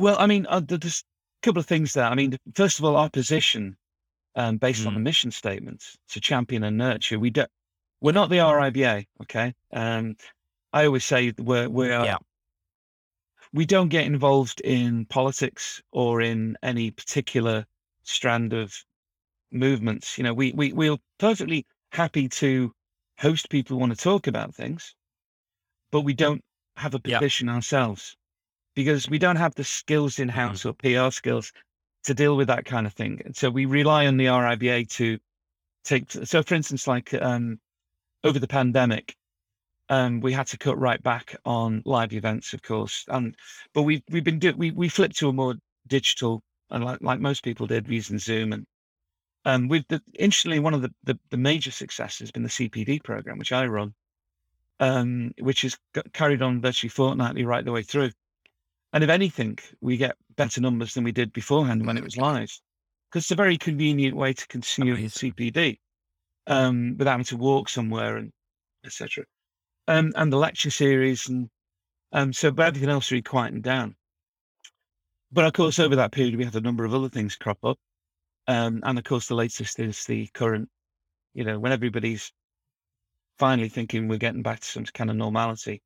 Well, 0.00 0.16
I 0.18 0.26
mean, 0.26 0.46
uh, 0.48 0.62
there's 0.66 1.04
a 1.44 1.46
couple 1.46 1.60
of 1.60 1.66
things 1.66 1.92
there. 1.92 2.06
I 2.06 2.16
mean, 2.16 2.36
first 2.56 2.80
of 2.80 2.84
all, 2.84 2.96
our 2.96 3.08
position, 3.08 3.76
um, 4.36 4.56
based 4.58 4.86
on 4.86 4.92
Mm. 4.92 4.96
the 4.96 5.00
mission 5.00 5.30
statements, 5.30 5.96
to 6.08 6.20
champion 6.20 6.64
and 6.64 6.76
nurture. 6.78 7.18
We 7.18 7.30
don't, 7.30 7.50
we're 8.00 8.12
not 8.12 8.30
the 8.30 8.38
RIBA, 8.38 9.06
okay? 9.22 9.54
Um, 9.72 10.16
I 10.72 10.86
always 10.86 11.04
say 11.04 11.32
we're 11.38 11.68
we 11.68 11.90
are. 11.90 12.04
Yeah. 12.06 12.18
We 13.52 13.66
don't 13.66 13.88
get 13.88 14.06
involved 14.06 14.60
in 14.62 15.06
politics 15.06 15.80
or 15.92 16.20
in 16.20 16.56
any 16.62 16.90
particular 16.90 17.66
strand 18.02 18.52
of 18.52 18.84
movements. 19.52 20.18
You 20.18 20.24
know, 20.24 20.34
we 20.34 20.52
we 20.52 20.72
we're 20.72 20.98
perfectly 21.18 21.66
happy 21.92 22.28
to 22.28 22.74
host 23.20 23.48
people 23.50 23.74
who 23.76 23.80
want 23.80 23.96
to 23.96 24.02
talk 24.02 24.26
about 24.26 24.54
things, 24.54 24.94
but 25.92 26.00
we 26.00 26.14
don't 26.14 26.42
have 26.76 26.94
a 26.94 27.00
Yeah. 27.04 27.18
position 27.18 27.48
ourselves 27.48 28.16
because 28.74 29.08
we 29.08 29.18
don't 29.18 29.36
have 29.36 29.54
the 29.54 29.64
skills 29.64 30.18
in 30.18 30.28
house 30.28 30.64
or 30.66 30.72
PR 30.72 31.10
skills 31.10 31.52
to 32.04 32.14
deal 32.14 32.36
with 32.36 32.48
that 32.48 32.64
kind 32.64 32.86
of 32.86 32.92
thing. 32.92 33.20
So 33.34 33.50
we 33.50 33.66
rely 33.66 34.06
on 34.06 34.16
the 34.16 34.26
RIBA 34.26 34.88
to 34.90 35.18
take. 35.84 36.10
So, 36.10 36.42
for 36.42 36.54
instance, 36.54 36.86
like 36.86 37.12
um, 37.14 37.58
over 38.22 38.38
the 38.38 38.48
pandemic, 38.48 39.16
um, 39.88 40.20
we 40.20 40.32
had 40.32 40.46
to 40.48 40.58
cut 40.58 40.78
right 40.78 41.02
back 41.02 41.36
on 41.44 41.82
live 41.84 42.12
events, 42.12 42.52
of 42.52 42.62
course. 42.62 43.04
And 43.08 43.34
but 43.72 43.82
we've 43.82 44.02
we've 44.10 44.24
been 44.24 44.38
do 44.38 44.54
we 44.56 44.70
we 44.70 44.88
flipped 44.88 45.16
to 45.18 45.28
a 45.28 45.32
more 45.32 45.54
digital, 45.86 46.42
and 46.70 46.84
like 46.84 47.00
like 47.00 47.20
most 47.20 47.42
people 47.42 47.66
did, 47.66 47.88
using 47.88 48.18
Zoom 48.18 48.52
and. 48.52 48.66
Um, 49.46 49.68
with 49.68 49.86
the 49.88 50.00
interestingly, 50.18 50.58
one 50.58 50.72
of 50.72 50.80
the, 50.80 50.90
the, 51.02 51.18
the 51.28 51.36
major 51.36 51.70
successes 51.70 52.20
has 52.20 52.30
been 52.30 52.44
the 52.44 52.48
CPD 52.48 53.04
program, 53.04 53.36
which 53.36 53.52
I 53.52 53.66
run, 53.66 53.92
um, 54.80 55.32
which 55.38 55.64
is 55.64 55.76
carried 56.14 56.40
on 56.40 56.62
virtually 56.62 56.88
fortnightly 56.88 57.44
right 57.44 57.62
the 57.62 57.70
way 57.70 57.82
through. 57.82 58.10
And 58.94 59.02
if 59.02 59.10
anything, 59.10 59.58
we 59.80 59.96
get 59.96 60.16
better 60.36 60.60
numbers 60.60 60.94
than 60.94 61.02
we 61.02 61.10
did 61.10 61.32
beforehand 61.32 61.84
when 61.84 61.98
it 61.98 62.04
was 62.04 62.16
live, 62.16 62.56
because 63.10 63.24
it's 63.24 63.32
a 63.32 63.34
very 63.34 63.58
convenient 63.58 64.16
way 64.16 64.32
to 64.32 64.46
consume 64.46 64.88
Amazing. 64.88 65.32
CPD 65.32 65.78
um, 66.46 66.94
without 66.96 67.10
having 67.10 67.24
to 67.24 67.36
walk 67.36 67.68
somewhere 67.68 68.18
and 68.18 68.32
etc. 68.86 69.24
Um, 69.88 70.12
and 70.14 70.32
the 70.32 70.36
lecture 70.36 70.70
series 70.70 71.28
and 71.28 71.50
um, 72.12 72.32
so, 72.32 72.52
but 72.52 72.68
everything 72.68 72.88
else 72.88 73.10
really 73.10 73.22
quietened 73.22 73.64
down. 73.64 73.96
But 75.32 75.46
of 75.46 75.52
course, 75.54 75.80
over 75.80 75.96
that 75.96 76.12
period, 76.12 76.36
we 76.36 76.44
had 76.44 76.54
a 76.54 76.60
number 76.60 76.84
of 76.84 76.94
other 76.94 77.08
things 77.08 77.34
crop 77.34 77.58
up, 77.64 77.76
um, 78.46 78.80
and 78.84 78.96
of 78.96 79.02
course, 79.02 79.26
the 79.26 79.34
latest 79.34 79.80
is 79.80 80.04
the 80.04 80.28
current. 80.34 80.68
You 81.34 81.42
know, 81.42 81.58
when 81.58 81.72
everybody's 81.72 82.30
finally 83.40 83.68
thinking 83.68 84.06
we're 84.06 84.18
getting 84.18 84.42
back 84.42 84.60
to 84.60 84.66
some 84.66 84.84
kind 84.84 85.10
of 85.10 85.16
normality, 85.16 85.82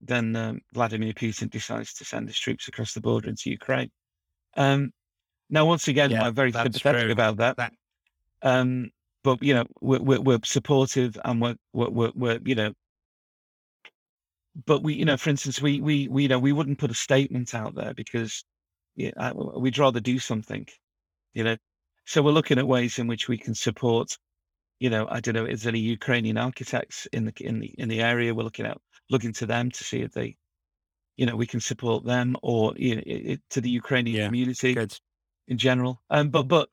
then 0.00 0.34
um, 0.36 0.60
Vladimir 0.72 1.12
Putin 1.12 1.50
decides 1.50 1.92
to 1.94 2.04
send 2.04 2.28
his 2.28 2.38
troops 2.38 2.68
across 2.68 2.94
the 2.94 3.00
border 3.00 3.28
into 3.28 3.50
Ukraine. 3.50 3.90
Um, 4.56 4.92
now, 5.50 5.66
once 5.66 5.88
again, 5.88 6.10
Yeah, 6.10 6.24
I'm 6.24 6.34
very 6.34 6.52
sympathetic 6.52 7.02
true. 7.02 7.12
about 7.12 7.36
that. 7.38 7.56
That- 7.56 7.74
Um, 8.42 8.90
but 9.22 9.42
you 9.42 9.52
know, 9.54 9.66
we're, 9.80 10.00
we're, 10.00 10.20
we're 10.20 10.38
supportive 10.44 11.18
and 11.24 11.40
we're, 11.42 11.56
we're, 11.72 11.90
we're, 11.90 12.12
we're, 12.14 12.38
you 12.44 12.54
know, 12.54 12.72
but 14.66 14.82
we, 14.82 14.94
you 14.94 15.04
know, 15.04 15.16
for 15.16 15.30
instance, 15.30 15.60
we, 15.60 15.80
we, 15.80 16.08
we, 16.08 16.22
you 16.22 16.28
know, 16.28 16.38
we 16.38 16.52
wouldn't 16.52 16.78
put 16.78 16.90
a 16.90 16.94
statement 16.94 17.54
out 17.54 17.74
there 17.74 17.94
because 17.94 18.44
yeah, 18.96 19.32
we'd 19.32 19.78
rather 19.78 20.00
do 20.00 20.18
something, 20.18 20.66
you 21.34 21.44
know. 21.44 21.56
So 22.06 22.22
we're 22.22 22.32
looking 22.32 22.58
at 22.58 22.66
ways 22.66 22.98
in 22.98 23.06
which 23.06 23.28
we 23.28 23.38
can 23.38 23.54
support, 23.54 24.16
you 24.80 24.90
know, 24.90 25.06
I 25.08 25.20
don't 25.20 25.34
know, 25.34 25.44
is 25.44 25.62
there 25.62 25.70
any 25.70 25.80
Ukrainian 25.80 26.36
architects 26.38 27.06
in 27.12 27.26
the 27.26 27.32
in 27.40 27.60
the 27.60 27.68
in 27.78 27.88
the 27.88 28.00
area? 28.00 28.34
We're 28.34 28.42
looking 28.42 28.66
at 28.66 28.78
looking 29.10 29.32
to 29.34 29.46
them 29.46 29.70
to 29.70 29.84
see 29.84 30.00
if 30.00 30.12
they, 30.12 30.36
you 31.16 31.26
know, 31.26 31.36
we 31.36 31.46
can 31.46 31.60
support 31.60 32.04
them 32.04 32.36
or 32.42 32.74
you 32.76 32.96
know, 32.96 33.02
it, 33.04 33.40
to 33.50 33.60
the 33.60 33.70
Ukrainian 33.70 34.16
Yeah, 34.16 34.26
community 34.26 34.74
Good. 34.74 34.96
in 35.48 35.58
general. 35.58 36.00
Um, 36.10 36.30
but 36.30 36.44
but 36.44 36.68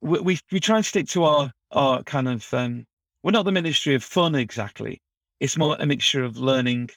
we, 0.00 0.20
we 0.20 0.38
we 0.50 0.60
try 0.60 0.76
and 0.76 0.86
stick 0.86 1.08
to 1.08 1.24
our 1.24 1.52
our 1.70 2.02
kind 2.02 2.28
of 2.28 2.52
um, 2.54 2.86
we're 3.22 3.32
not 3.32 3.44
the 3.44 3.52
Ministry 3.52 3.94
of 3.94 4.02
Fun 4.04 4.34
exactly. 4.34 5.00
It's 5.40 5.56
more 5.56 5.76
a 5.78 5.86
mixture 5.86 6.24
of 6.24 6.36
learning, 6.36 6.90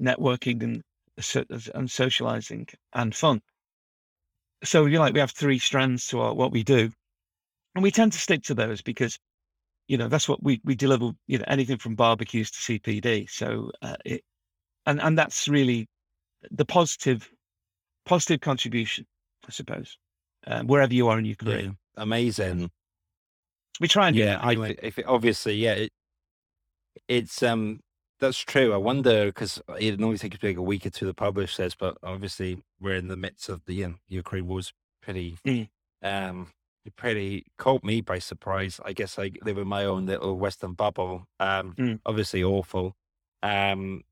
networking, 0.00 0.62
and 0.62 0.82
and 1.74 1.90
socializing 1.90 2.66
and 2.94 3.14
fun. 3.14 3.40
So 4.64 4.86
you 4.86 4.98
like 4.98 5.14
we 5.14 5.20
have 5.20 5.30
three 5.30 5.58
strands 5.58 6.06
to 6.08 6.20
our, 6.20 6.34
what 6.34 6.52
we 6.52 6.62
do, 6.62 6.90
and 7.74 7.82
we 7.82 7.90
tend 7.90 8.12
to 8.12 8.18
stick 8.18 8.42
to 8.44 8.54
those 8.54 8.82
because 8.82 9.18
you 9.92 9.98
know 9.98 10.08
that's 10.08 10.26
what 10.26 10.42
we 10.42 10.58
we 10.64 10.74
deliver. 10.74 11.10
You 11.26 11.36
know 11.38 11.44
anything 11.48 11.76
from 11.76 11.94
barbecues 11.94 12.50
to 12.52 12.58
CPD. 12.78 13.28
So 13.28 13.70
uh, 13.82 13.96
it 14.06 14.22
and 14.86 14.98
and 15.02 15.18
that's 15.18 15.48
really 15.48 15.86
the 16.50 16.64
positive 16.64 17.30
positive 18.06 18.40
contribution, 18.40 19.04
I 19.46 19.50
suppose, 19.50 19.98
um, 20.46 20.66
wherever 20.66 20.94
you 20.94 21.08
are 21.08 21.18
in 21.18 21.26
your 21.26 21.36
career. 21.36 21.60
Yeah. 21.60 21.70
Amazing. 21.98 22.70
We 23.80 23.86
try 23.88 24.08
and 24.08 24.16
Yeah, 24.16 24.36
that 24.36 24.44
I 24.44 24.52
anyway. 24.52 24.76
if 24.82 24.98
it, 24.98 25.04
obviously, 25.06 25.56
yeah, 25.56 25.74
it, 25.74 25.92
it's 27.06 27.42
um 27.42 27.80
that's 28.18 28.38
true. 28.38 28.72
I 28.72 28.78
wonder 28.78 29.26
because 29.26 29.60
it 29.78 30.00
normally 30.00 30.16
takes 30.16 30.42
like 30.42 30.56
a 30.56 30.62
week 30.62 30.86
or 30.86 30.90
two 30.90 31.04
to 31.04 31.12
publish 31.12 31.58
this, 31.58 31.74
but 31.74 31.98
obviously 32.02 32.62
we're 32.80 32.94
in 32.96 33.08
the 33.08 33.16
midst 33.16 33.50
of 33.50 33.60
the 33.66 33.84
um, 33.84 33.98
Ukraine 34.08 34.46
war's 34.46 34.72
pretty 35.02 35.36
Mm. 35.46 35.68
um 36.02 36.48
it 36.84 36.96
pretty 36.96 37.44
caught 37.58 37.84
me 37.84 38.00
by 38.00 38.18
surprise. 38.18 38.80
I 38.84 38.92
guess 38.92 39.18
I 39.18 39.30
live 39.42 39.58
in 39.58 39.68
my 39.68 39.84
own 39.84 40.06
little 40.06 40.36
Western 40.36 40.72
bubble. 40.74 41.26
Um, 41.40 41.74
Mm. 41.78 42.00
obviously 42.06 42.42
awful. 42.42 42.96
Um, 43.42 44.02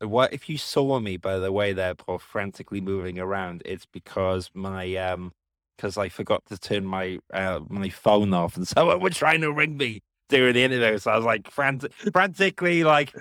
what 0.00 0.32
if 0.32 0.48
you 0.48 0.58
saw 0.58 0.98
me 1.00 1.16
by 1.16 1.38
the 1.38 1.52
way 1.52 1.72
there, 1.72 1.94
Paul, 1.94 2.18
frantically 2.18 2.80
moving 2.80 3.18
around? 3.18 3.62
It's 3.64 3.86
because 3.86 4.50
my 4.54 4.94
um 4.96 5.32
because 5.76 5.98
I 5.98 6.08
forgot 6.08 6.44
to 6.46 6.58
turn 6.58 6.84
my 6.84 7.18
uh, 7.32 7.60
my 7.68 7.88
phone 7.88 8.32
off, 8.34 8.56
and 8.56 8.66
someone 8.74 9.00
was 9.00 9.16
trying 9.16 9.40
to 9.42 9.52
ring 9.52 9.76
me 9.76 10.02
during 10.28 10.54
the 10.54 10.64
interview. 10.64 10.98
So 10.98 11.10
I 11.10 11.16
was 11.16 11.24
like 11.24 11.50
frantic, 11.50 11.92
frantically 12.12 12.84
like, 12.84 13.12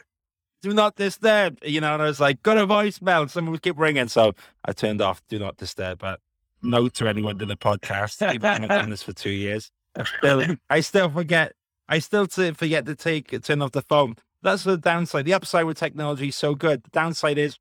"Do 0.62 0.74
not 0.74 0.96
disturb," 0.96 1.58
you 1.64 1.82
know. 1.82 1.94
And 1.94 2.04
I 2.04 2.06
was 2.06 2.20
like, 2.20 2.44
"Got 2.44 2.58
a 2.58 2.68
voicemail." 2.68 3.30
Someone 3.30 3.52
would 3.54 3.62
keep 3.62 3.78
ringing, 3.80 4.08
so 4.08 4.34
I 4.66 4.72
turned 4.74 5.02
off 5.02 5.22
"Do 5.30 5.40
not 5.40 5.58
disturb." 5.58 6.00
But 6.00 6.20
no 6.64 6.88
to 6.90 7.08
anyone 7.08 7.38
to 7.40 7.46
the 7.46 7.58
podcast. 7.58 8.22
Even 8.34 8.42
though 8.42 8.50
I've 8.76 8.82
done 8.82 8.90
this 8.90 9.04
for 9.04 9.14
two 9.14 9.30
years. 9.32 9.72
I 9.96 10.04
still, 10.06 10.56
I 10.70 10.80
still 10.80 11.10
forget. 11.10 11.54
I 11.88 12.00
still 12.00 12.26
forget 12.28 12.86
to 12.86 12.96
take 12.96 13.40
turn 13.44 13.62
off 13.62 13.72
the 13.74 13.82
phone. 13.84 14.16
That's 14.42 14.64
the 14.64 14.78
downside. 14.78 15.26
The 15.26 15.34
upside 15.34 15.66
with 15.66 15.78
technology 15.78 16.30
is 16.30 16.36
so 16.36 16.56
good. 16.56 16.84
The 16.84 16.90
downside 16.90 17.38
is 17.38 17.58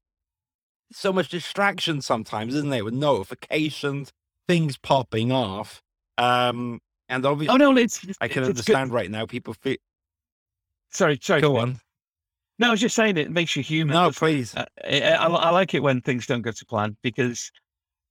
so 0.92 1.12
much 1.12 1.28
distraction 1.28 2.00
sometimes, 2.00 2.54
isn't 2.54 2.72
it? 2.72 2.84
With 2.84 2.94
notifications, 2.94 4.12
things 4.48 4.76
popping 4.78 5.30
off. 5.32 5.82
Um, 6.18 6.80
and 7.08 7.24
obviously, 7.26 7.54
Oh 7.54 7.56
no, 7.56 7.76
it's 7.76 8.04
I 8.20 8.28
can 8.28 8.42
it's 8.44 8.48
good. 8.48 8.74
understand 8.74 8.92
right 8.92 9.10
now 9.10 9.26
people 9.26 9.54
feel. 9.54 9.76
Sorry, 10.90 11.18
sorry. 11.22 11.40
Go 11.40 11.56
on. 11.58 11.80
No, 12.58 12.68
I 12.68 12.70
was 12.70 12.80
just 12.80 12.94
saying 12.94 13.16
it 13.16 13.30
makes 13.30 13.56
you 13.56 13.62
human. 13.62 13.94
No, 13.94 14.10
please. 14.10 14.54
Uh, 14.54 14.64
I, 14.84 15.00
I, 15.12 15.26
I 15.26 15.50
like 15.50 15.74
it 15.74 15.82
when 15.82 16.00
things 16.00 16.26
don't 16.26 16.42
go 16.42 16.52
to 16.52 16.66
plan 16.66 16.96
because 17.02 17.50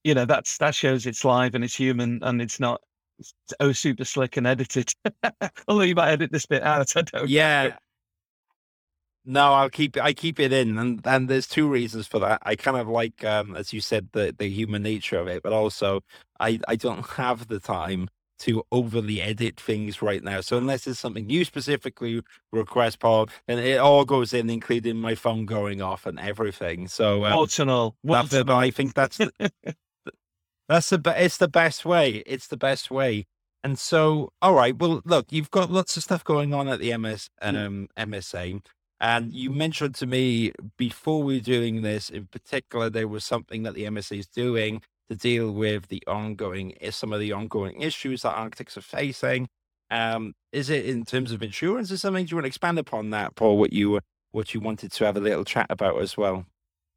you 0.03 0.13
know 0.13 0.25
that's 0.25 0.57
that 0.57 0.75
shows 0.75 1.05
it's 1.05 1.25
live 1.25 1.55
and 1.55 1.63
it's 1.63 1.75
human 1.75 2.19
and 2.23 2.41
it's 2.41 2.59
not 2.59 2.81
it's, 3.19 3.33
oh 3.59 3.71
super 3.71 4.05
slick 4.05 4.37
and 4.37 4.47
edited. 4.47 4.93
Although 5.67 5.83
you 5.83 5.95
might 5.95 6.11
edit 6.11 6.31
this 6.31 6.45
bit 6.45 6.63
out, 6.63 6.95
I 6.97 7.01
don't. 7.03 7.29
Yeah. 7.29 7.77
No, 9.23 9.53
I'll 9.53 9.69
keep 9.69 9.97
I 9.97 10.13
keep 10.13 10.39
it 10.39 10.51
in, 10.51 10.77
and 10.79 11.05
and 11.05 11.29
there's 11.29 11.47
two 11.47 11.69
reasons 11.69 12.07
for 12.07 12.19
that. 12.19 12.41
I 12.43 12.55
kind 12.55 12.77
of 12.77 12.87
like, 12.87 13.23
um, 13.23 13.55
as 13.55 13.71
you 13.71 13.79
said, 13.79 14.09
the 14.13 14.35
the 14.35 14.49
human 14.49 14.81
nature 14.81 15.19
of 15.19 15.27
it, 15.27 15.43
but 15.43 15.53
also 15.53 16.01
I 16.39 16.59
I 16.67 16.75
don't 16.75 17.05
have 17.17 17.47
the 17.47 17.59
time 17.59 18.09
to 18.39 18.63
overly 18.71 19.21
edit 19.21 19.59
things 19.59 20.01
right 20.01 20.23
now. 20.23 20.41
So 20.41 20.57
unless 20.57 20.87
it's 20.87 20.99
something 20.99 21.29
you 21.29 21.45
specifically 21.45 22.23
request, 22.51 22.99
Paul, 22.99 23.29
and 23.47 23.59
it 23.59 23.77
all 23.77 24.03
goes 24.03 24.33
in, 24.33 24.49
including 24.49 24.97
my 24.97 25.13
phone 25.13 25.45
going 25.45 25.83
off 25.83 26.07
and 26.07 26.19
everything. 26.19 26.87
So 26.87 27.23
um, 27.25 27.35
Warts 27.35 27.59
and 27.59 27.69
all. 27.69 27.95
that's 28.03 28.09
Warts 28.09 28.33
and 28.33 28.49
the, 28.49 28.53
all. 28.53 28.59
I 28.59 28.71
think 28.71 28.95
that's 28.95 29.17
the, 29.17 29.31
that's 30.71 30.89
the 30.89 30.97
be- 30.97 31.11
it's 31.11 31.37
the 31.37 31.47
best 31.49 31.85
way. 31.85 32.23
It's 32.25 32.47
the 32.47 32.57
best 32.57 32.89
way. 32.89 33.25
And 33.63 33.77
so, 33.77 34.31
all 34.41 34.53
right. 34.53 34.77
Well, 34.77 35.01
look, 35.05 35.27
you've 35.29 35.51
got 35.51 35.71
lots 35.71 35.97
of 35.97 36.03
stuff 36.03 36.23
going 36.23 36.53
on 36.53 36.67
at 36.67 36.79
the 36.79 36.95
MS 36.97 37.29
um, 37.41 37.89
MSA, 37.97 38.61
and 38.99 39.33
you 39.33 39.51
mentioned 39.51 39.95
to 39.95 40.05
me 40.05 40.53
before 40.77 41.23
we 41.23 41.35
were 41.35 41.41
doing 41.41 41.81
this, 41.81 42.09
in 42.09 42.27
particular, 42.27 42.89
there 42.89 43.07
was 43.07 43.25
something 43.25 43.63
that 43.63 43.75
the 43.75 43.83
MSA 43.83 44.19
is 44.19 44.27
doing 44.27 44.81
to 45.09 45.15
deal 45.15 45.51
with 45.51 45.89
the 45.89 46.01
ongoing 46.07 46.73
some 46.91 47.11
of 47.11 47.19
the 47.19 47.33
ongoing 47.33 47.81
issues 47.81 48.21
that 48.21 48.33
architects 48.33 48.77
are 48.77 48.81
facing. 48.81 49.47
Um, 49.89 50.33
is 50.53 50.69
it 50.69 50.85
in 50.85 51.03
terms 51.03 51.33
of 51.33 51.43
insurance 51.43 51.91
or 51.91 51.97
something? 51.97 52.25
Do 52.25 52.31
you 52.31 52.37
want 52.37 52.45
to 52.45 52.47
expand 52.47 52.79
upon 52.79 53.09
that, 53.09 53.35
Paul? 53.35 53.57
What 53.57 53.73
you 53.73 53.99
what 54.31 54.53
you 54.53 54.61
wanted 54.61 54.93
to 54.93 55.05
have 55.05 55.17
a 55.17 55.19
little 55.19 55.43
chat 55.43 55.67
about 55.69 56.01
as 56.01 56.15
well? 56.15 56.45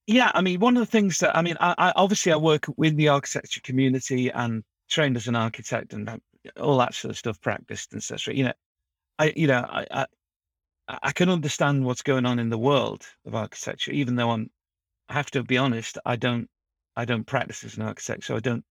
Yeah, 0.07 0.31
I 0.35 0.43
mean, 0.43 0.61
one 0.61 0.77
of 0.77 0.81
the 0.83 0.91
things 0.91 1.19
that 1.19 1.37
I 1.37 1.43
mean, 1.43 1.57
I, 1.61 1.75
I 1.79 1.93
obviously 1.97 2.33
I 2.33 2.37
work 2.37 2.67
with 2.77 2.97
the 2.97 3.09
architecture 3.09 3.61
community 3.63 4.31
and 4.31 4.63
trained 4.89 5.17
as 5.17 5.29
an 5.29 5.37
architect 5.37 5.93
and 5.95 6.21
all 6.61 6.79
that 6.79 6.95
sort 6.95 7.11
of 7.11 7.19
stuff 7.19 7.41
practiced 7.41 7.93
and 7.93 8.03
such. 8.03 8.27
You 8.29 8.45
know, 8.45 8.53
I 9.19 9.33
you 9.37 9.47
know 9.47 9.61
I, 9.69 9.87
I 9.91 10.07
I 10.89 11.13
can 11.13 11.31
understand 11.31 11.85
what's 11.85 12.03
going 12.03 12.27
on 12.27 12.39
in 12.39 12.51
the 12.51 12.59
world 12.59 13.07
of 13.27 13.35
architecture, 13.35 13.93
even 13.93 14.17
though 14.17 14.31
I'm 14.31 14.51
I 15.09 15.15
have 15.15 15.31
to 15.33 15.43
be 15.43 15.59
honest, 15.59 15.99
I 16.05 16.17
don't 16.17 16.49
I 16.97 17.05
don't 17.07 17.27
practice 17.27 17.65
as 17.65 17.77
an 17.77 17.83
architect, 17.85 18.25
so 18.25 18.37
I 18.37 18.41
don't 18.41 18.65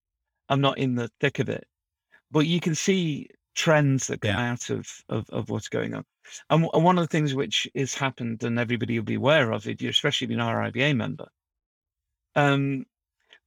I'm 0.50 0.62
not 0.62 0.78
in 0.80 0.96
the 0.96 1.10
thick 1.20 1.40
of 1.40 1.50
it. 1.50 1.66
But 2.32 2.48
you 2.48 2.60
can 2.60 2.76
see 2.76 3.30
trends 3.56 4.08
that 4.08 4.22
come 4.22 4.32
Yeah. 4.32 4.52
out 4.52 4.70
of, 4.70 4.88
of 5.10 5.30
of 5.30 5.50
what's 5.50 5.70
going 5.70 5.94
on. 5.94 6.06
And, 6.50 6.68
and 6.74 6.84
one 6.84 6.98
of 6.98 7.04
the 7.04 7.12
things 7.12 7.34
which 7.36 7.68
has 7.76 7.94
happened, 7.94 8.44
and 8.44 8.58
everybody 8.60 8.98
will 8.98 9.06
be 9.06 9.16
aware 9.16 9.52
of 9.52 9.68
it, 9.68 9.82
especially 9.82 10.26
if 10.26 10.32
you're 10.32 10.40
an 10.40 10.72
RIBA 10.72 10.96
member, 10.96 11.28
um, 12.36 12.86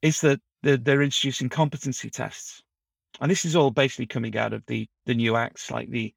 is 0.03 0.21
that 0.21 0.40
they're, 0.62 0.77
they're 0.77 1.03
introducing 1.03 1.49
competency 1.49 2.11
tests. 2.11 2.62
And 3.21 3.31
this 3.31 3.45
is 3.45 3.57
all 3.57 3.71
basically 3.71 4.07
coming 4.07 4.37
out 4.37 4.53
of 4.53 4.62
the, 4.66 4.88
the 5.07 5.14
new 5.14 5.37
acts 5.37 5.71
like 5.71 5.88
the 5.90 6.14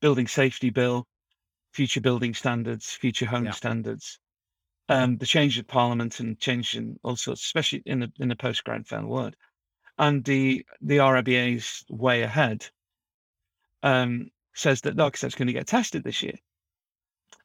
Building 0.00 0.26
Safety 0.26 0.70
Bill, 0.70 1.06
Future 1.72 2.00
Building 2.00 2.34
Standards, 2.34 2.90
Future 2.92 3.26
Home 3.26 3.44
Yeah. 3.44 3.52
Standards, 3.52 4.18
um, 4.88 5.16
the 5.18 5.26
change 5.26 5.56
of 5.58 5.68
Parliament 5.68 6.18
and 6.18 6.38
change 6.40 6.76
in 6.76 6.98
all 7.04 7.14
sorts, 7.16 7.42
especially 7.44 7.82
in 7.86 8.00
the 8.00 8.12
in 8.18 8.28
the 8.28 8.34
post 8.36 8.64
Grenfell 8.64 9.06
world, 9.06 9.36
and 9.98 10.24
the 10.24 10.66
the 10.80 10.96
RIBA's 10.96 11.84
way 11.88 12.22
ahead 12.22 12.66
um, 13.82 14.30
says 14.54 14.80
that 14.82 14.98
architect's 14.98 15.34
going 15.36 15.46
to 15.46 15.52
get 15.52 15.66
tested 15.66 16.04
this 16.04 16.22
year. 16.22 16.38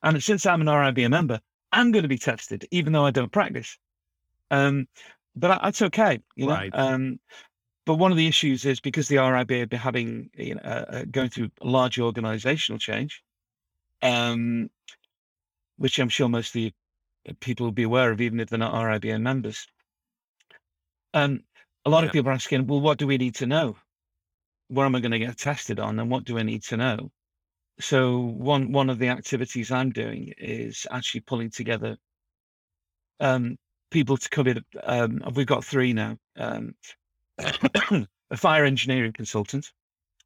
And 0.04 0.22
since 0.24 0.46
I'm 0.46 0.62
an 0.62 0.68
RIBA 0.68 1.10
member, 1.10 1.40
I'm 1.72 1.92
going 1.92 2.04
to 2.04 2.10
be 2.10 2.18
tested, 2.18 2.68
even 2.72 2.94
though 2.94 3.06
I 3.06 3.12
don't 3.12 3.32
practice. 3.32 3.78
Um, 4.52 4.88
but 5.36 5.60
that's 5.62 5.82
okay, 5.82 6.20
you 6.36 6.48
know. 6.48 6.54
Right. 6.54 6.72
Um, 6.74 7.20
but 7.86 7.96
one 7.96 8.12
of 8.12 8.18
the 8.18 8.28
issues 8.28 8.66
is 8.66 8.80
because 8.80 9.08
the 9.08 9.18
RIBA 9.18 9.60
have 9.60 9.70
been 9.70 9.80
having, 9.80 10.30
you 10.36 10.56
know, 10.56 10.62
uh, 10.64 10.86
uh, 10.90 11.06
going 11.10 11.30
through 11.30 11.52
a 11.62 11.68
large 11.68 12.00
organizational 12.00 12.80
change, 12.80 13.24
um, 14.02 14.70
which 15.78 16.00
I'm 16.00 16.10
sure 16.10 16.30
most 16.30 16.50
of 16.50 16.54
the 16.54 16.74
people 17.40 17.66
will 17.66 17.72
be 17.72 17.84
aware 17.84 18.12
of, 18.12 18.22
even 18.22 18.40
if 18.40 18.50
they're 18.50 18.60
not 18.60 18.74
RIBA 18.74 19.20
members. 19.22 19.68
Um, 21.14 21.44
a 21.86 21.90
lot 21.90 22.04
Yeah. 22.04 22.08
of 22.08 22.14
people 22.14 22.30
are 22.30 22.34
asking, 22.34 22.68
well, 22.68 22.82
what 22.82 22.98
do 22.98 23.08
we 23.08 23.18
need 23.18 23.36
to 23.36 23.46
know? 23.46 23.78
What 24.68 24.86
am 24.86 24.96
I 24.96 25.00
going 25.00 25.12
to 25.12 25.20
get 25.20 25.38
tested 25.38 25.80
on, 25.80 26.00
and 26.00 26.10
what 26.10 26.24
do 26.26 26.38
I 26.38 26.44
need 26.44 26.64
to 26.64 26.78
know? 26.78 27.12
So 27.80 28.20
one 28.20 28.72
one 28.72 28.90
of 28.90 29.00
the 29.00 29.10
activities 29.10 29.72
I'm 29.72 29.92
doing 29.92 30.34
is 30.38 30.88
actually 30.92 31.22
pulling 31.22 31.50
together 31.52 31.98
um, 33.20 33.58
people 33.92 34.18
to 34.18 34.30
come 34.30 34.48
in. 34.48 34.64
Um, 34.84 35.22
we've 35.36 35.46
got 35.48 35.66
three 35.66 35.94
now. 35.94 36.18
Um, 36.38 36.76
a 37.38 38.38
fire 38.38 38.66
engineering 38.66 39.14
consultant 39.14 39.72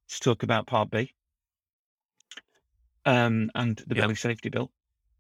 to 0.09 0.19
talk 0.19 0.43
about 0.43 0.67
Part 0.67 0.89
B 0.91 1.13
um, 3.05 3.51
and 3.55 3.77
the 3.87 3.95
Yeah. 3.95 4.01
building 4.01 4.15
safety 4.15 4.49
bill. 4.49 4.71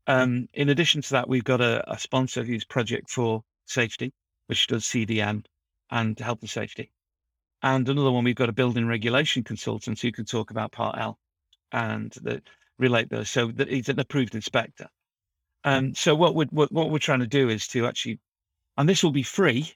Um, 0.07 0.47
in 0.53 0.69
addition 0.69 1.01
to 1.03 1.09
that, 1.11 1.27
we've 1.29 1.43
got 1.43 1.61
a, 1.61 1.83
a 1.91 1.99
sponsor 1.99 2.43
who's 2.43 2.65
Project 2.65 3.09
for 3.09 3.43
Safety, 3.65 4.13
which 4.47 4.67
does 4.67 4.83
CDM 4.85 5.45
and 5.91 6.19
health 6.19 6.41
and 6.41 6.49
safety. 6.49 6.91
And 7.61 7.87
another 7.89 8.11
one, 8.11 8.23
we've 8.23 8.35
got 8.35 8.49
a 8.49 8.53
building 8.53 8.87
regulation 8.87 9.43
consultant 9.43 9.99
who 9.99 10.11
can 10.11 10.25
talk 10.25 10.51
about 10.51 10.71
Part 10.71 10.97
L 10.97 11.19
and 11.71 12.11
that 12.23 12.43
relate 12.77 13.09
those. 13.09 13.29
So 13.29 13.47
that 13.51 13.69
he's 13.69 13.89
an 13.89 13.99
approved 13.99 14.35
inspector. 14.35 14.87
Um, 15.65 15.73
and 15.73 15.97
so 15.97 16.15
what 16.15 16.35
we're, 16.35 16.45
what, 16.51 16.71
what 16.71 16.89
we're 16.89 16.99
trying 16.99 17.19
to 17.19 17.27
do 17.27 17.49
is 17.49 17.67
to 17.69 17.85
actually, 17.85 18.19
and 18.77 18.87
this 18.87 19.03
will 19.03 19.11
be 19.11 19.23
free, 19.23 19.73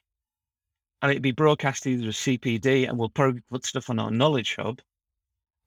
and 1.02 1.10
it'll 1.10 1.20
be 1.20 1.32
broadcast 1.32 1.86
either 1.86 2.08
as 2.08 2.16
CPD, 2.16 2.88
and 2.88 2.98
we'll 2.98 3.10
probably 3.10 3.42
put 3.50 3.66
stuff 3.66 3.90
on 3.90 3.98
our 3.98 4.10
knowledge 4.10 4.56
hub. 4.56 4.80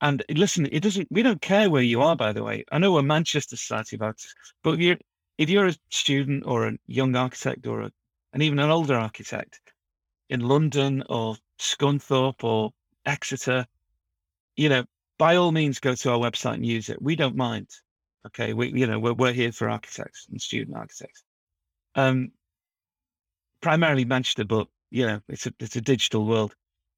And 0.00 0.24
listen, 0.30 0.68
it 0.70 0.80
doesn't. 0.80 1.08
We 1.10 1.22
don't 1.22 1.40
care 1.40 1.70
where 1.70 1.82
you 1.82 2.02
are, 2.02 2.16
by 2.16 2.32
the 2.32 2.42
way. 2.42 2.64
I 2.70 2.78
know 2.78 2.92
we're 2.92 3.02
Manchester 3.02 3.56
Society 3.56 3.96
of 3.96 4.02
Architects, 4.02 4.54
but 4.62 4.74
if 4.74 4.80
you're 4.80 4.96
if 5.38 5.48
you're 5.48 5.66
a 5.68 5.76
student 5.90 6.44
or 6.46 6.66
a 6.66 6.72
young 6.86 7.14
architect 7.14 7.66
or 7.66 7.82
a, 7.82 7.90
and 8.32 8.42
even 8.42 8.58
an 8.58 8.70
older 8.70 8.94
architect 8.94 9.60
in 10.28 10.40
London 10.40 11.04
or 11.08 11.36
Scunthorpe 11.58 12.44
or 12.44 12.72
Exeter, 13.06 13.66
you 14.56 14.68
know, 14.68 14.84
by 15.18 15.36
all 15.36 15.52
means, 15.52 15.80
go 15.80 15.94
to 15.94 16.12
our 16.12 16.18
website 16.18 16.54
and 16.54 16.66
use 16.66 16.88
it. 16.88 17.02
We 17.02 17.16
don't 17.16 17.36
mind. 17.36 17.68
Okay, 18.26 18.52
we 18.52 18.68
you 18.68 18.86
know 18.86 18.98
we're 18.98 19.14
we're 19.14 19.32
here 19.32 19.52
for 19.52 19.68
architects 19.68 20.26
and 20.30 20.40
student 20.40 20.76
architects. 20.76 21.24
Um, 21.94 22.32
primarily 23.60 24.04
Manchester, 24.04 24.44
but 24.44 24.68
you 24.90 25.06
know 25.06 25.20
it's 25.28 25.46
a 25.46 25.54
it's 25.60 25.76
a 25.76 25.80
digital 25.80 26.26
world. 26.26 26.54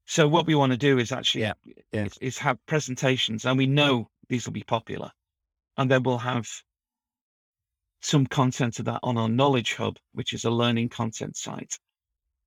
So 0.07 0.27
what 0.27 0.47
we 0.47 0.55
want 0.55 0.73
to 0.73 0.79
do 0.79 0.99
is 0.99 1.13
actually 1.13 1.43
Yeah, 1.43 1.53
yeah. 1.93 2.05
Is, 2.07 2.19
is 2.21 2.39
have 2.39 2.59
presentations, 2.67 3.45
and 3.45 3.57
we 3.57 3.67
know 3.67 4.11
these 4.29 4.47
will 4.47 4.53
be 4.53 4.65
popular, 4.65 5.11
and 5.77 5.91
then 5.91 6.03
we'll 6.03 6.19
have 6.19 6.49
some 8.03 8.27
content 8.27 8.79
of 8.79 8.87
that 8.87 9.01
on 9.03 9.17
our 9.19 9.29
Knowledge 9.29 9.75
Hub, 9.75 9.99
which 10.13 10.33
is 10.33 10.45
a 10.45 10.51
learning 10.51 10.89
content 10.89 11.37
site, 11.37 11.79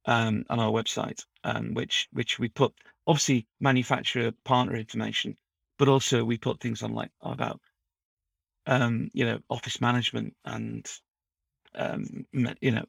um, 0.05 0.45
on 0.49 0.59
our 0.59 0.71
website, 0.71 1.23
um, 1.43 1.73
which 1.73 2.07
which 2.11 2.39
we 2.39 2.49
put 2.49 2.73
obviously 3.07 3.47
manufacturer 3.59 4.31
partner 4.43 4.75
information, 4.75 5.37
but 5.77 5.87
also 5.87 6.23
we 6.23 6.37
put 6.37 6.59
things 6.59 6.83
on 6.83 6.93
like 6.93 7.11
about 7.21 7.59
um, 8.65 9.09
you 9.13 9.25
know 9.25 9.39
office 9.49 9.81
management 9.81 10.33
and 10.45 10.89
um, 11.75 12.25
me- 12.33 12.55
you 12.61 12.71
know 12.71 12.85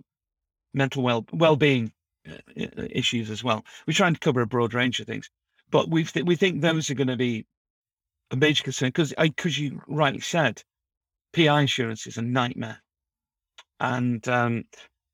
mental 0.73 1.03
well 1.03 1.25
well 1.33 1.57
being 1.57 1.93
uh, 2.29 2.35
issues 2.91 3.31
as 3.31 3.45
well. 3.45 3.65
We're 3.87 3.95
trying 3.95 4.15
to 4.15 4.21
cover 4.21 4.41
a 4.41 4.47
broad 4.47 4.75
range 4.75 5.01
of 5.01 5.07
things, 5.07 5.31
but 5.71 5.89
we 5.89 6.05
th- 6.05 6.27
we 6.27 6.37
think 6.37 6.61
those 6.61 6.91
are 6.91 6.95
going 6.95 7.09
to 7.09 7.17
be 7.17 7.47
a 8.31 8.37
major 8.37 8.65
concern 8.65 8.89
because 8.89 9.15
because 9.19 9.59
you 9.59 9.83
rightly 9.87 10.21
said, 10.21 10.62
PI 11.33 11.62
insurance 11.62 12.07
is 12.07 12.17
a 12.19 12.23
nightmare, 12.23 12.83
and 13.81 14.27
um, 14.29 14.65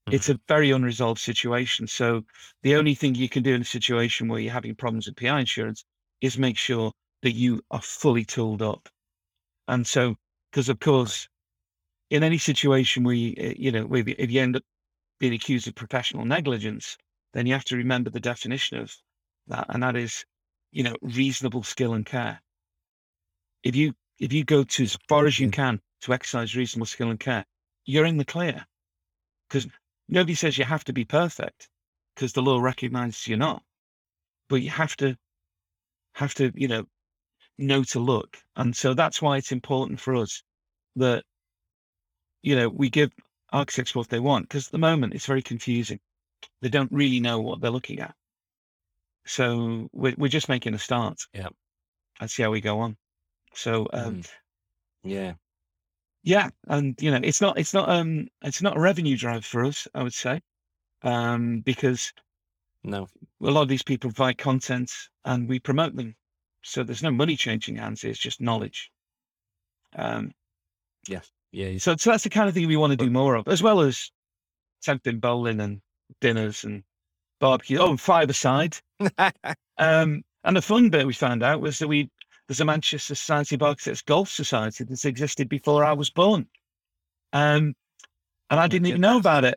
it's 0.09 0.29
a 0.29 0.41
very 0.49 0.71
unresolved 0.71 1.21
situation. 1.21 1.87
So 1.87 2.25
the 2.63 2.77
only 2.77 2.95
thing 2.95 3.15
you 3.15 3.29
can 3.29 3.43
do 3.43 3.55
in 3.55 3.63
a 3.63 3.65
situation 3.65 4.29
where 4.29 4.41
you're 4.41 4.53
having 4.53 4.75
problems 4.75 5.07
with 5.07 5.17
PI 5.17 5.41
insurance 5.41 5.85
is 6.21 6.39
make 6.39 6.57
sure 6.59 6.93
that 7.23 7.33
you 7.33 7.63
are 7.71 7.83
fully 7.83 8.25
tooled 8.25 8.63
up, 8.63 8.89
and 9.69 9.87
so 9.87 10.17
because 10.53 10.69
of 10.69 10.81
course, 10.81 11.29
in 12.11 12.23
any 12.23 12.39
situation 12.39 13.05
where 13.05 13.15
you 13.15 13.35
uh, 13.41 13.55
you 13.57 13.73
know 13.73 13.89
if 13.95 14.31
you 14.31 14.41
end 14.41 14.57
up 14.57 14.63
being 15.21 15.35
accused 15.35 15.69
of 15.69 15.75
professional 15.75 16.25
negligence, 16.25 16.97
then 17.35 17.47
you 17.47 17.53
have 17.55 17.65
to 17.67 17.77
remember 17.77 18.11
the 18.11 18.21
definition 18.21 18.79
of 18.79 18.95
that, 19.49 19.67
and 19.71 19.83
that 19.83 19.97
is, 19.97 20.25
you 20.73 20.83
know, 20.85 20.97
reasonable 21.03 21.63
skill 21.63 21.95
and 21.95 22.07
care. 22.07 22.41
If 23.63 23.75
you 23.77 23.95
if 24.19 24.33
you 24.33 24.45
go 24.45 24.65
to 24.65 24.83
as 24.83 24.99
far 25.09 25.27
as 25.27 25.39
you 25.41 25.49
Mm. 25.49 25.53
can 25.53 25.81
to 26.03 26.13
exercise 26.13 26.55
reasonable 26.57 26.87
skill 26.87 27.11
and 27.11 27.19
care, 27.21 27.47
you're 27.87 28.05
in 28.07 28.19
the 28.19 28.25
clear. 28.25 28.67
Because 29.49 29.69
nobody 30.11 30.35
says 30.35 30.59
you 30.59 30.65
have 30.65 30.85
to 30.85 30.93
be 30.93 31.05
perfect, 31.05 31.69
because 32.15 32.33
the 32.33 32.43
law 32.43 32.61
recognizes 32.61 33.27
you're 33.27 33.39
not. 33.39 33.63
But 34.49 34.63
you 34.63 34.71
have 34.71 34.97
to 34.97 35.17
have 36.15 36.35
to, 36.35 36.53
you 36.55 36.69
know, 36.69 36.85
know 37.57 37.85
to 37.85 38.01
look. 38.01 38.37
And 38.57 38.75
so 38.75 38.95
that's 38.95 39.23
why 39.23 39.37
it's 39.37 39.53
important 39.53 40.01
for 40.01 40.17
us 40.17 40.43
that, 40.97 41.25
you 42.43 42.57
know, 42.57 42.69
we 42.69 42.91
give 42.91 43.13
architects 43.53 43.95
what 43.95 44.09
they 44.09 44.21
want, 44.21 44.49
because 44.49 44.67
at 44.67 44.73
the 44.73 44.79
moment 44.79 45.15
it's 45.15 45.27
very 45.27 45.43
confusing. 45.43 46.01
They 46.63 46.69
don't 46.69 46.93
really 46.93 47.21
know 47.21 47.41
what 47.41 47.61
they're 47.61 47.71
looking 47.71 48.01
at. 48.01 48.15
So 49.27 49.89
we're, 49.93 50.15
we're 50.17 50.29
just 50.29 50.49
making 50.49 50.75
a 50.75 50.79
start. 50.79 51.21
Yeah. 51.33 51.49
And 52.21 52.31
see 52.31 52.43
how 52.43 52.51
we 52.51 52.61
go 52.61 52.81
on. 52.81 52.97
So 53.55 53.89
um, 53.93 54.17
Mm. 54.17 54.31
Yeah. 55.03 55.33
Yeah, 56.23 56.51
and 56.69 56.95
you 57.01 57.11
know, 57.11 57.21
it's 57.23 57.41
not 57.41 57.59
it's 57.59 57.75
not 57.75 57.89
um 57.89 58.29
it's 58.43 58.63
not 58.63 58.77
a 58.77 58.81
revenue 58.81 59.17
drive 59.17 59.45
for 59.45 59.65
us, 59.65 59.89
I 59.95 60.03
would 60.03 60.15
say. 60.15 60.41
Um, 61.03 61.61
because 61.61 62.13
No. 62.85 63.09
a 63.43 63.51
lot 63.51 63.63
of 63.63 63.69
these 63.69 63.83
people 63.83 64.11
provide 64.11 64.39
content 64.39 64.91
and 65.25 65.49
we 65.49 65.59
promote 65.61 65.97
them. 65.97 66.17
So 66.63 66.83
there's 66.85 67.03
no 67.03 67.11
money 67.11 67.37
changing 67.37 67.77
hands, 67.77 68.05
it's 68.05 68.19
just 68.19 68.41
knowledge. 68.41 68.91
Um, 69.97 70.33
Yeah. 71.09 71.21
yeah. 71.53 71.79
so, 71.79 71.97
so 71.97 72.11
that's 72.11 72.25
the 72.25 72.31
kind 72.31 72.49
of 72.49 72.55
thing 72.55 72.69
we 72.69 72.77
want 72.77 72.93
to 72.93 72.97
do 72.97 73.11
more 73.11 73.35
of, 73.37 73.49
as 73.49 73.63
well 73.63 73.81
as 73.81 74.11
tempting 74.83 75.21
bowling 75.21 75.61
and 75.61 75.81
dinners 76.21 76.65
and 76.65 76.85
barbecue. 77.41 77.79
Oh, 77.79 77.91
and 77.91 78.01
five 78.01 78.31
aside. 78.31 78.77
Um, 79.79 80.23
and 80.45 80.57
the 80.57 80.63
fun 80.63 80.91
bit 80.91 81.07
we 81.07 81.15
found 81.15 81.43
out 81.43 81.61
was 81.63 81.79
that 81.79 81.89
we 81.89 82.11
there's 82.51 82.61
a 82.61 82.65
Manchester 82.65 83.15
Society 83.15 83.55
of 83.55 83.63
Architects 83.63 84.03
Golf 84.03 84.29
Society 84.29 84.83
that's 84.83 85.05
existed 85.05 85.49
before 85.49 85.85
I 85.85 85.93
was 85.93 86.11
born. 86.11 86.49
Um, 87.33 87.77
and 88.51 88.59
I 88.59 88.67
didn't 88.67 88.89
even 88.89 89.03
know 89.03 89.19
about 89.19 89.45
it. 89.45 89.55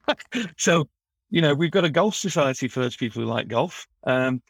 so, 0.56 0.88
you 1.28 1.42
know, 1.42 1.52
we've 1.52 1.70
got 1.70 1.84
a 1.84 1.90
golf 1.90 2.14
society 2.14 2.66
for 2.66 2.80
those 2.80 2.96
people 2.96 3.20
who 3.20 3.28
like 3.28 3.48
golf. 3.48 3.86
Um, 4.04 4.40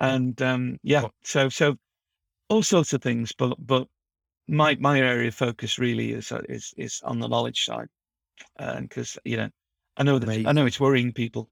and 0.00 0.42
um, 0.42 0.78
yeah, 0.82 1.04
so 1.22 1.48
so 1.48 1.76
all 2.48 2.64
sorts 2.64 2.92
of 2.92 3.02
things, 3.02 3.32
but 3.38 3.54
but 3.64 3.86
my 4.48 4.76
my 4.80 4.98
area 4.98 5.28
of 5.28 5.34
focus 5.36 5.78
really 5.78 6.14
is 6.14 6.32
uh, 6.32 6.42
is 6.48 6.74
is 6.76 7.00
on 7.04 7.20
the 7.20 7.28
knowledge 7.28 7.64
side, 7.64 7.86
because 8.80 9.16
you 9.24 9.36
know 9.36 9.48
I 9.96 10.02
know 10.02 10.18
that 10.18 10.28
I 10.28 10.50
know 10.50 10.66
it's 10.66 10.80
worrying 10.80 11.12
people. 11.12 11.48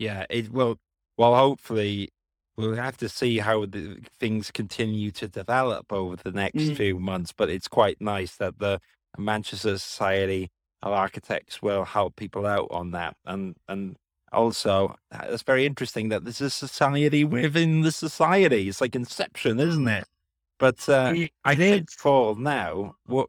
Yeah, 0.00 0.26
it 0.28 0.50
will. 0.50 0.80
Well, 1.16 1.36
hopefully, 1.36 2.10
we'll 2.58 2.74
have 2.74 2.96
to 2.98 3.08
see 3.08 3.38
how 3.38 3.64
the 3.64 3.98
things 4.20 4.50
continue 4.50 5.10
to 5.12 5.28
develop 5.28 5.90
over 5.92 6.16
the 6.16 6.32
next 6.32 6.58
Mm. 6.58 6.76
few 6.76 6.98
months. 6.98 7.32
But 7.32 7.48
it's 7.48 7.68
quite 7.68 8.00
nice 8.00 8.36
that 8.36 8.58
the 8.58 8.80
Manchester 9.16 9.78
Society 9.78 10.50
of 10.82 10.92
Architects 10.92 11.62
will 11.62 11.84
help 11.84 12.16
people 12.16 12.44
out 12.46 12.68
on 12.70 12.90
that, 12.90 13.16
and 13.24 13.56
and 13.68 13.96
also 14.32 14.94
uh, 15.10 15.24
it's 15.28 15.42
very 15.42 15.64
interesting 15.64 16.10
that 16.10 16.24
there's 16.24 16.40
a 16.42 16.50
society 16.50 17.24
within 17.24 17.80
the 17.80 17.90
society. 17.92 18.68
It's 18.68 18.80
like 18.80 18.94
Inception, 18.94 19.58
isn't 19.60 19.88
it? 19.88 20.04
But 20.58 20.88
uh, 20.88 21.12
It- 21.16 21.32
I 21.44 21.54
think 21.54 21.88
is. 21.88 21.94
for 21.94 22.36
now, 22.36 22.96
what? 23.06 23.28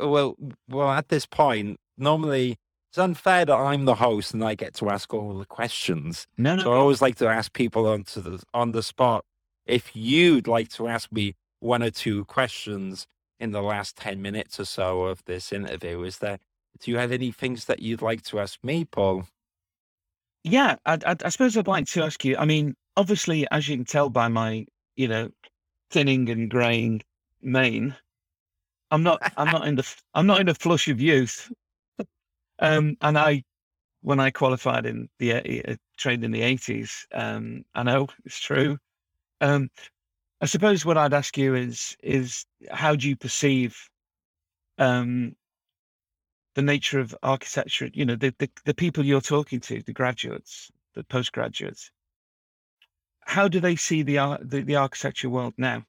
Well, 0.00 0.36
well, 0.68 0.90
at 0.90 1.08
this 1.08 1.26
point, 1.26 1.78
normally 1.96 2.58
it's 2.96 3.02
unfair 3.02 3.44
that 3.44 3.54
I'm 3.54 3.84
the 3.84 3.96
host 3.96 4.32
and 4.32 4.42
I 4.42 4.54
get 4.54 4.72
to 4.76 4.88
ask 4.88 5.12
all 5.12 5.38
the 5.38 5.44
questions. 5.44 6.26
No, 6.38 6.56
no, 6.56 6.62
So 6.62 6.72
I 6.72 6.76
always 6.76 7.02
like 7.02 7.16
to 7.16 7.28
ask 7.28 7.52
people 7.52 7.86
onto 7.86 8.22
the 8.22 8.42
on 8.54 8.72
the 8.72 8.82
spot 8.82 9.22
if 9.66 9.94
you'd 9.94 10.48
like 10.48 10.70
to 10.70 10.88
ask 10.88 11.12
me 11.12 11.34
one 11.60 11.82
or 11.82 11.90
two 11.90 12.24
questions 12.24 13.06
in 13.38 13.52
the 13.52 13.60
last 13.60 13.98
ten 13.98 14.22
minutes 14.22 14.58
or 14.58 14.64
so 14.64 15.02
of 15.02 15.22
this 15.26 15.52
interview. 15.52 16.04
Is 16.04 16.20
there? 16.20 16.38
Do 16.80 16.90
you 16.90 16.96
have 16.96 17.12
any 17.12 17.32
things 17.32 17.66
that 17.66 17.80
you'd 17.80 18.00
like 18.00 18.22
to 18.22 18.40
ask 18.40 18.58
me, 18.64 18.86
Paul? 18.86 19.28
Yeah, 20.42 20.76
I, 20.86 20.94
I, 21.04 21.16
I 21.22 21.28
suppose 21.28 21.54
I'd 21.54 21.68
like 21.68 21.86
to 21.88 22.02
ask 22.02 22.24
you. 22.24 22.38
I 22.38 22.46
mean, 22.46 22.74
obviously, 22.96 23.46
as 23.50 23.68
you 23.68 23.76
can 23.76 23.84
tell 23.84 24.08
by 24.08 24.28
my, 24.28 24.64
you 24.94 25.08
know, 25.08 25.28
thinning 25.90 26.30
and 26.30 26.48
graying 26.48 27.02
mane, 27.42 27.94
I'm 28.90 29.02
not. 29.02 29.20
I'm 29.36 29.52
not 29.52 29.68
in 29.68 29.74
the. 29.74 29.94
I'm 30.14 30.26
not 30.26 30.40
in 30.40 30.46
the 30.46 30.54
flush 30.54 30.88
of 30.88 30.98
youth. 30.98 31.52
Um, 32.58 32.96
and 33.00 33.18
I, 33.18 33.44
when 34.02 34.20
I 34.20 34.30
qualified 34.30 34.86
in 34.86 35.08
the 35.18 35.32
uh, 35.34 35.72
uh, 35.72 35.76
trained 35.96 36.24
in 36.24 36.30
the 36.30 36.42
eighties, 36.42 37.06
um, 37.12 37.64
I 37.74 37.82
know 37.82 38.08
it's 38.24 38.40
true. 38.40 38.78
Um, 39.40 39.68
I 40.40 40.46
suppose 40.46 40.84
what 40.84 40.98
I'd 40.98 41.14
ask 41.14 41.36
you 41.36 41.54
is 41.54 41.96
is 42.02 42.46
how 42.70 42.94
do 42.94 43.08
you 43.08 43.16
perceive, 43.16 43.76
um, 44.78 45.34
the 46.54 46.62
nature 46.62 47.00
of 47.00 47.14
architecture? 47.22 47.90
You 47.92 48.04
know, 48.04 48.16
the 48.16 48.34
the, 48.38 48.50
the 48.64 48.74
people 48.74 49.04
you're 49.04 49.20
talking 49.20 49.60
to, 49.60 49.82
the 49.82 49.92
graduates, 49.92 50.70
the 50.94 51.04
postgraduates. 51.04 51.90
How 53.26 53.48
do 53.48 53.60
they 53.60 53.76
see 53.76 54.02
the 54.02 54.38
the, 54.42 54.62
the 54.62 54.76
architecture 54.76 55.28
world 55.28 55.54
now? 55.58 55.84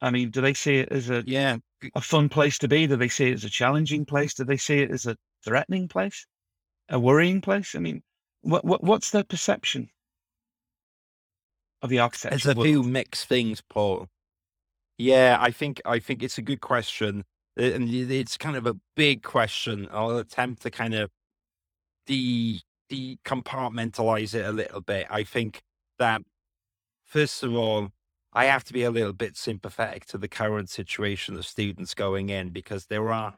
I 0.00 0.10
mean, 0.10 0.30
do 0.30 0.40
they 0.40 0.54
see 0.54 0.76
it 0.76 0.92
as 0.92 1.10
a 1.10 1.22
Yeah, 1.26 1.56
a 1.94 2.00
fun 2.00 2.28
place 2.28 2.58
to 2.58 2.68
be? 2.68 2.86
Do 2.86 2.96
they 2.96 3.08
see 3.08 3.30
it 3.30 3.34
as 3.34 3.44
a 3.44 3.50
challenging 3.50 4.04
place? 4.04 4.34
Do 4.34 4.44
they 4.44 4.56
see 4.56 4.78
it 4.80 4.90
as 4.90 5.06
a 5.06 5.16
threatening 5.44 5.88
place? 5.88 6.26
A 6.88 6.98
worrying 6.98 7.40
place? 7.40 7.74
I 7.74 7.78
mean, 7.78 8.02
what, 8.42 8.64
what 8.64 8.82
what's 8.82 9.10
their 9.10 9.24
perception 9.24 9.90
of 11.82 11.90
the 11.90 11.98
architecture? 11.98 12.36
There's 12.36 12.46
a 12.46 12.58
world? 12.58 12.66
few 12.66 12.82
mixed 12.82 13.26
things, 13.26 13.62
Paul. 13.68 14.08
Yeah, 14.98 15.38
I 15.40 15.50
think 15.50 15.80
I 15.84 15.98
think 15.98 16.22
it's 16.22 16.38
a 16.38 16.42
good 16.42 16.60
question, 16.60 17.24
and 17.56 17.88
it's 17.88 18.36
kind 18.36 18.56
of 18.56 18.66
a 18.66 18.76
big 18.96 19.22
question. 19.22 19.88
I'll 19.90 20.18
attempt 20.18 20.62
to 20.62 20.70
kind 20.70 20.94
of 20.94 21.10
de 22.06 22.60
decompartmentalize 22.90 24.34
it 24.34 24.44
a 24.44 24.52
little 24.52 24.80
bit. 24.80 25.06
I 25.10 25.22
think 25.22 25.62
that 25.98 26.22
first 27.04 27.42
of 27.42 27.54
all, 27.54 27.90
I 28.32 28.46
have 28.46 28.64
to 28.64 28.72
be 28.72 28.82
a 28.82 28.90
little 28.90 29.12
bit 29.12 29.36
sympathetic 29.36 30.06
to 30.06 30.18
the 30.18 30.28
current 30.28 30.70
situation 30.70 31.36
of 31.36 31.46
students 31.46 31.94
going 31.94 32.28
in 32.28 32.50
because 32.50 32.86
there 32.86 33.12
are 33.12 33.36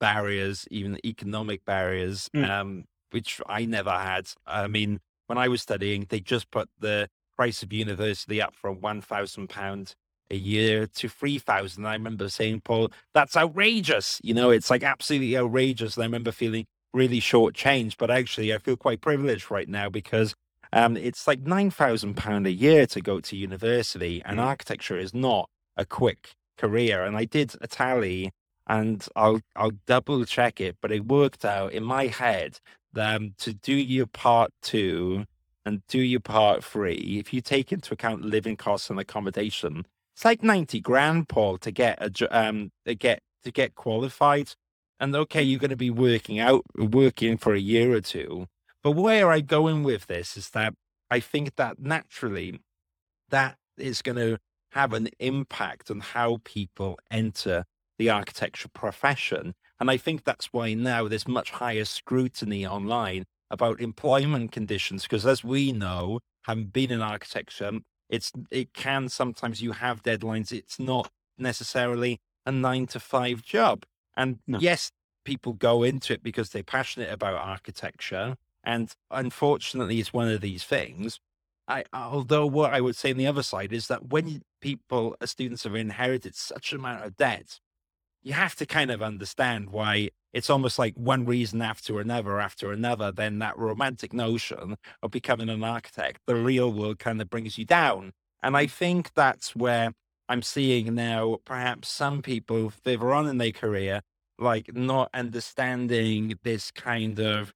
barriers, 0.00 0.66
even 0.70 0.98
economic 1.04 1.64
barriers, 1.64 2.28
Mm. 2.34 2.50
um, 2.50 2.84
which 3.10 3.40
I 3.46 3.64
never 3.64 3.90
had. 3.92 4.28
I 4.46 4.66
mean, 4.66 5.00
when 5.26 5.38
I 5.38 5.48
was 5.48 5.62
studying, 5.62 6.06
they 6.08 6.20
just 6.20 6.50
put 6.50 6.68
the 6.78 7.08
price 7.36 7.62
of 7.62 7.72
university 7.72 8.40
up 8.40 8.54
from 8.54 8.80
one 8.80 9.00
thousand 9.00 9.48
pound 9.48 9.94
a 10.30 10.36
year 10.36 10.86
to 10.86 11.08
three 11.08 11.38
thousand. 11.38 11.86
I 11.86 11.92
remember 11.94 12.28
saying, 12.28 12.62
Paul, 12.62 12.90
that's 13.12 13.36
outrageous. 13.36 14.20
You 14.22 14.34
know, 14.34 14.50
it's 14.50 14.70
like 14.70 14.82
absolutely 14.82 15.36
outrageous. 15.36 15.96
And 15.96 16.02
I 16.04 16.06
remember 16.06 16.32
feeling 16.32 16.66
really 16.92 17.20
shortchanged, 17.20 17.96
but 17.98 18.10
actually, 18.10 18.54
I 18.54 18.58
feel 18.58 18.76
quite 18.76 19.00
privileged 19.00 19.50
right 19.50 19.68
now 19.68 19.88
because 19.88 20.34
um, 20.72 20.96
it's 20.96 21.26
like 21.26 21.40
nine 21.40 21.70
thousand 21.70 22.14
pound 22.16 22.46
a 22.46 22.52
year 22.52 22.86
to 22.86 23.00
go 23.00 23.20
to 23.20 23.36
university, 23.36 24.22
and 24.24 24.38
Mm. 24.38 24.44
architecture 24.44 24.98
is 24.98 25.14
not 25.14 25.48
a 25.76 25.84
quick 25.84 26.32
career. 26.58 27.04
And 27.04 27.16
I 27.16 27.24
did 27.24 27.54
a 27.60 27.66
tally, 27.66 28.30
and 28.66 29.06
I'll 29.16 29.40
I'll 29.56 29.72
double 29.86 30.24
check 30.24 30.60
it, 30.60 30.76
but 30.80 30.92
it 30.92 31.06
worked 31.06 31.44
out 31.44 31.72
in 31.72 31.84
my 31.84 32.06
head 32.06 32.60
that 32.92 33.16
um, 33.16 33.34
to 33.38 33.52
do 33.52 33.74
your 33.74 34.06
part 34.06 34.50
two 34.62 35.26
and 35.64 35.82
do 35.88 35.98
your 35.98 36.20
part 36.20 36.62
three, 36.62 37.18
if 37.18 37.32
you 37.32 37.40
take 37.40 37.72
into 37.72 37.94
account 37.94 38.22
living 38.24 38.56
costs 38.56 38.90
and 38.90 39.00
accommodation, 39.00 39.84
it's 40.14 40.24
like 40.24 40.42
ninety 40.42 40.80
grand, 40.80 41.28
Paul, 41.28 41.58
to 41.58 41.70
get 41.70 41.98
a 42.00 42.36
um 42.36 42.70
to 42.86 42.94
get 42.94 43.20
to 43.44 43.50
get 43.50 43.74
qualified. 43.74 44.52
And 45.00 45.14
okay, 45.14 45.42
you're 45.42 45.60
going 45.60 45.70
to 45.70 45.76
be 45.76 45.90
working 45.90 46.38
out 46.38 46.62
working 46.76 47.36
for 47.36 47.52
a 47.54 47.58
year 47.60 47.92
or 47.92 48.00
two, 48.00 48.46
but 48.82 48.92
where 48.92 49.30
I 49.30 49.40
going 49.40 49.82
with 49.82 50.06
this 50.06 50.36
is 50.36 50.50
that 50.50 50.74
I 51.10 51.20
think 51.20 51.56
that 51.56 51.78
naturally 51.80 52.60
that 53.30 53.56
is 53.76 54.02
going 54.02 54.16
to 54.18 54.38
have 54.72 54.92
an 54.92 55.08
impact 55.18 55.90
on 55.90 56.00
how 56.00 56.38
people 56.44 56.98
enter 57.10 57.64
the 57.98 58.10
architecture 58.10 58.68
profession. 58.68 59.54
And 59.80 59.90
I 59.90 59.96
think 59.96 60.24
that's 60.24 60.52
why 60.52 60.74
now 60.74 61.08
there's 61.08 61.28
much 61.28 61.50
higher 61.50 61.84
scrutiny 61.84 62.66
online 62.66 63.24
about 63.50 63.80
employment 63.80 64.52
conditions, 64.52 65.02
because 65.02 65.26
as 65.26 65.44
we 65.44 65.72
know, 65.72 66.20
having 66.44 66.66
been 66.66 66.90
in 66.90 67.00
architecture, 67.00 67.72
it's 68.08 68.32
it 68.50 68.72
can 68.74 69.08
sometimes 69.08 69.62
you 69.62 69.72
have 69.72 70.02
deadlines. 70.02 70.52
It's 70.52 70.78
not 70.78 71.10
necessarily 71.38 72.20
a 72.46 72.52
nine 72.52 72.86
to 72.88 73.00
five 73.00 73.42
job. 73.42 73.84
And 74.16 74.38
No. 74.46 74.58
yes, 74.60 74.90
people 75.24 75.52
go 75.54 75.82
into 75.82 76.12
it 76.12 76.22
because 76.22 76.50
they're 76.50 76.62
passionate 76.62 77.10
about 77.10 77.34
architecture. 77.34 78.36
And 78.62 78.92
unfortunately, 79.10 80.00
it's 80.00 80.12
one 80.12 80.28
of 80.28 80.40
these 80.40 80.64
things. 80.64 81.18
I, 81.66 81.84
although 81.92 82.46
what 82.46 82.74
I 82.74 82.80
would 82.80 82.96
say 82.96 83.10
on 83.10 83.16
the 83.16 83.26
other 83.26 83.42
side 83.42 83.72
is 83.72 83.88
that 83.88 84.06
when 84.10 84.42
people, 84.60 85.16
as 85.20 85.30
students, 85.30 85.64
have 85.64 85.74
inherited 85.74 86.34
such 86.34 86.72
an 86.72 86.80
amount 86.80 87.04
of 87.04 87.16
debt, 87.16 87.58
you 88.24 88.32
have 88.32 88.56
to 88.56 88.66
kind 88.66 88.90
of 88.90 89.02
understand 89.02 89.70
why 89.70 90.10
it's 90.32 90.50
almost 90.50 90.78
like 90.78 90.94
one 90.96 91.26
reason 91.26 91.62
after 91.62 92.00
another 92.00 92.40
after 92.40 92.72
another. 92.72 93.12
Then 93.12 93.38
that 93.38 93.56
romantic 93.56 94.12
notion 94.12 94.76
of 95.02 95.10
becoming 95.10 95.50
an 95.50 95.62
architect, 95.62 96.20
the 96.26 96.34
real 96.34 96.72
world 96.72 96.98
kind 96.98 97.20
of 97.20 97.30
brings 97.30 97.58
you 97.58 97.66
down. 97.66 98.12
And 98.42 98.56
I 98.56 98.66
think 98.66 99.12
that's 99.14 99.54
where 99.54 99.92
I'm 100.28 100.42
seeing 100.42 100.94
now 100.94 101.38
perhaps 101.44 101.88
some 101.88 102.22
people 102.22 102.70
further 102.70 103.12
on 103.12 103.28
in 103.28 103.38
their 103.38 103.52
career, 103.52 104.00
like 104.38 104.74
not 104.74 105.10
understanding 105.12 106.38
this 106.42 106.70
kind 106.70 107.20
of 107.20 107.52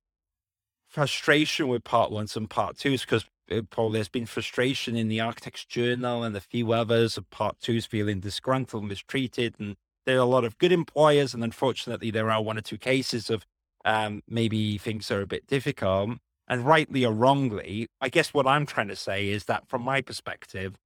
frustration 0.86 1.68
with 1.68 1.82
part 1.82 2.10
ones 2.10 2.36
and 2.36 2.48
part 2.48 2.78
twos 2.78 3.02
because 3.02 3.24
uh, 3.50 3.62
Paul, 3.70 3.90
there's 3.90 4.08
been 4.08 4.26
frustration 4.26 4.96
in 4.96 5.08
the 5.08 5.20
Architects 5.20 5.64
Journal 5.64 6.22
and 6.22 6.36
a 6.36 6.40
few 6.40 6.72
others 6.72 7.16
of 7.16 7.28
part 7.30 7.58
twos 7.60 7.86
feeling 7.86 8.20
disgruntled, 8.20 8.84
mistreated, 8.84 9.54
and 9.58 9.76
there 10.08 10.16
are 10.16 10.20
a 10.20 10.24
lot 10.24 10.46
of 10.46 10.56
good 10.56 10.72
employers, 10.72 11.34
and 11.34 11.44
unfortunately, 11.44 12.10
there 12.10 12.30
are 12.30 12.42
one 12.42 12.56
or 12.56 12.62
two 12.62 12.78
cases 12.78 13.28
of 13.28 13.44
um, 13.84 14.22
maybe 14.26 14.78
things 14.78 15.10
are 15.10 15.20
a 15.20 15.26
bit 15.26 15.46
difficult, 15.46 16.12
and 16.48 16.64
rightly 16.64 17.04
or 17.04 17.12
wrongly, 17.12 17.88
I 18.00 18.08
guess 18.08 18.32
what 18.32 18.46
I'm 18.46 18.64
trying 18.64 18.88
to 18.88 18.96
say 18.96 19.28
is 19.28 19.44
that 19.44 19.68
from 19.68 19.82
my 19.82 20.00
perspective, 20.00 20.76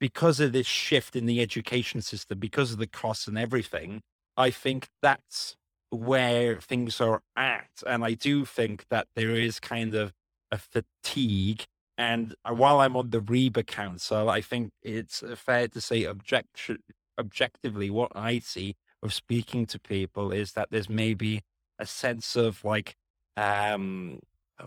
because 0.00 0.40
of 0.40 0.52
this 0.52 0.66
shift 0.66 1.14
in 1.14 1.26
the 1.26 1.42
education 1.42 2.00
system, 2.00 2.38
because 2.38 2.72
of 2.72 2.78
the 2.78 2.86
costs 2.86 3.28
and 3.28 3.36
everything, 3.36 4.00
I 4.38 4.48
think 4.48 4.88
that's 5.02 5.56
where 5.90 6.58
things 6.58 6.98
are 6.98 7.20
at. 7.36 7.68
And 7.86 8.02
I 8.06 8.14
do 8.14 8.46
think 8.46 8.86
that 8.88 9.06
there 9.14 9.32
is 9.32 9.60
kind 9.60 9.94
of 9.94 10.14
a 10.50 10.56
fatigue. 10.56 11.64
And 11.98 12.34
uh, 12.42 12.54
while 12.54 12.80
I'm 12.80 12.96
on 12.96 13.10
the 13.10 13.20
RIBA 13.20 13.66
Council, 13.66 14.30
I 14.30 14.40
think 14.40 14.70
it's 14.82 15.22
fair 15.34 15.68
to 15.68 15.80
say 15.80 16.04
objection, 16.04 16.78
objectively, 17.18 17.90
what 17.90 18.12
I 18.14 18.38
see 18.38 18.76
of 19.02 19.12
speaking 19.12 19.66
to 19.66 19.78
people 19.78 20.32
is 20.32 20.52
that 20.52 20.68
there's 20.70 20.88
maybe 20.88 21.42
a 21.78 21.86
sense 21.86 22.36
of 22.36 22.64
like 22.64 22.96
um, 23.36 24.20
uh, 24.58 24.64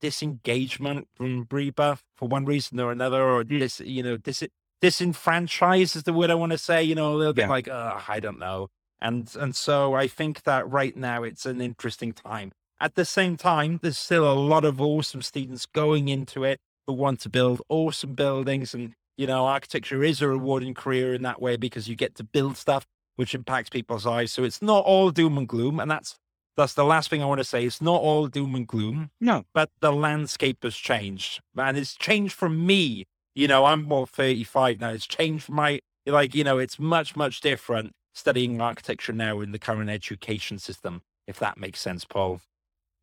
disengagement 0.00 1.08
from 1.14 1.46
RIBA 1.46 1.98
for 2.16 2.28
one 2.28 2.44
reason 2.44 2.78
or 2.80 2.92
another, 2.92 3.22
or 3.22 3.44
dis, 3.44 3.80
you 3.80 4.02
know, 4.02 4.16
dis, 4.16 4.42
disenfranchised 4.80 5.96
is 5.96 6.02
the 6.02 6.12
word 6.12 6.30
I 6.30 6.34
want 6.34 6.52
to 6.52 6.58
say, 6.58 6.82
you 6.82 6.94
know, 6.94 7.12
a 7.12 7.16
little 7.16 7.32
bit 7.32 7.42
Yeah. 7.42 7.48
like, 7.48 7.68
uh, 7.68 8.00
I 8.08 8.20
don't 8.20 8.38
know. 8.38 8.68
And, 9.00 9.30
and 9.38 9.54
so 9.54 9.94
I 9.94 10.06
think 10.06 10.42
that 10.44 10.68
right 10.68 10.96
now 10.96 11.22
it's 11.22 11.46
an 11.46 11.60
interesting 11.60 12.12
time. 12.12 12.52
At 12.80 12.94
the 12.94 13.04
same 13.04 13.36
time, 13.36 13.78
there's 13.82 13.98
still 13.98 14.30
a 14.30 14.34
lot 14.34 14.64
of 14.64 14.80
awesome 14.80 15.22
students 15.22 15.66
going 15.66 16.08
into 16.08 16.44
it 16.44 16.60
who 16.86 16.92
want 16.92 17.20
to 17.20 17.28
build 17.30 17.62
awesome 17.68 18.14
buildings. 18.14 18.74
And, 18.74 18.94
you 19.16 19.26
know, 19.26 19.46
architecture 19.46 20.02
is 20.04 20.22
a 20.22 20.28
rewarding 20.28 20.74
career 20.74 21.14
in 21.14 21.22
that 21.22 21.40
way 21.40 21.56
because 21.56 21.88
you 21.88 21.96
get 21.96 22.14
to 22.16 22.24
build 22.24 22.56
stuff 22.56 22.86
which 23.16 23.34
impacts 23.34 23.70
people's 23.70 24.06
lives. 24.06 24.32
So 24.32 24.44
it's 24.44 24.62
not 24.62 24.84
all 24.84 25.10
doom 25.10 25.38
and 25.38 25.48
gloom. 25.48 25.80
And 25.80 25.90
that's, 25.90 26.18
that's 26.56 26.74
the 26.74 26.84
last 26.84 27.10
thing 27.10 27.22
I 27.22 27.26
want 27.26 27.40
to 27.40 27.44
say. 27.44 27.64
It's 27.64 27.80
not 27.80 28.00
all 28.02 28.28
doom 28.28 28.54
and 28.54 28.66
gloom 28.66 29.10
No, 29.20 29.44
but 29.54 29.70
the 29.80 29.92
landscape 29.92 30.62
has 30.64 30.76
changed, 30.76 31.40
and 31.56 31.76
it's 31.78 31.94
changed 31.94 32.34
for 32.34 32.48
me. 32.48 33.04
You 33.34 33.48
know, 33.48 33.64
I'm 33.66 33.82
more 33.84 34.06
35 34.06 34.80
now. 34.80 34.90
It's 34.90 35.06
changed 35.06 35.48
my 35.50 35.80
like, 36.06 36.34
you 36.34 36.44
know, 36.44 36.58
it's 36.58 36.78
much, 36.78 37.16
much 37.16 37.40
different 37.40 37.92
studying 38.14 38.60
architecture 38.60 39.12
now 39.12 39.40
in 39.40 39.52
the 39.52 39.58
current 39.58 39.90
education 39.90 40.58
system, 40.58 41.02
if 41.26 41.38
that 41.40 41.58
makes 41.58 41.80
sense, 41.80 42.04
Paul. 42.04 42.40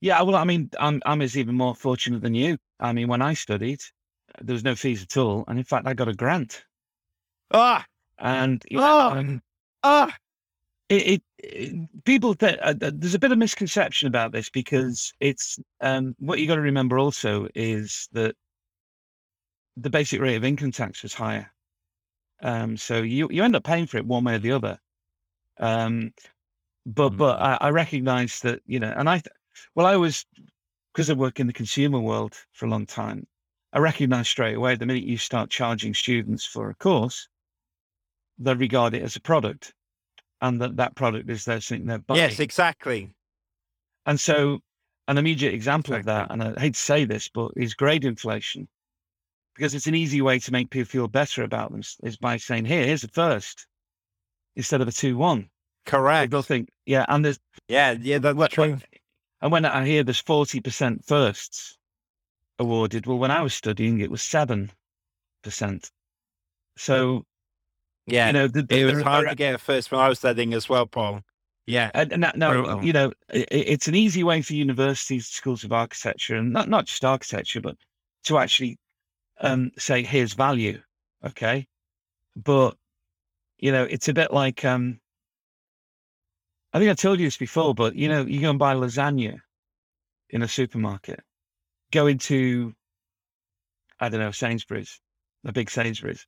yeah. 0.01 0.21
Well, 0.21 0.35
I 0.35 0.43
mean, 0.43 0.69
I'm 0.79 1.01
I'm 1.05 1.21
as 1.21 1.37
even 1.37 1.55
more 1.55 1.75
fortunate 1.75 2.21
than 2.21 2.35
you. 2.35 2.57
I 2.79 2.93
mean, 2.93 3.07
when 3.07 3.21
I 3.21 3.33
studied, 3.33 3.81
there 4.41 4.53
was 4.53 4.63
no 4.63 4.75
fees 4.75 5.03
at 5.03 5.17
all, 5.17 5.43
and 5.47 5.57
in 5.59 5.65
fact, 5.65 5.87
I 5.87 5.93
got 5.93 6.07
a 6.07 6.13
grant. 6.13 6.65
Ah, 7.51 7.85
And 8.17 8.63
Oh. 8.75 9.11
um, 9.11 9.41
ah, 9.83 10.15
it, 10.89 11.07
it, 11.07 11.23
it 11.39 12.03
people 12.05 12.35
uh, 12.41 12.73
there's 12.77 13.15
a 13.15 13.19
bit 13.19 13.31
of 13.31 13.37
misconception 13.37 14.07
about 14.07 14.31
this 14.31 14.49
because 14.49 15.13
it's 15.19 15.59
um, 15.81 16.15
what 16.19 16.39
you 16.39 16.47
got 16.47 16.55
to 16.55 16.61
remember 16.61 16.99
also 16.99 17.47
is 17.55 18.09
that 18.13 18.35
the 19.77 19.89
basic 19.89 20.21
rate 20.21 20.35
of 20.35 20.43
income 20.43 20.71
tax 20.71 21.03
was 21.03 21.13
higher, 21.13 21.51
um, 22.41 22.77
so 22.77 23.01
you 23.01 23.29
you 23.31 23.43
end 23.43 23.55
up 23.55 23.63
paying 23.63 23.87
for 23.87 23.97
it 23.97 24.05
one 24.05 24.23
way 24.23 24.35
or 24.35 24.39
the 24.39 24.51
other. 24.51 24.79
Um, 25.59 26.13
but 26.85 27.11
but 27.11 27.41
I, 27.41 27.57
I 27.61 27.69
recognise 27.71 28.39
that 28.41 28.61
you 28.65 28.79
know, 28.79 28.93
and 28.95 29.09
I 29.09 29.21
well, 29.75 29.87
I 29.87 29.97
was 29.97 30.25
because 30.93 31.09
I 31.09 31.13
work 31.13 31.39
in 31.39 31.47
the 31.47 31.53
consumer 31.53 31.99
world 31.99 32.35
for 32.53 32.65
a 32.65 32.69
long 32.69 32.85
time. 32.85 33.27
I 33.73 33.79
recognise 33.79 34.29
straight 34.29 34.55
away 34.55 34.75
the 34.75 34.85
minute 34.85 35.03
you 35.03 35.17
start 35.17 35.49
charging 35.49 35.95
students 35.95 36.45
for 36.45 36.69
a 36.69 36.75
course, 36.75 37.27
they 38.37 38.53
regard 38.53 38.93
it 38.93 39.01
as 39.01 39.15
a 39.15 39.19
product 39.21 39.73
and 40.41 40.61
that 40.61 40.75
that 40.75 40.95
product 40.95 41.29
is 41.29 41.45
their 41.45 41.59
something 41.59 41.87
they're 41.87 41.97
buying. 41.97 42.19
yes, 42.19 42.39
exactly. 42.39 43.09
and 44.05 44.19
so, 44.19 44.59
an 45.07 45.17
immediate 45.17 45.53
example 45.53 45.95
of 45.95 46.05
that, 46.05 46.29
and 46.31 46.43
I 46.43 46.59
hate 46.59 46.75
to 46.75 46.79
say 46.79 47.05
this, 47.05 47.29
but 47.29 47.51
is 47.55 47.73
grade 47.73 48.05
inflation, 48.05 48.67
because 49.55 49.73
it's 49.73 49.87
an 49.87 49.95
easy 49.95 50.21
way 50.21 50.39
to 50.39 50.51
make 50.51 50.69
people 50.69 50.89
feel 50.89 51.07
better 51.07 51.43
about 51.43 51.71
them 51.71 51.81
is 52.03 52.17
by 52.17 52.37
saying, 52.37 52.65
"Here, 52.65 52.85
here's 52.85 53.03
a 53.03 53.07
first 53.07 53.67
instead 54.55 54.81
of 54.81 54.87
a 54.87 54.91
two-one." 54.91 55.49
Correct. 55.85 56.31
They'll 56.31 56.41
think, 56.41 56.69
"Yeah," 56.85 57.05
and 57.09 57.25
there's 57.25 57.39
Yeah, 57.67 57.91
yeah, 57.99 58.19
that's 58.19 58.53
true. 58.53 58.77
and 59.41 59.51
when 59.51 59.65
I 59.65 59.85
hear 59.85 60.03
there's 60.03 60.19
forty 60.19 60.59
percent 60.59 61.05
firsts 61.05 61.77
awarded, 62.59 63.05
well, 63.05 63.17
when 63.17 63.31
I 63.31 63.41
was 63.41 63.53
studying, 63.53 63.99
it 63.99 64.11
was 64.11 64.21
seven 64.21 64.71
percent. 65.43 65.91
So 66.77 67.25
Yeah, 68.07 68.27
you 68.27 68.33
know, 68.33 68.47
the, 68.47 68.65
it 68.69 68.85
was 68.85 69.01
hard 69.01 69.29
to 69.29 69.35
get 69.35 69.53
at 69.53 69.61
first 69.61 69.91
when 69.91 70.01
I 70.01 70.09
was 70.09 70.19
studying 70.19 70.53
as 70.53 70.67
well, 70.69 70.85
Paul. 70.85 71.21
Yeah, 71.65 71.91
And, 71.93 72.11
and 72.11 72.23
that, 72.23 72.37
no, 72.37 72.51
Brutal. 72.51 72.79
you 72.81 72.93
know, 72.93 73.13
i 73.33 73.37
i- 73.37 73.45
it's 73.51 73.87
an 73.87 73.95
easy 73.95 74.23
way 74.23 74.41
for 74.41 74.53
universities, 74.53 75.27
schools 75.27 75.63
of 75.63 75.71
architecture, 75.71 76.35
and 76.35 76.51
not 76.51 76.67
not 76.67 76.85
just 76.85 77.05
architecture, 77.05 77.61
but 77.61 77.77
to 78.25 78.37
actually 78.37 78.77
um, 79.39 79.71
say, 79.77 80.03
"Here's 80.03 80.33
value," 80.33 80.81
okay. 81.23 81.67
But 82.35 82.75
you 83.57 83.71
know, 83.71 83.83
it's 83.85 84.09
a 84.09 84.13
bit 84.13 84.33
like 84.33 84.65
um, 84.65 84.99
I 86.73 86.79
think 86.79 86.91
I 86.91 86.95
told 86.95 87.19
you 87.19 87.27
this 87.27 87.37
before, 87.37 87.73
but 87.73 87.95
you 87.95 88.09
know, 88.09 88.25
you 88.25 88.41
go 88.41 88.49
and 88.49 88.59
buy 88.59 88.73
lasagna 88.75 89.39
in 90.29 90.41
a 90.41 90.47
supermarket, 90.47 91.21
go 91.93 92.07
into 92.07 92.73
I 93.99 94.09
don't 94.09 94.19
know 94.19 94.31
Sainsbury's, 94.31 94.99
a 95.45 95.53
big 95.53 95.69
Sainsbury's, 95.69 96.25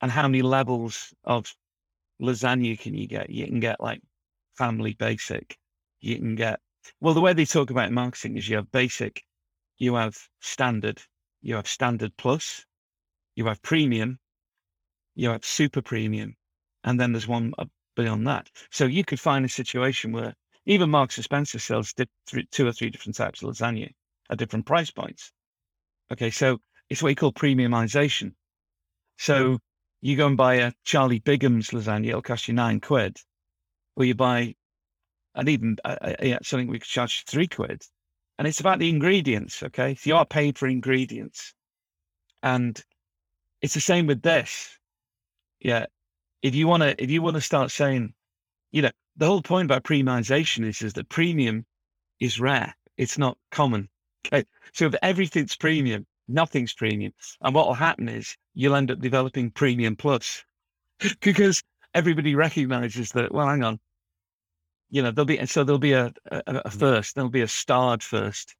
and 0.00 0.12
how 0.12 0.28
many 0.28 0.42
levels 0.42 1.12
of 1.24 1.52
lasagna 2.20 2.78
can 2.78 2.94
you 2.94 3.08
get? 3.08 3.30
You 3.30 3.46
can 3.46 3.60
get 3.60 3.80
like 3.80 4.02
family 4.54 4.92
basic. 4.92 5.58
You 6.00 6.16
can 6.16 6.34
get 6.36 6.60
well. 7.00 7.14
The 7.14 7.22
way 7.22 7.32
they 7.32 7.46
talk 7.46 7.70
about 7.70 7.90
marketing 7.90 8.36
is 8.36 8.48
you 8.48 8.56
have 8.56 8.70
basic, 8.70 9.24
you 9.78 9.94
have 9.94 10.16
standard, 10.40 11.00
you 11.40 11.54
have 11.56 11.66
standard 11.66 12.12
plus, 12.18 12.66
you 13.34 13.46
have 13.46 13.62
premium, 13.62 14.18
you 15.14 15.30
have 15.30 15.44
super 15.44 15.80
premium, 15.80 16.36
and 16.84 17.00
then 17.00 17.12
there's 17.12 17.26
one 17.26 17.54
beyond 17.96 18.26
that. 18.26 18.50
So 18.70 18.84
you 18.84 19.02
could 19.02 19.18
find 19.18 19.44
a 19.44 19.48
situation 19.48 20.12
where 20.12 20.34
even 20.66 20.90
Marks 20.90 21.16
and 21.16 21.24
Spencer 21.24 21.58
sells 21.58 21.94
two 21.94 22.66
or 22.66 22.72
three 22.72 22.90
different 22.90 23.16
types 23.16 23.42
of 23.42 23.48
lasagna 23.48 23.90
at 24.30 24.38
different 24.38 24.66
price 24.66 24.90
points. 24.90 25.32
Okay, 26.12 26.30
so 26.30 26.58
it's 26.88 27.02
what 27.02 27.10
you 27.10 27.16
call 27.16 27.32
premiumization. 27.32 28.32
So 29.18 29.58
you 30.00 30.16
go 30.16 30.26
and 30.26 30.36
buy 30.36 30.54
a 30.54 30.72
Charlie 30.84 31.20
Bigham's 31.20 31.70
lasagna, 31.70 32.08
it'll 32.08 32.22
cost 32.22 32.48
you 32.48 32.54
nine 32.54 32.80
quid. 32.80 33.16
Or 33.96 34.04
you 34.04 34.14
buy, 34.14 34.54
and 35.34 35.48
even 35.48 35.76
uh, 35.84 36.14
yeah, 36.20 36.38
something 36.42 36.68
we 36.68 36.78
could 36.78 36.88
charge 36.88 37.24
three 37.24 37.46
quid. 37.46 37.82
And 38.38 38.48
it's 38.48 38.60
about 38.60 38.80
the 38.80 38.88
ingredients, 38.88 39.62
okay? 39.62 39.94
So 39.94 40.10
you 40.10 40.16
are 40.16 40.26
paid 40.26 40.58
for 40.58 40.66
ingredients. 40.66 41.54
And 42.42 42.82
it's 43.62 43.74
the 43.74 43.80
same 43.80 44.06
with 44.06 44.22
this. 44.22 44.76
Yeah. 45.60 45.86
If 46.42 46.54
you 46.54 46.66
want 46.66 46.82
to, 46.82 47.02
if 47.02 47.10
you 47.10 47.22
want 47.22 47.36
to 47.36 47.40
start 47.40 47.70
saying, 47.70 48.12
you 48.72 48.82
know, 48.82 48.90
the 49.16 49.26
whole 49.26 49.40
point 49.40 49.66
about 49.66 49.84
premiumization 49.84 50.66
is, 50.66 50.82
is 50.82 50.92
that 50.94 51.08
premium 51.08 51.64
is 52.20 52.40
rare. 52.40 52.74
It's 52.96 53.16
not 53.16 53.38
common. 53.50 53.88
Okay. 54.26 54.44
So 54.72 54.86
if 54.86 54.94
everything's 55.02 55.56
premium, 55.56 56.06
nothing's 56.28 56.72
premium. 56.72 57.12
And 57.40 57.54
what 57.54 57.66
will 57.66 57.74
happen 57.74 58.08
is 58.08 58.36
you'll 58.54 58.74
end 58.74 58.90
up 58.90 59.00
developing 59.00 59.50
premium 59.50 59.96
plus 59.96 60.44
because 61.20 61.62
everybody 61.94 62.34
recognizes 62.34 63.12
that, 63.12 63.32
well, 63.32 63.48
hang 63.48 63.64
on, 63.64 63.78
you 64.90 65.02
know, 65.02 65.10
there'll 65.10 65.26
be, 65.26 65.38
and 65.38 65.48
so 65.48 65.64
there'll 65.64 65.78
be 65.78 65.92
a, 65.92 66.12
a, 66.30 66.42
a 66.46 66.70
mm. 66.70 66.72
first, 66.72 67.14
there'll 67.14 67.30
be 67.30 67.42
a 67.42 67.48
starred 67.48 68.02
first, 68.02 68.54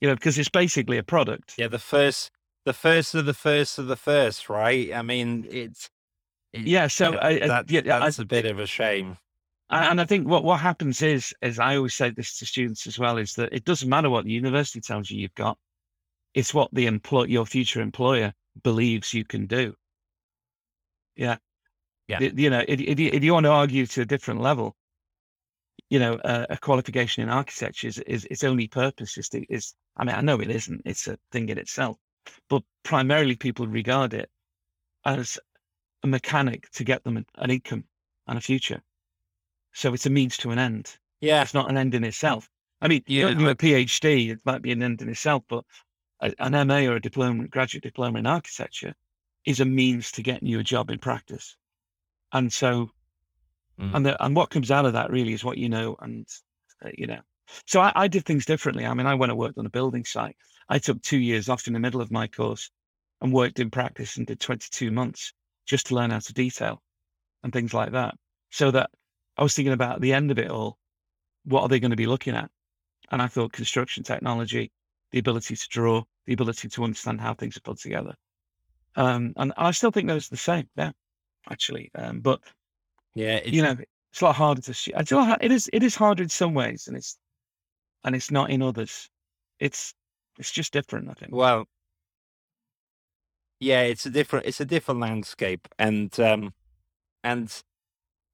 you 0.00 0.08
know, 0.08 0.14
because 0.14 0.38
it's 0.38 0.48
basically 0.48 0.98
a 0.98 1.02
product. 1.02 1.54
Yeah. 1.58 1.68
The 1.68 1.78
first, 1.78 2.30
the 2.64 2.72
first 2.72 3.14
of 3.14 3.26
the 3.26 3.34
first 3.34 3.78
of 3.78 3.86
the 3.86 3.96
first, 3.96 4.48
right? 4.48 4.92
I 4.94 5.02
mean, 5.02 5.46
it's, 5.50 5.90
it, 6.52 6.66
yeah. 6.66 6.86
So 6.86 7.12
yeah, 7.12 7.26
I, 7.26 7.38
that, 7.38 7.70
yeah, 7.70 7.80
that's 7.80 8.18
I, 8.18 8.22
a 8.22 8.26
bit 8.26 8.46
of 8.46 8.58
a 8.58 8.66
shame. 8.66 9.18
And 9.70 10.00
I 10.00 10.04
think 10.06 10.26
what, 10.26 10.44
what 10.44 10.60
happens 10.60 11.02
is, 11.02 11.34
as 11.42 11.58
I 11.58 11.76
always 11.76 11.94
say 11.94 12.10
this 12.10 12.38
to 12.38 12.46
students 12.46 12.86
as 12.86 12.98
well, 12.98 13.18
is 13.18 13.34
that 13.34 13.52
it 13.52 13.64
doesn't 13.64 13.88
matter 13.88 14.08
what 14.08 14.24
the 14.24 14.32
university 14.32 14.80
tells 14.80 15.10
you 15.10 15.20
you've 15.20 15.34
got. 15.34 15.58
It's 16.32 16.54
what 16.54 16.70
the 16.72 16.86
employ 16.86 17.24
your 17.24 17.44
future 17.44 17.82
employer 17.82 18.32
believes 18.62 19.12
you 19.12 19.24
can 19.24 19.46
do. 19.46 19.74
Yeah. 21.16 21.36
Yeah. 22.06 22.20
You 22.20 22.48
know, 22.48 22.64
if, 22.66 22.80
if, 22.80 22.98
you, 22.98 23.10
if 23.12 23.22
you 23.22 23.34
want 23.34 23.44
to 23.44 23.50
argue 23.50 23.84
to 23.84 24.00
a 24.00 24.06
different 24.06 24.40
level, 24.40 24.74
you 25.90 25.98
know, 25.98 26.14
uh, 26.14 26.46
a 26.48 26.56
qualification 26.56 27.22
in 27.22 27.28
architecture 27.28 27.88
is, 27.88 27.98
is 27.98 28.26
its 28.30 28.44
only 28.44 28.68
purpose 28.68 29.18
is 29.18 29.28
to, 29.30 29.44
is, 29.52 29.74
I 29.96 30.04
mean, 30.04 30.16
I 30.16 30.22
know 30.22 30.40
it 30.40 30.50
isn't, 30.50 30.82
it's 30.86 31.06
a 31.08 31.18
thing 31.32 31.50
in 31.50 31.58
itself, 31.58 31.98
but 32.48 32.62
primarily 32.84 33.36
people 33.36 33.66
regard 33.66 34.14
it 34.14 34.30
as 35.04 35.38
a 36.02 36.06
mechanic 36.06 36.70
to 36.72 36.84
get 36.84 37.04
them 37.04 37.24
an 37.36 37.50
income 37.50 37.84
and 38.26 38.38
a 38.38 38.40
future. 38.40 38.80
So 39.72 39.94
it's 39.94 40.06
a 40.06 40.10
means 40.10 40.36
to 40.38 40.50
an 40.50 40.58
end. 40.58 40.96
Yeah. 41.20 41.42
It's 41.42 41.54
not 41.54 41.70
an 41.70 41.76
end 41.76 41.94
in 41.94 42.04
itself. 42.04 42.48
I 42.80 42.88
mean, 42.88 43.02
yeah, 43.06 43.28
you 43.28 43.48
a 43.48 43.54
PhD, 43.54 44.30
it 44.30 44.40
might 44.44 44.62
be 44.62 44.70
an 44.70 44.82
end 44.82 45.02
in 45.02 45.08
itself, 45.08 45.42
but 45.48 45.64
an 46.20 46.68
MA 46.68 46.80
or 46.80 46.96
a 46.96 47.00
diploma, 47.00 47.48
graduate 47.48 47.82
diploma 47.82 48.18
in 48.18 48.26
architecture 48.26 48.94
is 49.44 49.60
a 49.60 49.64
means 49.64 50.12
to 50.12 50.22
getting 50.22 50.48
you 50.48 50.58
a 50.58 50.64
job 50.64 50.90
in 50.90 50.98
practice. 50.98 51.56
And 52.32 52.52
so, 52.52 52.90
mm. 53.80 53.94
and 53.94 54.06
the, 54.06 54.24
and 54.24 54.36
what 54.36 54.50
comes 54.50 54.70
out 54.70 54.84
of 54.84 54.92
that 54.92 55.10
really 55.10 55.32
is 55.32 55.44
what 55.44 55.58
you 55.58 55.68
know, 55.68 55.96
and 56.00 56.26
uh, 56.84 56.90
you 56.96 57.06
know. 57.06 57.20
So 57.66 57.80
I, 57.80 57.92
I 57.94 58.08
did 58.08 58.24
things 58.24 58.44
differently. 58.44 58.84
I 58.84 58.94
mean, 58.94 59.06
I 59.06 59.14
went 59.14 59.32
and 59.32 59.38
worked 59.38 59.58
on 59.58 59.66
a 59.66 59.70
building 59.70 60.04
site. 60.04 60.36
I 60.68 60.78
took 60.78 61.00
two 61.02 61.18
years 61.18 61.48
off 61.48 61.66
in 61.66 61.72
the 61.72 61.80
middle 61.80 62.00
of 62.00 62.10
my 62.10 62.26
course 62.26 62.70
and 63.20 63.32
worked 63.32 63.58
in 63.58 63.70
practice 63.70 64.16
and 64.16 64.26
did 64.26 64.40
22 64.40 64.90
months 64.90 65.32
just 65.66 65.86
to 65.86 65.94
learn 65.94 66.10
how 66.10 66.18
to 66.18 66.32
detail 66.32 66.82
and 67.42 67.52
things 67.52 67.72
like 67.72 67.92
that. 67.92 68.14
So 68.50 68.70
that 68.72 68.90
I 69.38 69.42
was 69.42 69.54
thinking 69.54 69.72
about 69.72 70.00
the 70.00 70.12
end 70.12 70.30
of 70.30 70.38
it 70.38 70.50
all. 70.50 70.78
What 71.44 71.62
are 71.62 71.68
they 71.68 71.80
going 71.80 71.92
to 71.92 71.96
be 71.96 72.06
looking 72.06 72.34
at? 72.34 72.50
And 73.10 73.22
I 73.22 73.28
thought 73.28 73.52
construction 73.52 74.02
technology, 74.02 74.70
the 75.12 75.20
ability 75.20 75.56
to 75.56 75.68
draw, 75.70 76.02
the 76.26 76.34
ability 76.34 76.68
to 76.68 76.84
understand 76.84 77.20
how 77.20 77.34
things 77.34 77.56
are 77.56 77.60
put 77.60 77.78
together. 77.78 78.14
Um, 78.96 79.32
and 79.36 79.52
I 79.56 79.70
still 79.70 79.92
think 79.92 80.08
those 80.08 80.26
are 80.26 80.30
the 80.30 80.36
same. 80.36 80.68
Yeah, 80.76 80.90
actually. 81.48 81.90
Um, 81.94 82.20
but 82.20 82.40
yeah, 83.14 83.40
you 83.44 83.62
know, 83.62 83.76
it's 84.10 84.20
a 84.20 84.24
lot 84.24 84.34
harder 84.34 84.60
to 84.62 84.74
see. 84.74 84.92
It's 84.94 85.12
a 85.12 85.16
lot, 85.16 85.42
it 85.42 85.52
is. 85.52 85.70
It 85.72 85.82
is 85.82 85.94
harder 85.94 86.24
in 86.24 86.28
some 86.28 86.52
ways, 86.52 86.88
and 86.88 86.96
it's 86.96 87.16
and 88.04 88.16
it's 88.16 88.30
not 88.30 88.50
in 88.50 88.60
others. 88.60 89.08
It's 89.60 89.94
it's 90.38 90.50
just 90.50 90.72
different. 90.72 91.08
I 91.08 91.14
think. 91.14 91.32
Well, 91.32 91.66
yeah, 93.60 93.82
it's 93.82 94.04
a 94.06 94.10
different. 94.10 94.46
It's 94.46 94.60
a 94.60 94.64
different 94.64 95.00
landscape, 95.00 95.68
and 95.78 96.18
um, 96.18 96.52
and 97.22 97.62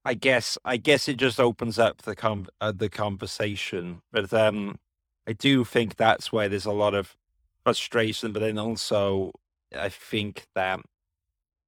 I 0.05 0.13
guess 0.13 0.57
I 0.63 0.77
guess 0.77 1.07
it 1.07 1.17
just 1.17 1.39
opens 1.39 1.79
up 1.79 2.03
the 2.03 2.15
com- 2.15 2.47
uh, 2.61 2.71
the 2.71 2.89
conversation. 2.89 4.01
But 4.11 4.31
um, 4.33 4.77
I 5.27 5.33
do 5.33 5.63
think 5.65 5.95
that's 5.95 6.31
where 6.31 6.47
there's 6.47 6.67
a 6.67 6.71
lot 6.71 6.93
of 6.93 7.17
frustration. 7.63 8.31
But 8.31 8.41
then 8.41 8.59
also, 8.59 9.31
I 9.75 9.89
think 9.89 10.45
that 10.53 10.81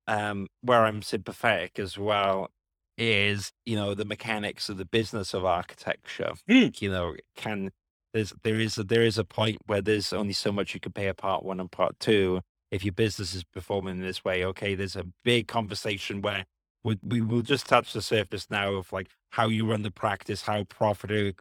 um, 0.08 0.48
where 0.62 0.86
I'm 0.86 1.02
sympathetic 1.02 1.80
as 1.80 1.98
well 1.98 2.52
is 2.98 3.54
you 3.66 3.76
know 3.76 3.94
the 3.94 4.06
mechanics 4.06 4.70
of 4.70 4.78
the 4.78 4.86
business 4.86 5.34
of 5.34 5.44
architecture. 5.44 6.34
Mm. 6.50 6.80
You 6.82 6.92
know, 6.92 7.16
can 7.36 7.72
there's 8.14 8.34
there 8.44 8.60
is 8.60 8.78
a, 8.78 8.84
there 8.84 9.04
is 9.04 9.18
a 9.18 9.26
point 9.26 9.58
where 9.66 9.82
there's 9.82 10.14
only 10.14 10.34
so 10.34 10.52
much 10.52 10.76
you 10.76 10.80
can 10.80 10.92
pay 10.92 11.08
a 11.08 11.14
part 11.16 11.44
one 11.44 11.60
and 11.60 11.72
part 11.72 12.00
two. 12.00 12.42
If 12.70 12.84
your 12.84 12.94
business 12.94 13.34
is 13.34 13.46
performing 13.46 13.96
in 13.96 14.02
this 14.02 14.26
way, 14.26 14.44
okay, 14.46 14.76
there's 14.76 14.98
a 14.98 15.06
big 15.24 15.48
conversation 15.48 16.22
where 16.22 16.46
we, 16.88 16.98
we 17.04 17.22
will 17.22 17.42
just 17.42 17.68
touch 17.68 17.92
the 17.94 18.02
surface 18.02 18.48
now 18.50 18.74
of 18.74 18.94
like 18.94 19.10
how 19.32 19.48
you 19.48 19.70
run 19.70 19.82
the 19.82 19.92
practice, 19.92 20.44
how 20.44 20.64
profitable 20.64 21.34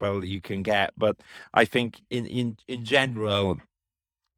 well 0.00 0.24
you 0.24 0.40
can 0.40 0.62
get. 0.62 0.92
But 0.96 1.16
I 1.52 1.64
think 1.66 2.00
in 2.10 2.26
in 2.26 2.56
in 2.66 2.84
general, 2.84 3.60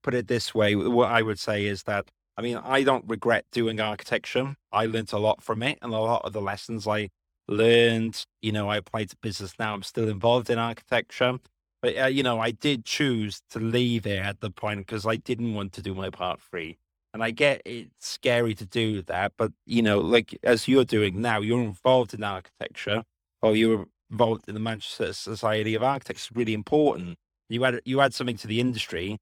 put 0.03 0.15
it 0.15 0.29
this 0.29 0.55
way, 0.55 0.75
what 0.75 1.11
I 1.11 1.23
would 1.23 1.39
say 1.39 1.65
is 1.67 1.85
that 1.85 2.11
I 2.37 2.43
mean 2.43 2.57
I 2.57 2.83
don't 2.83 3.05
regret 3.07 3.45
doing 3.53 3.81
architecture. 3.81 4.57
I 4.73 4.87
learned 4.87 5.13
a 5.13 5.19
lot 5.19 5.43
from 5.43 5.63
it, 5.63 5.79
and 5.81 5.93
a 5.95 5.99
lot 5.99 6.25
of 6.25 6.33
the 6.33 6.41
lessons 6.41 6.87
I 6.89 7.11
learned, 7.49 8.25
you 8.43 8.53
know, 8.53 8.69
I 8.69 8.77
applied 8.79 9.11
to 9.11 9.17
business 9.23 9.55
now. 9.59 9.75
I'm 9.75 9.83
still 9.85 10.09
involved 10.09 10.51
in 10.51 10.59
architecture. 10.59 11.39
But 11.83 11.97
uh, 11.97 12.07
you 12.07 12.25
know, 12.25 12.41
I 12.41 12.51
did 12.51 12.85
choose 12.85 13.43
to 13.51 13.61
leave 13.61 14.07
it 14.07 14.19
at 14.19 14.41
the 14.41 14.51
point 14.51 14.81
because 14.81 15.07
I 15.07 15.17
didn't 15.17 15.55
want 15.55 15.73
to 15.75 15.83
do 15.83 15.95
my 15.95 16.11
part 16.11 16.41
three. 16.41 16.79
And 17.15 17.25
I 17.25 17.31
get 17.31 17.63
it's 17.65 17.91
scary 18.01 18.55
to 18.55 18.67
do 18.67 19.03
that, 19.03 19.33
but 19.39 19.53
you 19.65 19.83
know, 19.83 19.99
like 19.99 20.39
as 20.43 20.69
you're 20.69 20.85
doing 20.85 21.21
now, 21.21 21.41
you're 21.41 21.63
involved 21.63 22.13
in 22.13 22.23
architecture, 22.23 23.03
or 23.41 23.57
you're 23.57 23.87
involved 24.11 24.49
in 24.49 24.55
the 24.55 24.61
Manchester 24.61 25.13
Society 25.13 25.75
of 25.75 25.83
Architects. 25.83 26.29
It's 26.29 26.37
really 26.37 26.55
important. 26.55 27.17
You 27.49 27.65
add 27.65 27.81
you 27.85 28.01
add 28.01 28.15
something 28.15 28.37
to 28.37 28.47
the 28.47 28.61
industry, 28.61 29.19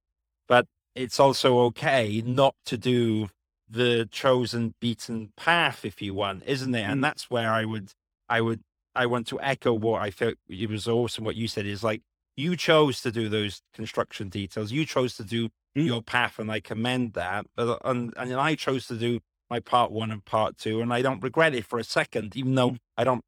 but 0.48 0.66
it's 0.94 1.20
also 1.20 1.58
okay 1.60 2.22
not 2.26 2.54
to 2.66 2.76
do 2.76 3.28
the 3.68 4.08
chosen 4.10 4.74
beaten 4.80 5.32
path 5.36 5.84
if 5.84 6.00
you 6.00 6.14
want, 6.14 6.42
isn't 6.46 6.74
it? 6.74 6.82
And 6.82 6.98
mm. 6.98 7.02
that's 7.02 7.30
where 7.30 7.50
I 7.50 7.64
would 7.64 7.92
I 8.28 8.40
would 8.40 8.60
I 8.94 9.06
want 9.06 9.26
to 9.28 9.40
echo 9.40 9.72
what 9.72 10.02
I 10.02 10.10
felt 10.10 10.34
it 10.48 10.70
was 10.70 10.88
awesome 10.88 11.24
what 11.24 11.36
you 11.36 11.48
said 11.48 11.66
is 11.66 11.84
like 11.84 12.02
you 12.36 12.56
chose 12.56 13.00
to 13.02 13.10
do 13.10 13.28
those 13.28 13.62
construction 13.72 14.28
details. 14.28 14.72
You 14.72 14.84
chose 14.84 15.16
to 15.16 15.24
do 15.24 15.48
mm. 15.76 15.86
your 15.86 16.02
path, 16.02 16.38
and 16.38 16.50
I 16.50 16.60
commend 16.60 17.12
that. 17.14 17.46
But 17.54 17.80
and, 17.84 18.12
and 18.16 18.34
I 18.34 18.54
chose 18.54 18.86
to 18.88 18.96
do 18.96 19.20
my 19.50 19.60
part 19.60 19.92
one 19.92 20.10
and 20.10 20.24
part 20.24 20.58
two, 20.58 20.80
and 20.80 20.92
I 20.92 21.02
don't 21.02 21.22
regret 21.22 21.54
it 21.54 21.66
for 21.66 21.78
a 21.78 21.84
second, 21.84 22.36
even 22.36 22.54
though 22.54 22.70
mm. 22.70 22.78
I 22.96 23.04
don't 23.04 23.24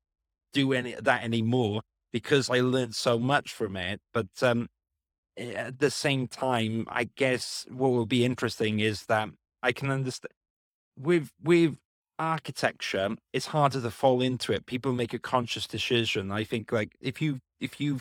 do 0.53 0.72
any 0.72 0.94
that 1.01 1.22
anymore 1.22 1.82
because 2.12 2.49
I 2.49 2.61
learned 2.61 2.94
so 2.94 3.18
much 3.18 3.53
from 3.53 3.76
it. 3.76 4.01
But 4.14 4.28
um, 4.42 4.68
eh, 5.36 5.53
at 5.53 5.78
the 5.78 5.90
same 5.90 6.26
time, 6.26 6.86
I 6.88 7.11
guess 7.16 7.66
what 7.70 7.90
will 7.90 8.07
be 8.07 8.24
interesting 8.24 8.80
is 8.80 9.05
that 9.07 9.28
I 9.62 9.72
can 9.72 9.90
understand 9.90 10.32
with 10.96 11.30
with 11.42 11.76
architecture, 12.18 13.16
it's 13.32 13.46
harder 13.46 13.80
to 13.80 13.90
fall 13.90 14.20
into 14.20 14.53
it. 14.53 14.66
People 14.66 14.92
make 14.92 15.14
a 15.14 15.18
conscious 15.18 15.66
decision. 15.66 16.32
I 16.32 16.44
think 16.44 16.72
like 16.72 16.96
if 17.01 17.22
you 17.22 17.40
if 17.61 17.80
you 17.80 18.01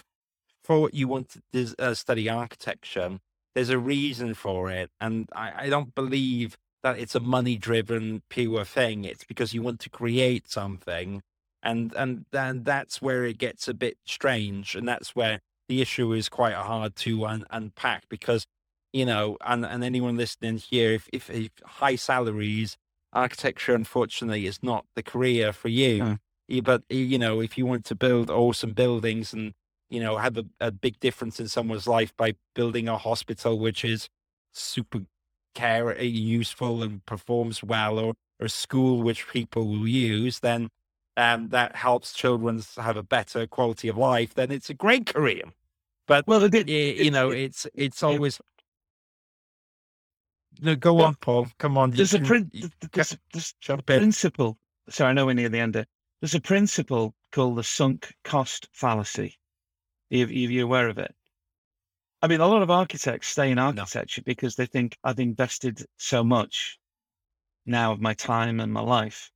thought 0.64 0.94
you 0.94 1.08
want 1.08 1.38
to 1.54 1.76
uh, 1.80 1.94
study 1.94 2.30
architecture, 2.30 3.20
there's 3.58 3.70
a 3.72 3.80
reason 3.80 4.36
for 4.36 4.70
it. 4.70 4.92
And 5.02 5.28
I, 5.36 5.64
I 5.64 5.70
don't 5.70 5.96
believe 5.96 6.56
that 6.84 7.00
it's 7.00 7.16
a 7.16 7.20
money 7.20 7.58
driven 7.58 8.22
pure 8.30 8.64
thing. 8.64 9.04
It's 9.04 9.24
because 9.24 9.52
you 9.52 9.64
want 9.64 9.80
to 9.80 9.90
create 9.90 10.48
something. 10.48 11.24
And, 11.64 11.92
and 11.96 12.26
then 12.32 12.62
that's 12.62 13.02
where 13.02 13.26
it 13.26 13.40
gets 13.40 13.68
a 13.68 13.74
bit 13.74 13.98
strange. 14.06 14.76
And 14.76 14.88
that's 14.88 15.16
where 15.16 15.40
the 15.68 15.82
issue 15.82 16.14
is 16.14 16.30
quite 16.30 16.54
hard 16.54 16.96
to 16.98 17.26
un- 17.26 17.48
unpack 17.50 18.04
because, 18.10 18.46
you 18.94 19.08
know, 19.08 19.38
and, 19.44 19.66
and 19.66 19.84
anyone 19.84 20.18
listening 20.18 20.58
here, 20.58 20.92
if, 20.92 21.10
if, 21.12 21.28
if 21.32 21.50
high 21.66 21.96
salaries 21.96 22.78
architecture, 23.12 23.74
unfortunately, 23.74 24.46
is 24.46 24.62
not 24.62 24.86
the 24.96 25.02
career 25.02 25.52
for 25.52 25.70
you. 25.70 26.20
You- 26.48 26.62
hmm. 26.62 26.64
But 26.64 26.84
you 26.90 27.18
know, 27.18 27.42
if 27.42 27.58
you 27.58 27.66
want 27.66 27.86
to 27.86 27.96
build 27.96 28.30
awesome 28.30 28.74
buildings 28.74 29.34
and 29.34 29.56
you 29.90 30.00
know 30.00 30.18
have 30.18 30.38
a, 30.38 30.46
a 30.60 30.72
big 30.72 31.00
difference 31.00 31.40
in 31.40 31.48
someone's 31.48 31.88
life 31.88 32.16
by 32.18 32.36
building 32.56 32.88
a 32.88 32.98
hospital 32.98 33.58
which 33.60 33.86
is 33.86 34.10
super 34.54 35.02
care 35.56 35.98
uh, 35.98 36.02
useful 36.02 36.84
and 36.84 37.06
performs 37.06 37.64
well, 37.64 37.98
or, 38.00 38.14
or 38.40 38.46
a 38.46 38.50
school 38.50 39.02
which 39.02 39.28
people 39.28 39.68
will 39.68 39.88
use, 39.88 40.40
then 40.40 40.70
um, 41.18 41.50
that 41.50 41.76
helps 41.76 42.14
children 42.14 42.62
have 42.78 42.96
a 42.98 43.04
better 43.04 43.48
quality 43.48 43.88
of 43.88 43.98
life. 43.98 44.34
Then 44.36 44.52
it's 44.52 44.70
a 44.70 44.74
great 44.76 45.08
career. 45.08 45.42
But 46.08 46.28
Well, 46.28 46.44
it, 46.44 46.54
y- 46.54 46.62
you 47.06 47.12
know, 47.12 47.32
it- 47.32 47.40
it's 47.40 47.68
it's 47.74 48.04
always. 48.04 48.40
No, 50.62 50.76
go 50.76 51.02
on, 51.02 51.16
Paul. 51.16 51.48
Come 51.60 51.78
on. 51.78 51.92
you 51.92 51.98
there's 51.98 52.14
a 52.14 52.20
prin- 52.20 52.50
you 52.54 52.62
th- 52.62 52.74
th- 52.80 52.92
there's, 52.94 53.12
a- 53.14 53.20
there's 53.34 53.54
jump 53.62 53.90
in. 53.90 54.00
principle. 54.00 54.58
Sorry, 54.90 55.10
I 55.10 55.14
know 55.14 55.26
we're 55.26 55.34
near 55.34 55.50
the 55.50 55.60
end. 55.60 55.76
There. 55.76 55.86
There's 56.22 56.34
a 56.36 56.42
principle 56.42 57.14
called 57.32 57.58
the 57.58 57.64
sunk 57.64 58.14
cost 58.24 58.68
fallacy. 58.74 59.36
Are 60.12 60.16
you, 60.16 60.26
are 60.26 60.30
you 60.30 60.64
aware 60.64 60.88
of 60.90 60.98
it? 60.98 61.14
I 62.22 62.28
mean, 62.28 62.42
a 62.42 62.48
lot 62.48 62.62
of 62.62 62.72
architects 62.72 63.28
stay 63.28 63.52
in 63.52 63.60
architecture 63.60 64.24
because 64.24 64.56
they 64.56 64.66
think 64.66 64.98
I've 65.04 65.20
invested 65.20 65.86
so 65.98 66.24
much 66.24 66.80
now 67.66 67.92
of 67.92 68.02
my 68.02 68.14
time 68.14 68.60
and 68.60 68.74
my 68.74 68.82
life 68.82 69.30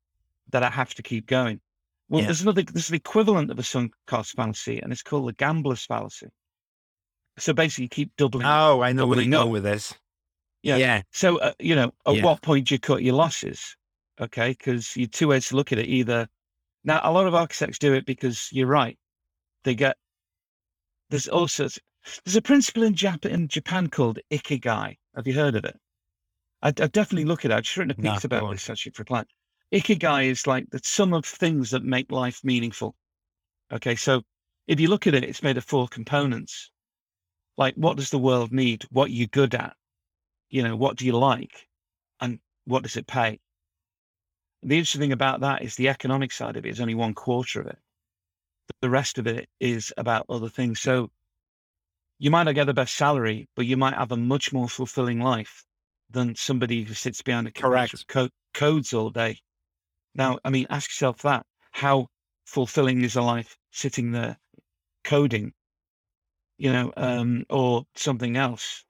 that 0.49 0.63
I 0.63 0.69
have 0.69 0.93
to 0.95 1.03
keep 1.03 1.28
going. 1.28 1.61
Well, 2.09 2.22
Yeah. 2.22 2.28
there's 2.28 2.41
another, 2.41 2.63
there's 2.63 2.88
the 2.88 2.97
equivalent 2.97 3.51
of 3.51 3.59
a 3.59 3.63
sunk 3.63 3.93
cost 4.07 4.34
fallacy, 4.36 4.80
and 4.80 4.91
it's 4.91 5.03
called 5.03 5.28
the 5.28 5.34
gambler's 5.34 5.86
fallacy. 5.86 6.28
So 7.38 7.53
basically, 7.53 7.86
you 7.86 7.89
keep 7.89 8.15
doubling. 8.17 8.47
Oh, 8.47 8.82
I 8.82 8.91
know 8.91 9.07
where 9.07 9.22
you 9.22 9.32
go 9.32 9.47
with 9.47 9.63
this. 9.63 9.93
Yeah. 10.63 10.78
yeah, 10.78 11.01
So, 11.11 11.38
uh, 11.38 11.53
you 11.59 11.76
know, 11.76 11.93
at 12.05 12.15
Yeah. 12.15 12.24
what 12.24 12.41
point 12.41 12.67
do 12.67 12.76
you 12.76 12.80
cut 12.80 13.01
your 13.01 13.15
losses? 13.15 13.76
Okay. 14.19 14.49
Because 14.51 14.95
you 14.95 15.07
two 15.07 15.28
ways 15.30 15.47
to 15.47 15.55
look 15.55 15.72
at 15.72 15.80
it. 15.80 15.88
Either 15.88 16.28
now, 16.84 16.99
a 17.03 17.11
lot 17.11 17.28
of 17.28 17.34
architects 17.34 17.80
do 17.80 17.93
it 17.93 18.05
because 18.05 18.49
you're 18.51 18.67
right. 18.67 18.97
They 19.63 19.76
get, 19.76 19.97
there's 21.12 21.28
also, 21.28 21.70
there's 22.26 22.36
a 22.36 22.41
principle 22.41 22.84
in 22.84 22.95
Japan, 22.95 23.32
in 23.32 23.47
Japan 23.47 23.88
called 23.88 24.20
ikigai. 24.32 24.97
Have 25.16 25.28
you 25.28 25.34
heard 25.34 25.55
of 25.55 25.66
it? 25.66 25.78
I'd, 26.64 26.82
I'd 26.82 26.91
definitely 26.91 27.26
look 27.26 27.45
at 27.45 27.51
it. 27.51 27.53
I've 27.53 27.64
just 27.64 27.78
written 27.78 27.91
a 27.91 27.95
piece 28.01 28.24
about 28.24 28.51
this 28.51 28.70
actually 28.70 28.93
for 28.93 29.03
a 29.03 29.05
client. 29.05 29.28
Ikigai 29.72 30.26
is 30.26 30.47
like 30.47 30.70
the 30.72 30.82
sum 30.84 31.14
of 31.14 31.26
things 31.26 31.70
that 31.72 31.84
make 31.84 32.12
life 32.12 32.43
meaningful. 32.43 32.95
Okay. 33.72 33.95
So 33.95 34.24
if 34.68 34.80
you 34.80 34.88
look 34.89 35.05
at 35.05 35.14
it, 35.14 35.24
it's 35.24 35.43
made 35.43 35.57
of 35.57 35.64
four 35.64 35.88
components. 35.88 36.72
Like, 37.57 37.76
what 37.76 37.97
does 37.97 38.09
the 38.09 38.18
world 38.18 38.51
need? 38.51 38.86
What 38.89 39.09
are 39.09 39.14
you're 39.14 39.28
good 39.28 39.53
at? 39.53 39.76
you 40.51 40.62
know, 40.62 40.76
what 40.76 40.97
do 40.97 41.05
you 41.05 41.14
like 41.14 41.68
and 42.20 42.39
what 42.66 42.84
does 42.84 42.97
it 42.97 43.07
pay? 43.07 43.39
The 44.62 44.78
interesting 44.78 45.01
thing 45.01 45.14
about 45.14 45.39
that 45.39 45.64
is 45.64 45.76
the 45.76 45.89
economic 45.89 46.32
side 46.32 46.57
of 46.57 46.66
it 46.66 46.70
is 46.70 46.80
only 46.80 46.93
one 46.93 47.16
quarter 47.16 47.62
of 47.62 47.68
it. 47.68 47.80
The 48.80 48.89
rest 48.89 49.17
of 49.17 49.28
it 49.28 49.49
is 49.59 49.93
about 49.97 50.26
other 50.30 50.49
things. 50.49 50.80
So 50.80 51.11
you 52.19 52.32
might 52.32 52.43
not 52.43 52.55
get 52.55 52.65
the 52.65 52.74
best 52.74 52.95
salary, 52.95 53.47
but 53.55 53.65
you 53.65 53.78
might 53.78 53.95
have 53.95 54.11
a 54.11 54.17
much 54.17 54.53
more 54.53 54.69
fulfilling 54.69 55.19
life 55.19 55.65
than 56.09 56.36
somebody 56.36 56.84
who 56.84 56.93
sits 56.93 57.22
behind 57.22 57.47
a 57.47 57.51
Correct. 57.51 58.07
co- 58.07 58.30
codes 58.53 58.93
all 58.93 59.09
day. 59.09 59.39
Now, 60.13 60.39
I 60.45 60.49
mean, 60.49 60.67
ask 60.69 60.89
yourself 60.89 61.22
that. 61.24 61.45
How 61.72 62.09
fulfilling 62.45 63.01
is 63.03 63.15
a 63.15 63.22
life 63.22 63.57
sitting 63.72 64.11
there 64.11 64.38
coding, 65.03 65.53
you 66.57 66.72
know, 66.72 66.93
um, 66.97 67.45
or 67.49 67.86
something 67.95 68.38
else? 68.38 68.84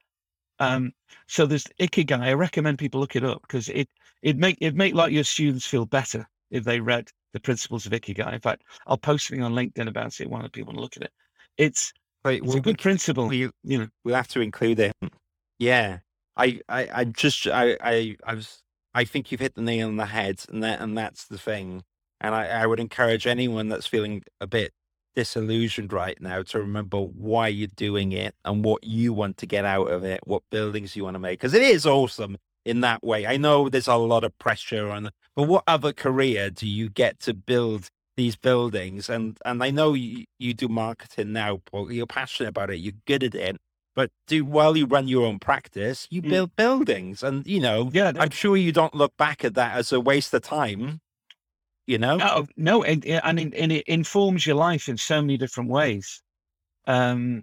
Um, 0.58 0.92
so 1.26 1.46
there's 1.46 1.66
Ikigai. 1.80 2.20
I 2.20 2.32
recommend 2.34 2.78
people 2.78 3.00
look 3.00 3.16
it 3.16 3.24
up 3.24 3.42
because 3.42 3.68
it 3.68 3.88
it 4.20 4.36
make 4.36 4.58
it 4.60 4.74
make 4.74 4.94
like 4.94 5.12
your 5.12 5.24
students 5.24 5.66
feel 5.66 5.86
better 5.86 6.28
if 6.50 6.64
they 6.64 6.80
read 6.80 7.10
the 7.32 7.40
principles 7.40 7.86
of 7.86 7.92
Ikigai. 7.92 8.32
In 8.32 8.40
fact, 8.40 8.62
I'll 8.86 8.98
post 8.98 9.28
something 9.28 9.42
on 9.42 9.54
LinkedIn 9.54 9.88
about 9.88 10.20
it. 10.20 10.30
One 10.30 10.44
of 10.44 10.52
people 10.52 10.72
to 10.74 10.80
look 10.80 10.96
at 10.96 11.04
it. 11.04 11.12
It's 11.58 11.92
Wait, 12.24 12.42
it's 12.42 12.48
we'll, 12.48 12.58
a 12.58 12.60
good 12.60 12.78
principle. 12.78 13.28
we, 13.28 13.50
you 13.64 13.78
know, 13.78 13.88
we'll 14.04 14.14
have 14.14 14.28
to 14.28 14.40
include 14.40 14.78
it. 14.80 14.94
Yeah, 15.58 15.98
I, 16.36 16.60
I, 16.68 16.88
I 16.92 17.04
just, 17.04 17.46
I, 17.46 17.76
I, 17.80 18.16
I 18.24 18.34
was, 18.34 18.62
I 18.94 19.04
think 19.04 19.30
you've 19.30 19.40
hit 19.40 19.54
the 19.54 19.62
nail 19.62 19.88
on 19.88 19.96
the 19.96 20.06
head, 20.06 20.40
and 20.48 20.62
that, 20.62 20.80
and 20.80 20.96
that's 20.96 21.26
the 21.26 21.38
thing. 21.38 21.82
And 22.20 22.34
I, 22.34 22.46
I 22.46 22.66
would 22.66 22.80
encourage 22.80 23.26
anyone 23.26 23.68
that's 23.68 23.86
feeling 23.86 24.22
a 24.40 24.46
bit 24.46 24.72
disillusioned 25.14 25.92
right 25.92 26.20
now 26.20 26.42
to 26.42 26.58
remember 26.58 26.98
why 26.98 27.48
you're 27.48 27.68
doing 27.76 28.12
it 28.12 28.34
and 28.44 28.64
what 28.64 28.84
you 28.84 29.12
want 29.12 29.36
to 29.38 29.46
get 29.46 29.64
out 29.64 29.90
of 29.90 30.04
it, 30.04 30.20
what 30.24 30.42
buildings 30.50 30.96
you 30.96 31.04
want 31.04 31.14
to 31.14 31.18
make, 31.18 31.38
because 31.38 31.54
it 31.54 31.62
is 31.62 31.86
awesome 31.86 32.36
in 32.64 32.80
that 32.82 33.02
way. 33.02 33.26
I 33.26 33.36
know 33.36 33.68
there's 33.68 33.88
a 33.88 33.96
lot 33.96 34.24
of 34.24 34.36
pressure 34.38 34.90
on, 34.90 35.10
but 35.36 35.44
what 35.44 35.64
other 35.66 35.92
career 35.92 36.50
do 36.50 36.66
you 36.66 36.88
get 36.88 37.20
to 37.20 37.34
build 37.34 37.88
these 38.16 38.36
buildings? 38.36 39.08
And 39.08 39.38
and 39.44 39.62
I 39.62 39.70
know 39.70 39.94
you, 39.94 40.24
you 40.38 40.54
do 40.54 40.68
marketing 40.68 41.32
now, 41.32 41.60
Paul. 41.66 41.90
You're 41.92 42.06
passionate 42.06 42.50
about 42.50 42.70
it. 42.70 42.76
You're 42.78 42.94
good 43.06 43.24
at 43.24 43.34
it. 43.34 43.56
But 43.94 44.10
do 44.26 44.44
while 44.44 44.76
you 44.76 44.86
run 44.86 45.08
your 45.08 45.26
own 45.26 45.38
practice, 45.38 46.06
you 46.10 46.22
Mm. 46.22 46.30
build 46.30 46.56
buildings, 46.56 47.22
and 47.22 47.46
you 47.46 47.60
know 47.60 47.90
yeah. 47.92 48.12
I'm 48.18 48.30
sure 48.30 48.56
you 48.56 48.72
don't 48.72 48.94
look 48.94 49.16
back 49.18 49.44
at 49.44 49.54
that 49.54 49.76
as 49.76 49.92
a 49.92 50.00
waste 50.00 50.32
of 50.34 50.42
time. 50.42 51.00
You 51.86 51.98
know, 51.98 52.16
No, 52.16 52.46
no, 52.56 52.84
and, 52.84 53.04
and, 53.04 53.52
and 53.54 53.72
it 53.72 53.84
informs 53.88 54.46
your 54.46 54.54
life 54.56 54.88
in 54.88 54.96
so 54.96 55.20
many 55.20 55.36
different 55.36 55.68
ways. 55.68 56.22
Um, 56.86 57.42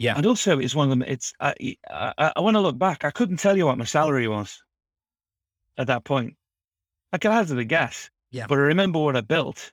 Yeah. 0.00 0.16
and 0.16 0.24
also 0.24 0.58
it's 0.58 0.74
one 0.74 0.86
of 0.86 0.90
them. 0.90 1.02
It's 1.02 1.34
I, 1.40 1.54
I, 1.90 2.32
I 2.34 2.40
want 2.40 2.54
to 2.54 2.60
look 2.60 2.78
back. 2.78 3.04
I 3.04 3.10
couldn't 3.10 3.36
tell 3.36 3.56
you 3.56 3.66
what 3.66 3.76
my 3.76 3.84
salary 3.84 4.26
was 4.28 4.62
at 5.76 5.88
that 5.88 6.04
point. 6.04 6.36
I 7.12 7.18
could 7.18 7.32
hazard 7.32 7.58
a 7.58 7.64
guess. 7.64 8.08
Yeah. 8.30 8.46
But 8.48 8.56
I 8.58 8.62
remember 8.62 8.98
what 8.98 9.14
I 9.14 9.20
built, 9.20 9.72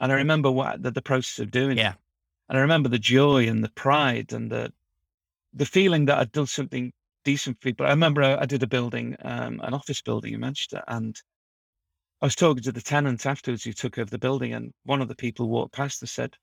and 0.00 0.10
I 0.10 0.16
remember 0.16 0.50
what 0.50 0.82
the, 0.82 0.90
the 0.90 1.00
process 1.00 1.38
of 1.38 1.52
doing 1.52 1.78
Yeah. 1.78 1.92
it, 1.92 1.98
and 2.48 2.58
I 2.58 2.60
remember 2.60 2.88
the 2.88 2.98
joy 2.98 3.46
and 3.48 3.62
the 3.62 3.70
pride 3.70 4.32
and 4.32 4.50
the 4.50 4.72
the 5.52 5.66
feeling 5.66 6.06
that 6.06 6.18
I'd 6.18 6.32
done 6.32 6.48
something 6.48 6.92
decent 7.24 7.58
for 7.58 7.68
people. 7.68 7.86
I 7.86 7.90
remember 7.90 8.22
I, 8.24 8.42
I 8.42 8.46
did 8.46 8.64
a 8.64 8.66
building, 8.66 9.16
um, 9.22 9.60
an 9.62 9.74
office 9.74 10.02
building 10.02 10.34
in 10.34 10.40
Manchester, 10.40 10.82
and 10.88 11.16
I 12.20 12.26
was 12.26 12.34
talking 12.34 12.64
to 12.64 12.72
the 12.72 12.82
tenant 12.82 13.24
afterwards 13.26 13.62
who 13.62 13.72
took 13.72 13.96
over 13.96 14.10
the 14.10 14.18
building, 14.18 14.54
and 14.54 14.72
one 14.84 15.00
of 15.02 15.08
the 15.08 15.14
people 15.14 15.48
walked 15.48 15.74
past 15.74 16.02
and 16.02 16.08
said, 16.08 16.36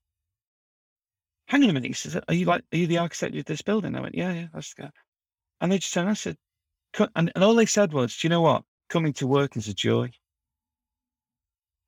"Hang 1.46 1.62
on 1.64 1.70
a 1.70 1.72
minute," 1.72 1.88
he 1.88 1.92
says, 1.94 2.16
"Are 2.28 2.34
you 2.34 2.46
like, 2.46 2.64
are 2.72 2.76
you 2.76 2.86
the 2.86 2.98
architect 2.98 3.36
of 3.36 3.44
this 3.44 3.62
building?" 3.62 3.94
I 3.96 4.00
went, 4.00 4.14
"Yeah, 4.14 4.32
yeah, 4.32 4.46
that's 4.52 4.74
the 4.74 4.82
guy." 4.82 4.90
And 5.60 5.70
they 5.70 5.78
just 5.78 5.92
turned. 5.94 6.08
and 6.08 6.18
said, 6.18 6.36
and, 7.14 7.32
and 7.34 7.44
all 7.44 7.54
they 7.54 7.66
said 7.66 7.92
was, 7.92 8.16
"Do 8.16 8.26
you 8.26 8.30
know 8.30 8.40
what? 8.42 8.64
Coming 8.88 9.12
to 9.14 9.26
work 9.26 9.56
is 9.56 9.68
a 9.68 9.74
joy." 9.74 10.10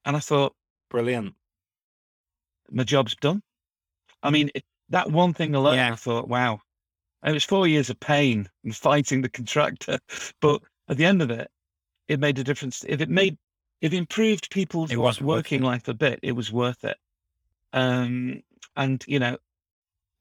And 0.04 0.16
I 0.16 0.20
thought, 0.20 0.54
brilliant. 0.88 1.34
my 2.70 2.84
job's 2.84 3.16
done. 3.16 3.42
I 4.22 4.30
mean, 4.30 4.50
it, 4.54 4.64
that 4.90 5.10
one 5.10 5.34
thing 5.34 5.54
alone, 5.54 5.74
Yeah. 5.74 5.92
I 5.92 5.96
thought, 5.96 6.28
wow. 6.28 6.60
And 7.22 7.30
it 7.30 7.34
was 7.34 7.44
four 7.44 7.66
years 7.66 7.90
of 7.90 7.98
pain 7.98 8.48
and 8.62 8.74
fighting 8.74 9.20
the 9.20 9.28
contractor, 9.28 9.98
but 10.40 10.62
at 10.88 10.96
the 10.96 11.04
end 11.04 11.22
of 11.22 11.30
it, 11.30 11.50
it 12.06 12.20
made 12.20 12.38
a 12.38 12.44
difference. 12.44 12.84
If 12.88 13.00
it 13.00 13.08
made, 13.08 13.36
if 13.80 13.92
it 13.92 13.96
improved 13.96 14.48
people's 14.50 14.92
It 14.92 14.96
was 14.96 15.20
working 15.20 15.62
life 15.62 15.88
a 15.88 15.94
bit, 15.94 16.20
it 16.22 16.32
was 16.32 16.52
worth 16.52 16.84
it. 16.84 16.96
Um, 17.72 18.42
and 18.76 19.04
you 19.08 19.18
know, 19.18 19.38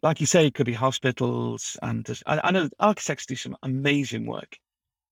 like 0.06 0.22
you 0.22 0.28
say, 0.28 0.48
it 0.48 0.54
could 0.54 0.68
be 0.68 0.74
hospitals, 0.74 1.78
and 1.82 2.08
I, 2.28 2.40
I 2.46 2.52
know 2.52 2.70
architects 2.80 3.26
do 3.26 3.36
some 3.36 3.58
amazing 3.64 4.26
work. 4.26 4.58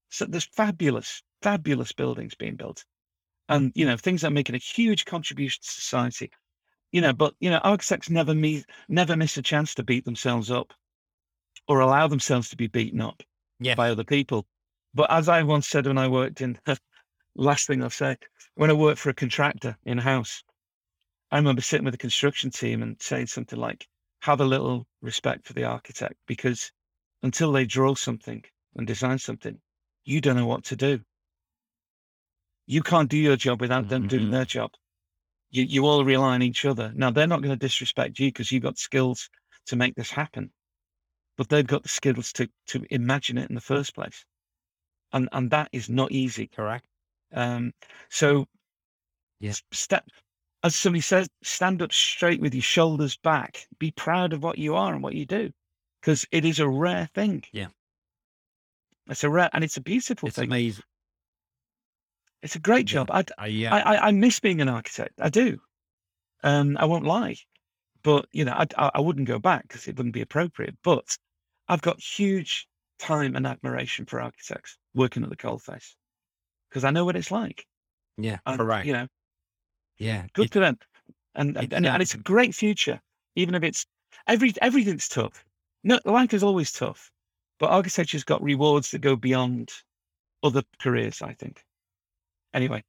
So 0.09 0.25
there's 0.25 0.45
fabulous, 0.45 1.23
fabulous 1.41 1.91
buildings 1.91 2.35
being 2.35 2.55
built, 2.55 2.85
and 3.49 3.73
you 3.75 3.85
know, 3.85 3.97
things 3.97 4.21
that 4.21 4.29
are 4.29 4.31
making 4.31 4.55
a 4.55 4.59
huge 4.59 5.05
contribution 5.05 5.61
to 5.63 5.71
society 5.71 6.31
you 6.93 7.01
know, 7.01 7.11
but 7.11 7.35
you 7.39 7.49
know, 7.49 7.57
architects 7.57 8.09
never 8.09 8.35
me 8.35 8.63
never 8.87 9.17
miss 9.17 9.37
a 9.37 9.41
chance 9.41 9.73
to 9.75 9.83
beat 9.83 10.05
themselves 10.05 10.51
up 10.51 10.73
or 11.67 11.79
allow 11.79 12.07
themselves 12.07 12.49
to 12.49 12.55
be 12.55 12.67
beaten 12.67 13.01
up 13.01 13.23
Yeah. 13.59 13.75
by 13.75 13.89
other 13.89 14.03
people. 14.03 14.45
But 14.93 15.11
as 15.11 15.27
I 15.27 15.43
once 15.43 15.67
said 15.67 15.87
when 15.87 15.97
I 15.97 16.07
worked 16.07 16.41
in 16.41 16.59
last 17.35 17.67
thing 17.67 17.83
I'll 17.83 17.89
say, 17.89 18.17
when 18.55 18.69
I 18.69 18.73
worked 18.73 18.99
for 18.99 19.09
a 19.09 19.13
contractor 19.13 19.75
in 19.85 19.99
a 19.99 20.03
house, 20.03 20.43
I 21.31 21.37
remember 21.37 21.61
sitting 21.61 21.85
with 21.85 21.95
the 21.95 21.97
construction 21.97 22.51
team 22.51 22.83
and 22.83 23.01
saying 23.01 23.27
something 23.27 23.59
like, 23.59 23.87
have 24.23 24.41
a 24.41 24.45
little 24.45 24.87
respect 25.01 25.47
for 25.47 25.53
the 25.53 25.65
architect 25.65 26.15
because 26.27 26.71
until 27.23 27.51
they 27.53 27.65
draw 27.65 27.95
something 27.95 28.43
and 28.75 28.87
design 28.87 29.19
something, 29.19 29.61
you 30.05 30.21
don't 30.21 30.37
know 30.37 30.47
what 30.47 30.65
to 30.65 30.75
do. 30.75 31.01
You 32.65 32.83
can't 32.83 33.09
do 33.09 33.17
your 33.17 33.37
job 33.37 33.61
without 33.61 33.87
them 33.87 34.07
doing 34.07 34.29
Mhm. 34.29 34.31
their 34.31 34.45
job 34.45 34.71
you, 35.51 35.63
you 35.63 35.85
all 35.85 36.05
rely 36.05 36.35
on 36.35 36.41
each 36.43 36.65
other. 36.65 36.91
Now 36.95 37.11
they're 37.11 37.27
not 37.27 37.41
going 37.41 37.57
to 37.57 37.67
disrespect 37.67 38.19
you 38.19 38.29
because 38.29 38.51
you've 38.51 38.63
got 38.63 38.77
skills 38.77 39.29
to 39.67 39.75
make 39.77 39.95
this 39.95 40.11
happen, 40.11 40.51
but 41.37 41.49
they've 41.49 41.67
got 41.67 41.83
the 41.83 41.89
skills 41.89 42.33
to 42.33 42.49
to 42.67 42.85
imagine 42.91 43.37
it 43.37 43.49
in 43.49 43.55
the 43.55 43.61
first 43.61 43.95
place, 43.95 44.25
and 45.13 45.29
and 45.33 45.51
that 45.51 45.69
is 45.73 45.89
not 45.89 46.11
easy. 46.11 46.47
Correct. 46.47 46.87
Um, 47.33 47.73
so, 48.09 48.47
Yeah. 49.39 49.53
step 49.71 50.07
as 50.63 50.75
somebody 50.75 51.01
says, 51.01 51.27
stand 51.43 51.81
up 51.81 51.91
straight 51.91 52.39
with 52.41 52.53
your 52.53 52.61
shoulders 52.63 53.17
back. 53.17 53.67
Be 53.79 53.91
proud 53.91 54.33
of 54.33 54.41
what 54.43 54.57
you 54.57 54.75
are 54.75 54.93
and 54.93 55.03
what 55.03 55.13
you 55.13 55.25
do, 55.25 55.51
because 56.01 56.25
it 56.31 56.45
is 56.45 56.59
a 56.59 56.67
rare 56.67 57.09
thing. 57.13 57.43
Yeah. 57.51 57.67
it's 59.09 59.23
a 59.23 59.29
rare 59.29 59.49
and 59.53 59.63
it's 59.63 59.77
a 59.77 59.81
beautiful 59.81 60.27
It's 60.27 60.37
thing. 60.37 60.45
amazing. 60.47 60.83
It's 62.41 62.55
a 62.55 62.59
great 62.59 62.85
job. 62.85 63.09
I, 63.11 63.23
Uh, 63.41 63.45
yeah. 63.45 63.73
I, 63.73 63.95
I, 63.95 64.07
I 64.07 64.11
miss 64.11 64.39
being 64.39 64.61
an 64.61 64.69
architect. 64.69 65.13
I 65.19 65.29
do. 65.29 65.59
Um, 66.43 66.75
I 66.77 66.85
won't 66.85 67.05
lie, 67.05 67.37
but 68.03 68.27
you 68.33 68.43
know, 68.45 68.51
I, 68.53 68.67
I, 68.77 68.91
I 68.95 68.99
wouldn't 68.99 69.27
go 69.27 69.39
back 69.39 69.63
because 69.67 69.87
it 69.87 69.95
wouldn't 69.95 70.13
be 70.13 70.21
appropriate. 70.21 70.75
But 70.83 71.17
I've 71.69 71.81
got 71.81 72.01
huge 72.01 72.67
time 72.99 73.35
and 73.37 73.47
admiration 73.47 74.05
for 74.05 74.21
architects 74.21 74.77
working 74.93 75.23
at 75.23 75.29
the 75.29 75.37
coalface 75.37 75.95
because 76.69 76.83
I 76.83 76.91
know 76.91 77.05
what 77.05 77.15
it's 77.15 77.31
like. 77.31 77.65
yeah. 78.17 78.39
And, 78.45 78.57
Correct. 78.59 78.85
You 78.85 78.93
know, 78.93 79.07
Yeah. 79.97 80.27
good 80.33 80.45
It- 80.47 80.53
for 80.53 80.59
them. 80.59 80.77
And 81.35 81.57
and, 81.57 81.73
and 81.87 82.01
it's 82.01 82.13
a 82.13 82.19
great 82.19 82.53
future, 82.53 83.01
even 83.35 83.55
if 83.55 83.63
it's 83.63 83.87
every 84.27 84.53
everything's 84.61 85.07
tough. 85.07 85.43
No, 85.83 85.99
life 86.05 86.31
is 86.33 86.43
always 86.43 86.71
tough, 86.71 87.11
but 87.59 87.71
architecture's 87.71 88.23
got 88.23 88.43
rewards 88.43 88.91
that 88.91 88.99
go 88.99 89.15
beyond 89.15 89.71
other 90.43 90.61
careers. 90.79 91.23
I 91.23 91.33
think. 91.33 91.63
Anyway, 92.53 92.83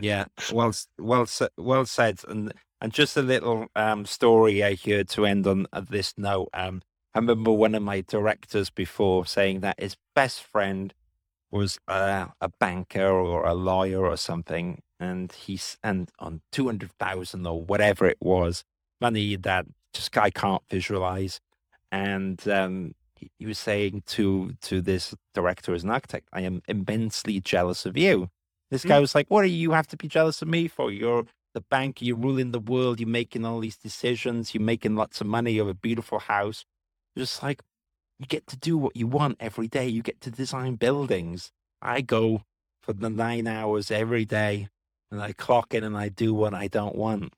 Yeah, 0.00 0.24
well, 0.52 0.72
well, 0.98 1.26
well 1.56 1.86
said. 1.86 2.20
And 2.26 2.52
and 2.80 2.92
just 2.92 3.16
a 3.16 3.22
little 3.22 3.68
um 3.76 4.04
story 4.04 4.64
I 4.64 4.74
heard 4.74 5.08
to 5.10 5.24
end 5.24 5.46
on 5.46 5.66
uh, 5.72 5.82
this 5.88 6.14
note. 6.18 6.48
Um, 6.54 6.82
I 7.14 7.20
remember 7.20 7.52
one 7.52 7.76
of 7.76 7.82
my 7.84 8.00
directors 8.00 8.68
before 8.68 9.26
saying 9.26 9.60
that 9.60 9.78
his 9.80 9.96
best 10.16 10.42
friend 10.42 10.92
was 11.50 11.78
uh, 11.88 12.26
a 12.40 12.48
banker 12.60 13.08
or 13.08 13.44
a 13.46 13.54
lawyer 13.54 14.04
or 14.06 14.16
something, 14.16 14.82
and 15.00 15.32
he 15.32 15.58
and 15.82 16.10
on 16.18 16.40
two 16.52 16.66
hundred 16.66 16.92
thousand 16.98 17.46
or 17.46 17.62
whatever 17.62 18.06
it 18.06 18.18
was, 18.20 18.64
money 19.00 19.36
that 19.36 19.66
just 19.92 20.12
guy 20.12 20.30
can't 20.30 20.62
visualize, 20.70 21.40
and 21.92 22.46
um. 22.48 22.94
He 23.20 23.32
he 23.36 23.46
was 23.46 23.58
saying 23.58 24.04
to 24.14 24.52
to 24.62 24.80
this 24.80 25.12
director 25.34 25.74
as 25.74 25.82
an 25.82 25.90
architect, 25.90 26.28
"I 26.32 26.42
am 26.42 26.62
immensely 26.68 27.40
jealous 27.40 27.84
of 27.84 27.96
you." 27.96 28.30
This 28.70 28.84
Mm. 28.84 28.88
guy 28.90 29.00
was 29.00 29.12
like, 29.16 29.26
"What 29.28 29.42
do 29.42 29.48
you 29.48 29.72
have 29.72 29.88
to 29.88 29.96
be 29.96 30.06
jealous 30.06 30.40
of 30.40 30.46
me 30.46 30.68
for? 30.68 30.92
You're 30.92 31.24
the 31.52 31.60
bank. 31.62 32.00
You're 32.00 32.16
ruling 32.16 32.52
the 32.52 32.60
world. 32.60 33.00
You're 33.00 33.08
making 33.08 33.44
all 33.44 33.58
these 33.58 33.76
decisions. 33.76 34.54
You're 34.54 34.62
making 34.62 34.94
lots 34.94 35.20
of 35.20 35.26
money. 35.26 35.50
You 35.54 35.62
have 35.62 35.68
a 35.68 35.74
beautiful 35.74 36.20
house. 36.20 36.64
Just 37.16 37.42
like 37.42 37.60
you 38.18 38.26
get 38.26 38.46
to 38.48 38.56
do 38.56 38.76
what 38.76 38.96
you 38.96 39.06
want 39.06 39.36
every 39.40 39.68
day. 39.68 39.88
You 39.88 40.02
get 40.02 40.20
to 40.22 40.30
design 40.30 40.74
buildings. 40.76 41.50
I 41.80 42.00
go 42.00 42.42
for 42.82 42.92
the 42.92 43.10
nine 43.10 43.46
hours 43.46 43.90
every 43.90 44.24
day, 44.24 44.68
and 45.10 45.22
I 45.22 45.32
clock 45.32 45.74
in 45.74 45.84
and 45.84 45.96
I 45.96 46.08
do 46.08 46.34
what 46.34 46.54
I 46.54 46.68
don't 46.68 46.96
want, 46.96 47.32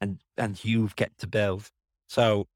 and 0.00 0.18
and 0.36 0.62
you 0.64 0.90
get 0.96 1.16
to 1.18 1.26
build. 1.26 1.70
So 2.08 2.46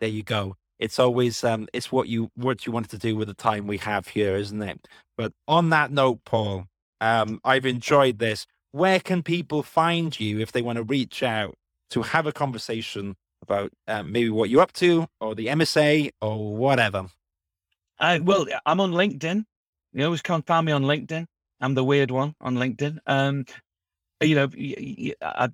there 0.00 0.08
you 0.08 0.22
go. 0.22 0.56
It's 0.78 0.98
always 0.98 1.42
um, 1.42 1.68
it's 1.72 1.90
what 1.90 2.08
you 2.08 2.30
what 2.36 2.66
you 2.66 2.72
wanted 2.72 2.90
to 2.90 2.98
do 2.98 3.16
with 3.16 3.28
the 3.28 3.34
time 3.34 3.66
we 3.66 3.78
have 3.78 4.08
here, 4.08 4.36
isn't 4.36 4.62
it? 4.62 4.86
But 5.16 5.32
on 5.48 5.70
that 5.70 5.90
note, 5.90 6.20
Paul, 6.24 6.66
um, 7.00 7.40
I've 7.44 7.66
enjoyed 7.66 8.18
this. 8.18 8.46
Where 8.72 9.00
can 9.00 9.22
people 9.22 9.62
find 9.62 10.18
you 10.18 10.38
if 10.40 10.52
they 10.52 10.62
want 10.62 10.76
to 10.76 10.82
reach 10.82 11.22
out 11.22 11.54
to 11.90 12.02
have 12.02 12.26
a 12.26 12.32
conversation 12.32 13.16
about 13.48 13.72
um, 13.88 14.12
maybe 14.12 14.30
what 14.30 14.50
you're 14.50 14.62
up 14.62 14.72
to 14.74 15.06
or 15.20 15.34
the 15.34 15.46
MSA 15.46 16.10
or 16.20 16.56
whatever? 16.56 17.06
I 17.98 18.18
well, 18.18 18.46
I'm 18.64 18.80
on 18.80 18.92
LinkedIn. 18.92 19.44
You 19.92 20.04
always 20.04 20.22
can't 20.22 20.46
find 20.46 20.66
me 20.66 20.72
on 20.72 20.82
LinkedIn. 20.82 21.26
I'm 21.60 21.74
the 21.74 21.84
weird 21.84 22.10
one 22.10 22.34
on 22.40 22.56
LinkedIn. 22.56 22.98
Um, 23.06 23.46
you 24.20 24.34
know, 24.34 24.48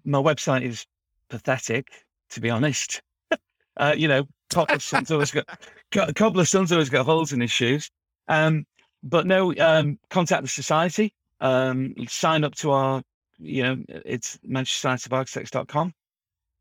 my 0.05 0.19
website 0.19 0.63
is 0.63 0.87
pathetic, 1.29 1.89
to 2.31 2.41
be 2.41 2.51
honest. 2.51 3.01
uh, 3.77 3.95
you 3.97 4.09
know, 4.09 4.27
Cobbler's 4.51 4.85
son's 4.85 5.11
always 5.11 5.31
got 5.31 5.47
Co- 5.93 6.13
Cobbler's 6.13 6.51
son's 6.51 6.73
always 6.73 6.91
got 6.91 7.07
holes 7.07 7.33
in 7.33 7.41
his 7.41 7.51
shoes. 7.51 7.91
Um, 8.29 8.67
but 9.03 9.27
no, 9.27 9.55
um, 9.57 9.99
contact 10.11 10.43
the 10.43 10.49
society. 10.49 11.15
Um, 11.41 11.95
sign 12.09 12.45
up 12.45 12.55
to 12.57 12.71
our, 12.71 13.03
you 13.39 13.63
know, 13.63 13.83
it's 13.89 14.39
manchestersocietyofarchitects.com. 14.49 15.93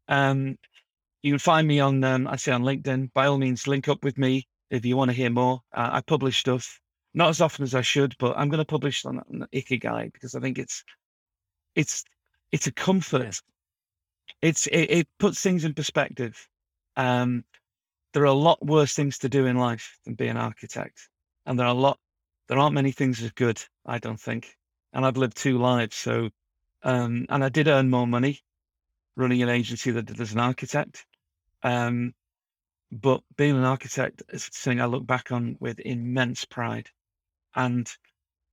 Um, 0.08 0.58
you 1.24 1.32
can 1.32 1.40
find 1.40 1.68
me 1.68 1.80
on, 1.80 2.04
um, 2.04 2.28
I 2.28 2.36
say 2.36 2.52
on 2.52 2.64
LinkedIn. 2.64 3.14
By 3.14 3.28
all 3.28 3.38
means, 3.38 3.68
link 3.68 3.88
up 3.88 4.04
with 4.04 4.18
me 4.18 4.48
if 4.70 4.86
you 4.86 4.98
want 4.98 5.10
to 5.10 5.16
hear 5.16 5.30
more. 5.30 5.62
Uh, 5.74 5.90
I 5.94 6.02
publish 6.02 6.40
stuff 6.40 6.80
not 7.14 7.30
as 7.30 7.42
often 7.42 7.64
as 7.64 7.76
I 7.76 7.82
should, 7.82 8.16
but 8.20 8.38
I'm 8.38 8.50
going 8.50 8.60
to 8.60 8.66
publish 8.66 9.06
on, 9.06 9.20
on 9.20 9.48
Ikigai 9.54 10.14
because 10.14 10.36
I 10.36 10.40
think 10.40 10.58
it's 10.58 10.84
it's 11.76 12.04
it's 12.52 12.68
a 12.68 12.72
comfort. 12.72 13.40
It's 14.42 14.68
it, 14.68 14.90
it 14.90 15.08
puts 15.20 15.42
things 15.42 15.66
in 15.66 15.74
perspective. 15.74 16.48
Um, 16.96 17.44
there 18.14 18.24
are 18.24 18.26
a 18.26 18.34
lot 18.34 18.66
worse 18.66 18.94
things 18.94 19.18
to 19.20 19.30
do 19.30 19.46
in 19.46 19.58
life 19.58 19.98
than 20.06 20.16
be 20.16 20.28
an 20.28 20.38
architect, 20.38 21.10
and 21.46 21.60
there 21.60 21.68
are 21.68 21.76
a 21.76 21.80
lot 21.80 22.00
there 22.48 22.58
aren't 22.58 22.76
many 22.76 22.92
things 22.92 23.22
as 23.22 23.32
good. 23.32 23.62
I 23.86 24.00
don't 24.00 24.20
think, 24.20 24.58
and 24.94 25.06
I've 25.06 25.18
lived 25.18 25.38
two 25.38 25.58
lives, 25.58 25.96
so 25.96 26.30
um, 26.84 27.26
and 27.30 27.44
I 27.44 27.50
did 27.50 27.68
earn 27.68 27.90
more 27.90 28.08
money 28.08 28.42
running 29.16 29.42
an 29.44 29.50
agency 29.50 29.92
than 29.92 30.06
did 30.06 30.20
as 30.20 30.32
an 30.34 30.40
architect. 30.40 31.06
Um, 31.64 32.14
but 32.92 33.22
being 33.38 33.56
an 33.56 33.64
architect 33.64 34.22
is 34.30 34.50
something 34.52 34.82
I 34.82 34.86
look 34.86 35.06
back 35.06 35.32
on 35.32 35.56
with 35.60 35.80
immense 35.80 36.46
pride. 36.46 36.90
And 37.56 37.90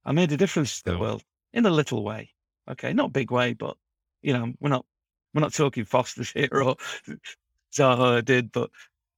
I 0.05 0.13
made 0.13 0.33
a 0.33 0.37
difference 0.37 0.81
to 0.83 0.93
the 0.93 0.99
world 0.99 1.23
in 1.53 1.67
a 1.67 1.71
little 1.71 2.05
way. 2.05 2.31
Okay, 2.71 2.93
not 2.93 3.13
big 3.13 3.31
way, 3.31 3.55
but 3.55 3.77
you 4.23 4.33
know, 4.33 4.53
we're 4.61 4.69
not 4.69 4.85
we're 5.35 5.41
not 5.41 5.55
talking 5.55 5.85
Foster's 5.85 6.31
here 6.33 6.49
or 6.53 6.77
Zaha 7.73 8.23
Hadid, 8.23 8.53
but 8.53 8.71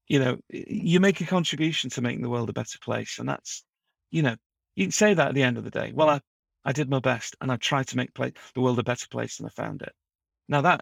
you 0.09 0.18
know, 0.18 0.38
you 0.49 0.99
make 1.01 1.20
a 1.20 1.26
contribution 1.26 1.88
to 1.91 2.01
making 2.01 2.22
the 2.22 2.28
world 2.28 2.51
a 2.51 2.53
better 2.53 2.78
place. 2.80 3.18
And 3.20 3.28
that's, 3.28 3.64
you 4.11 4.22
know, 4.22 4.34
you 4.74 4.86
can 4.86 4.93
say 4.93 5.14
that 5.14 5.28
at 5.28 5.34
the 5.34 5.43
end 5.45 5.57
of 5.57 5.62
the 5.62 5.70
day. 5.70 5.93
Well, 5.95 6.09
I, 6.09 6.20
I 6.64 6.72
did 6.72 6.91
my 6.91 6.99
best 6.99 7.36
and 7.41 7.53
I 7.53 7.57
tried 7.57 7.86
to 7.88 7.97
make 7.97 8.12
pla 8.12 8.30
the 8.55 8.61
world 8.61 8.78
a 8.78 8.82
better 8.82 9.07
place 9.09 9.36
than 9.36 9.47
I 9.47 9.51
found 9.51 9.82
it. 9.82 9.93
Now 10.49 10.62
that 10.62 10.80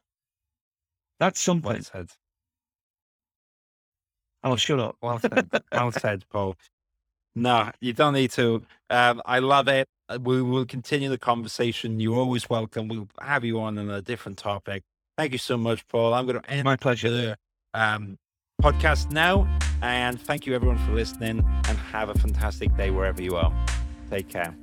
that's 1.18 1.40
something. 1.40 1.84
Well 1.92 2.06
I'll 4.43 4.57
shut 4.57 4.78
up. 4.80 4.97
Well 5.03 5.18
said. 5.18 5.49
well 5.72 5.93
said, 5.93 6.24
Paul. 6.30 6.57
No, 7.34 7.70
you 7.80 7.93
don't 7.93 8.14
need 8.14 8.30
to. 8.32 8.62
Um, 8.91 9.22
I 9.24 9.39
love 9.39 9.68
it. 9.68 9.86
Uh, 10.09 10.18
We 10.22 10.43
will 10.43 10.64
continue 10.66 11.09
the 11.09 11.18
conversation. 11.18 12.01
You're 12.01 12.16
always 12.16 12.49
welcome. 12.51 12.89
We'll 12.89 13.09
have 13.20 13.45
you 13.45 13.61
on 13.61 13.78
on 13.78 13.91
a 13.91 14.03
different 14.03 14.39
topic. 14.39 14.82
Thank 15.16 15.32
you 15.32 15.39
so 15.39 15.57
much, 15.57 15.86
Paul. 15.89 16.14
I'm 16.14 16.26
going 16.26 16.41
to 16.41 16.51
end 16.51 16.64
My 16.64 16.76
pleasure. 16.76 17.11
the 17.11 17.36
um, 17.74 18.16
podcast 18.62 19.11
now. 19.12 19.47
And 19.82 20.20
thank 20.20 20.47
you, 20.47 20.55
everyone, 20.55 20.78
for 20.78 20.93
listening. 20.93 21.45
And 21.68 21.78
have 21.78 22.09
a 22.09 22.14
fantastic 22.14 22.76
day 22.76 22.91
wherever 22.91 23.22
you 23.22 23.36
are. 23.36 23.53
Take 24.11 24.28
care. 24.28 24.57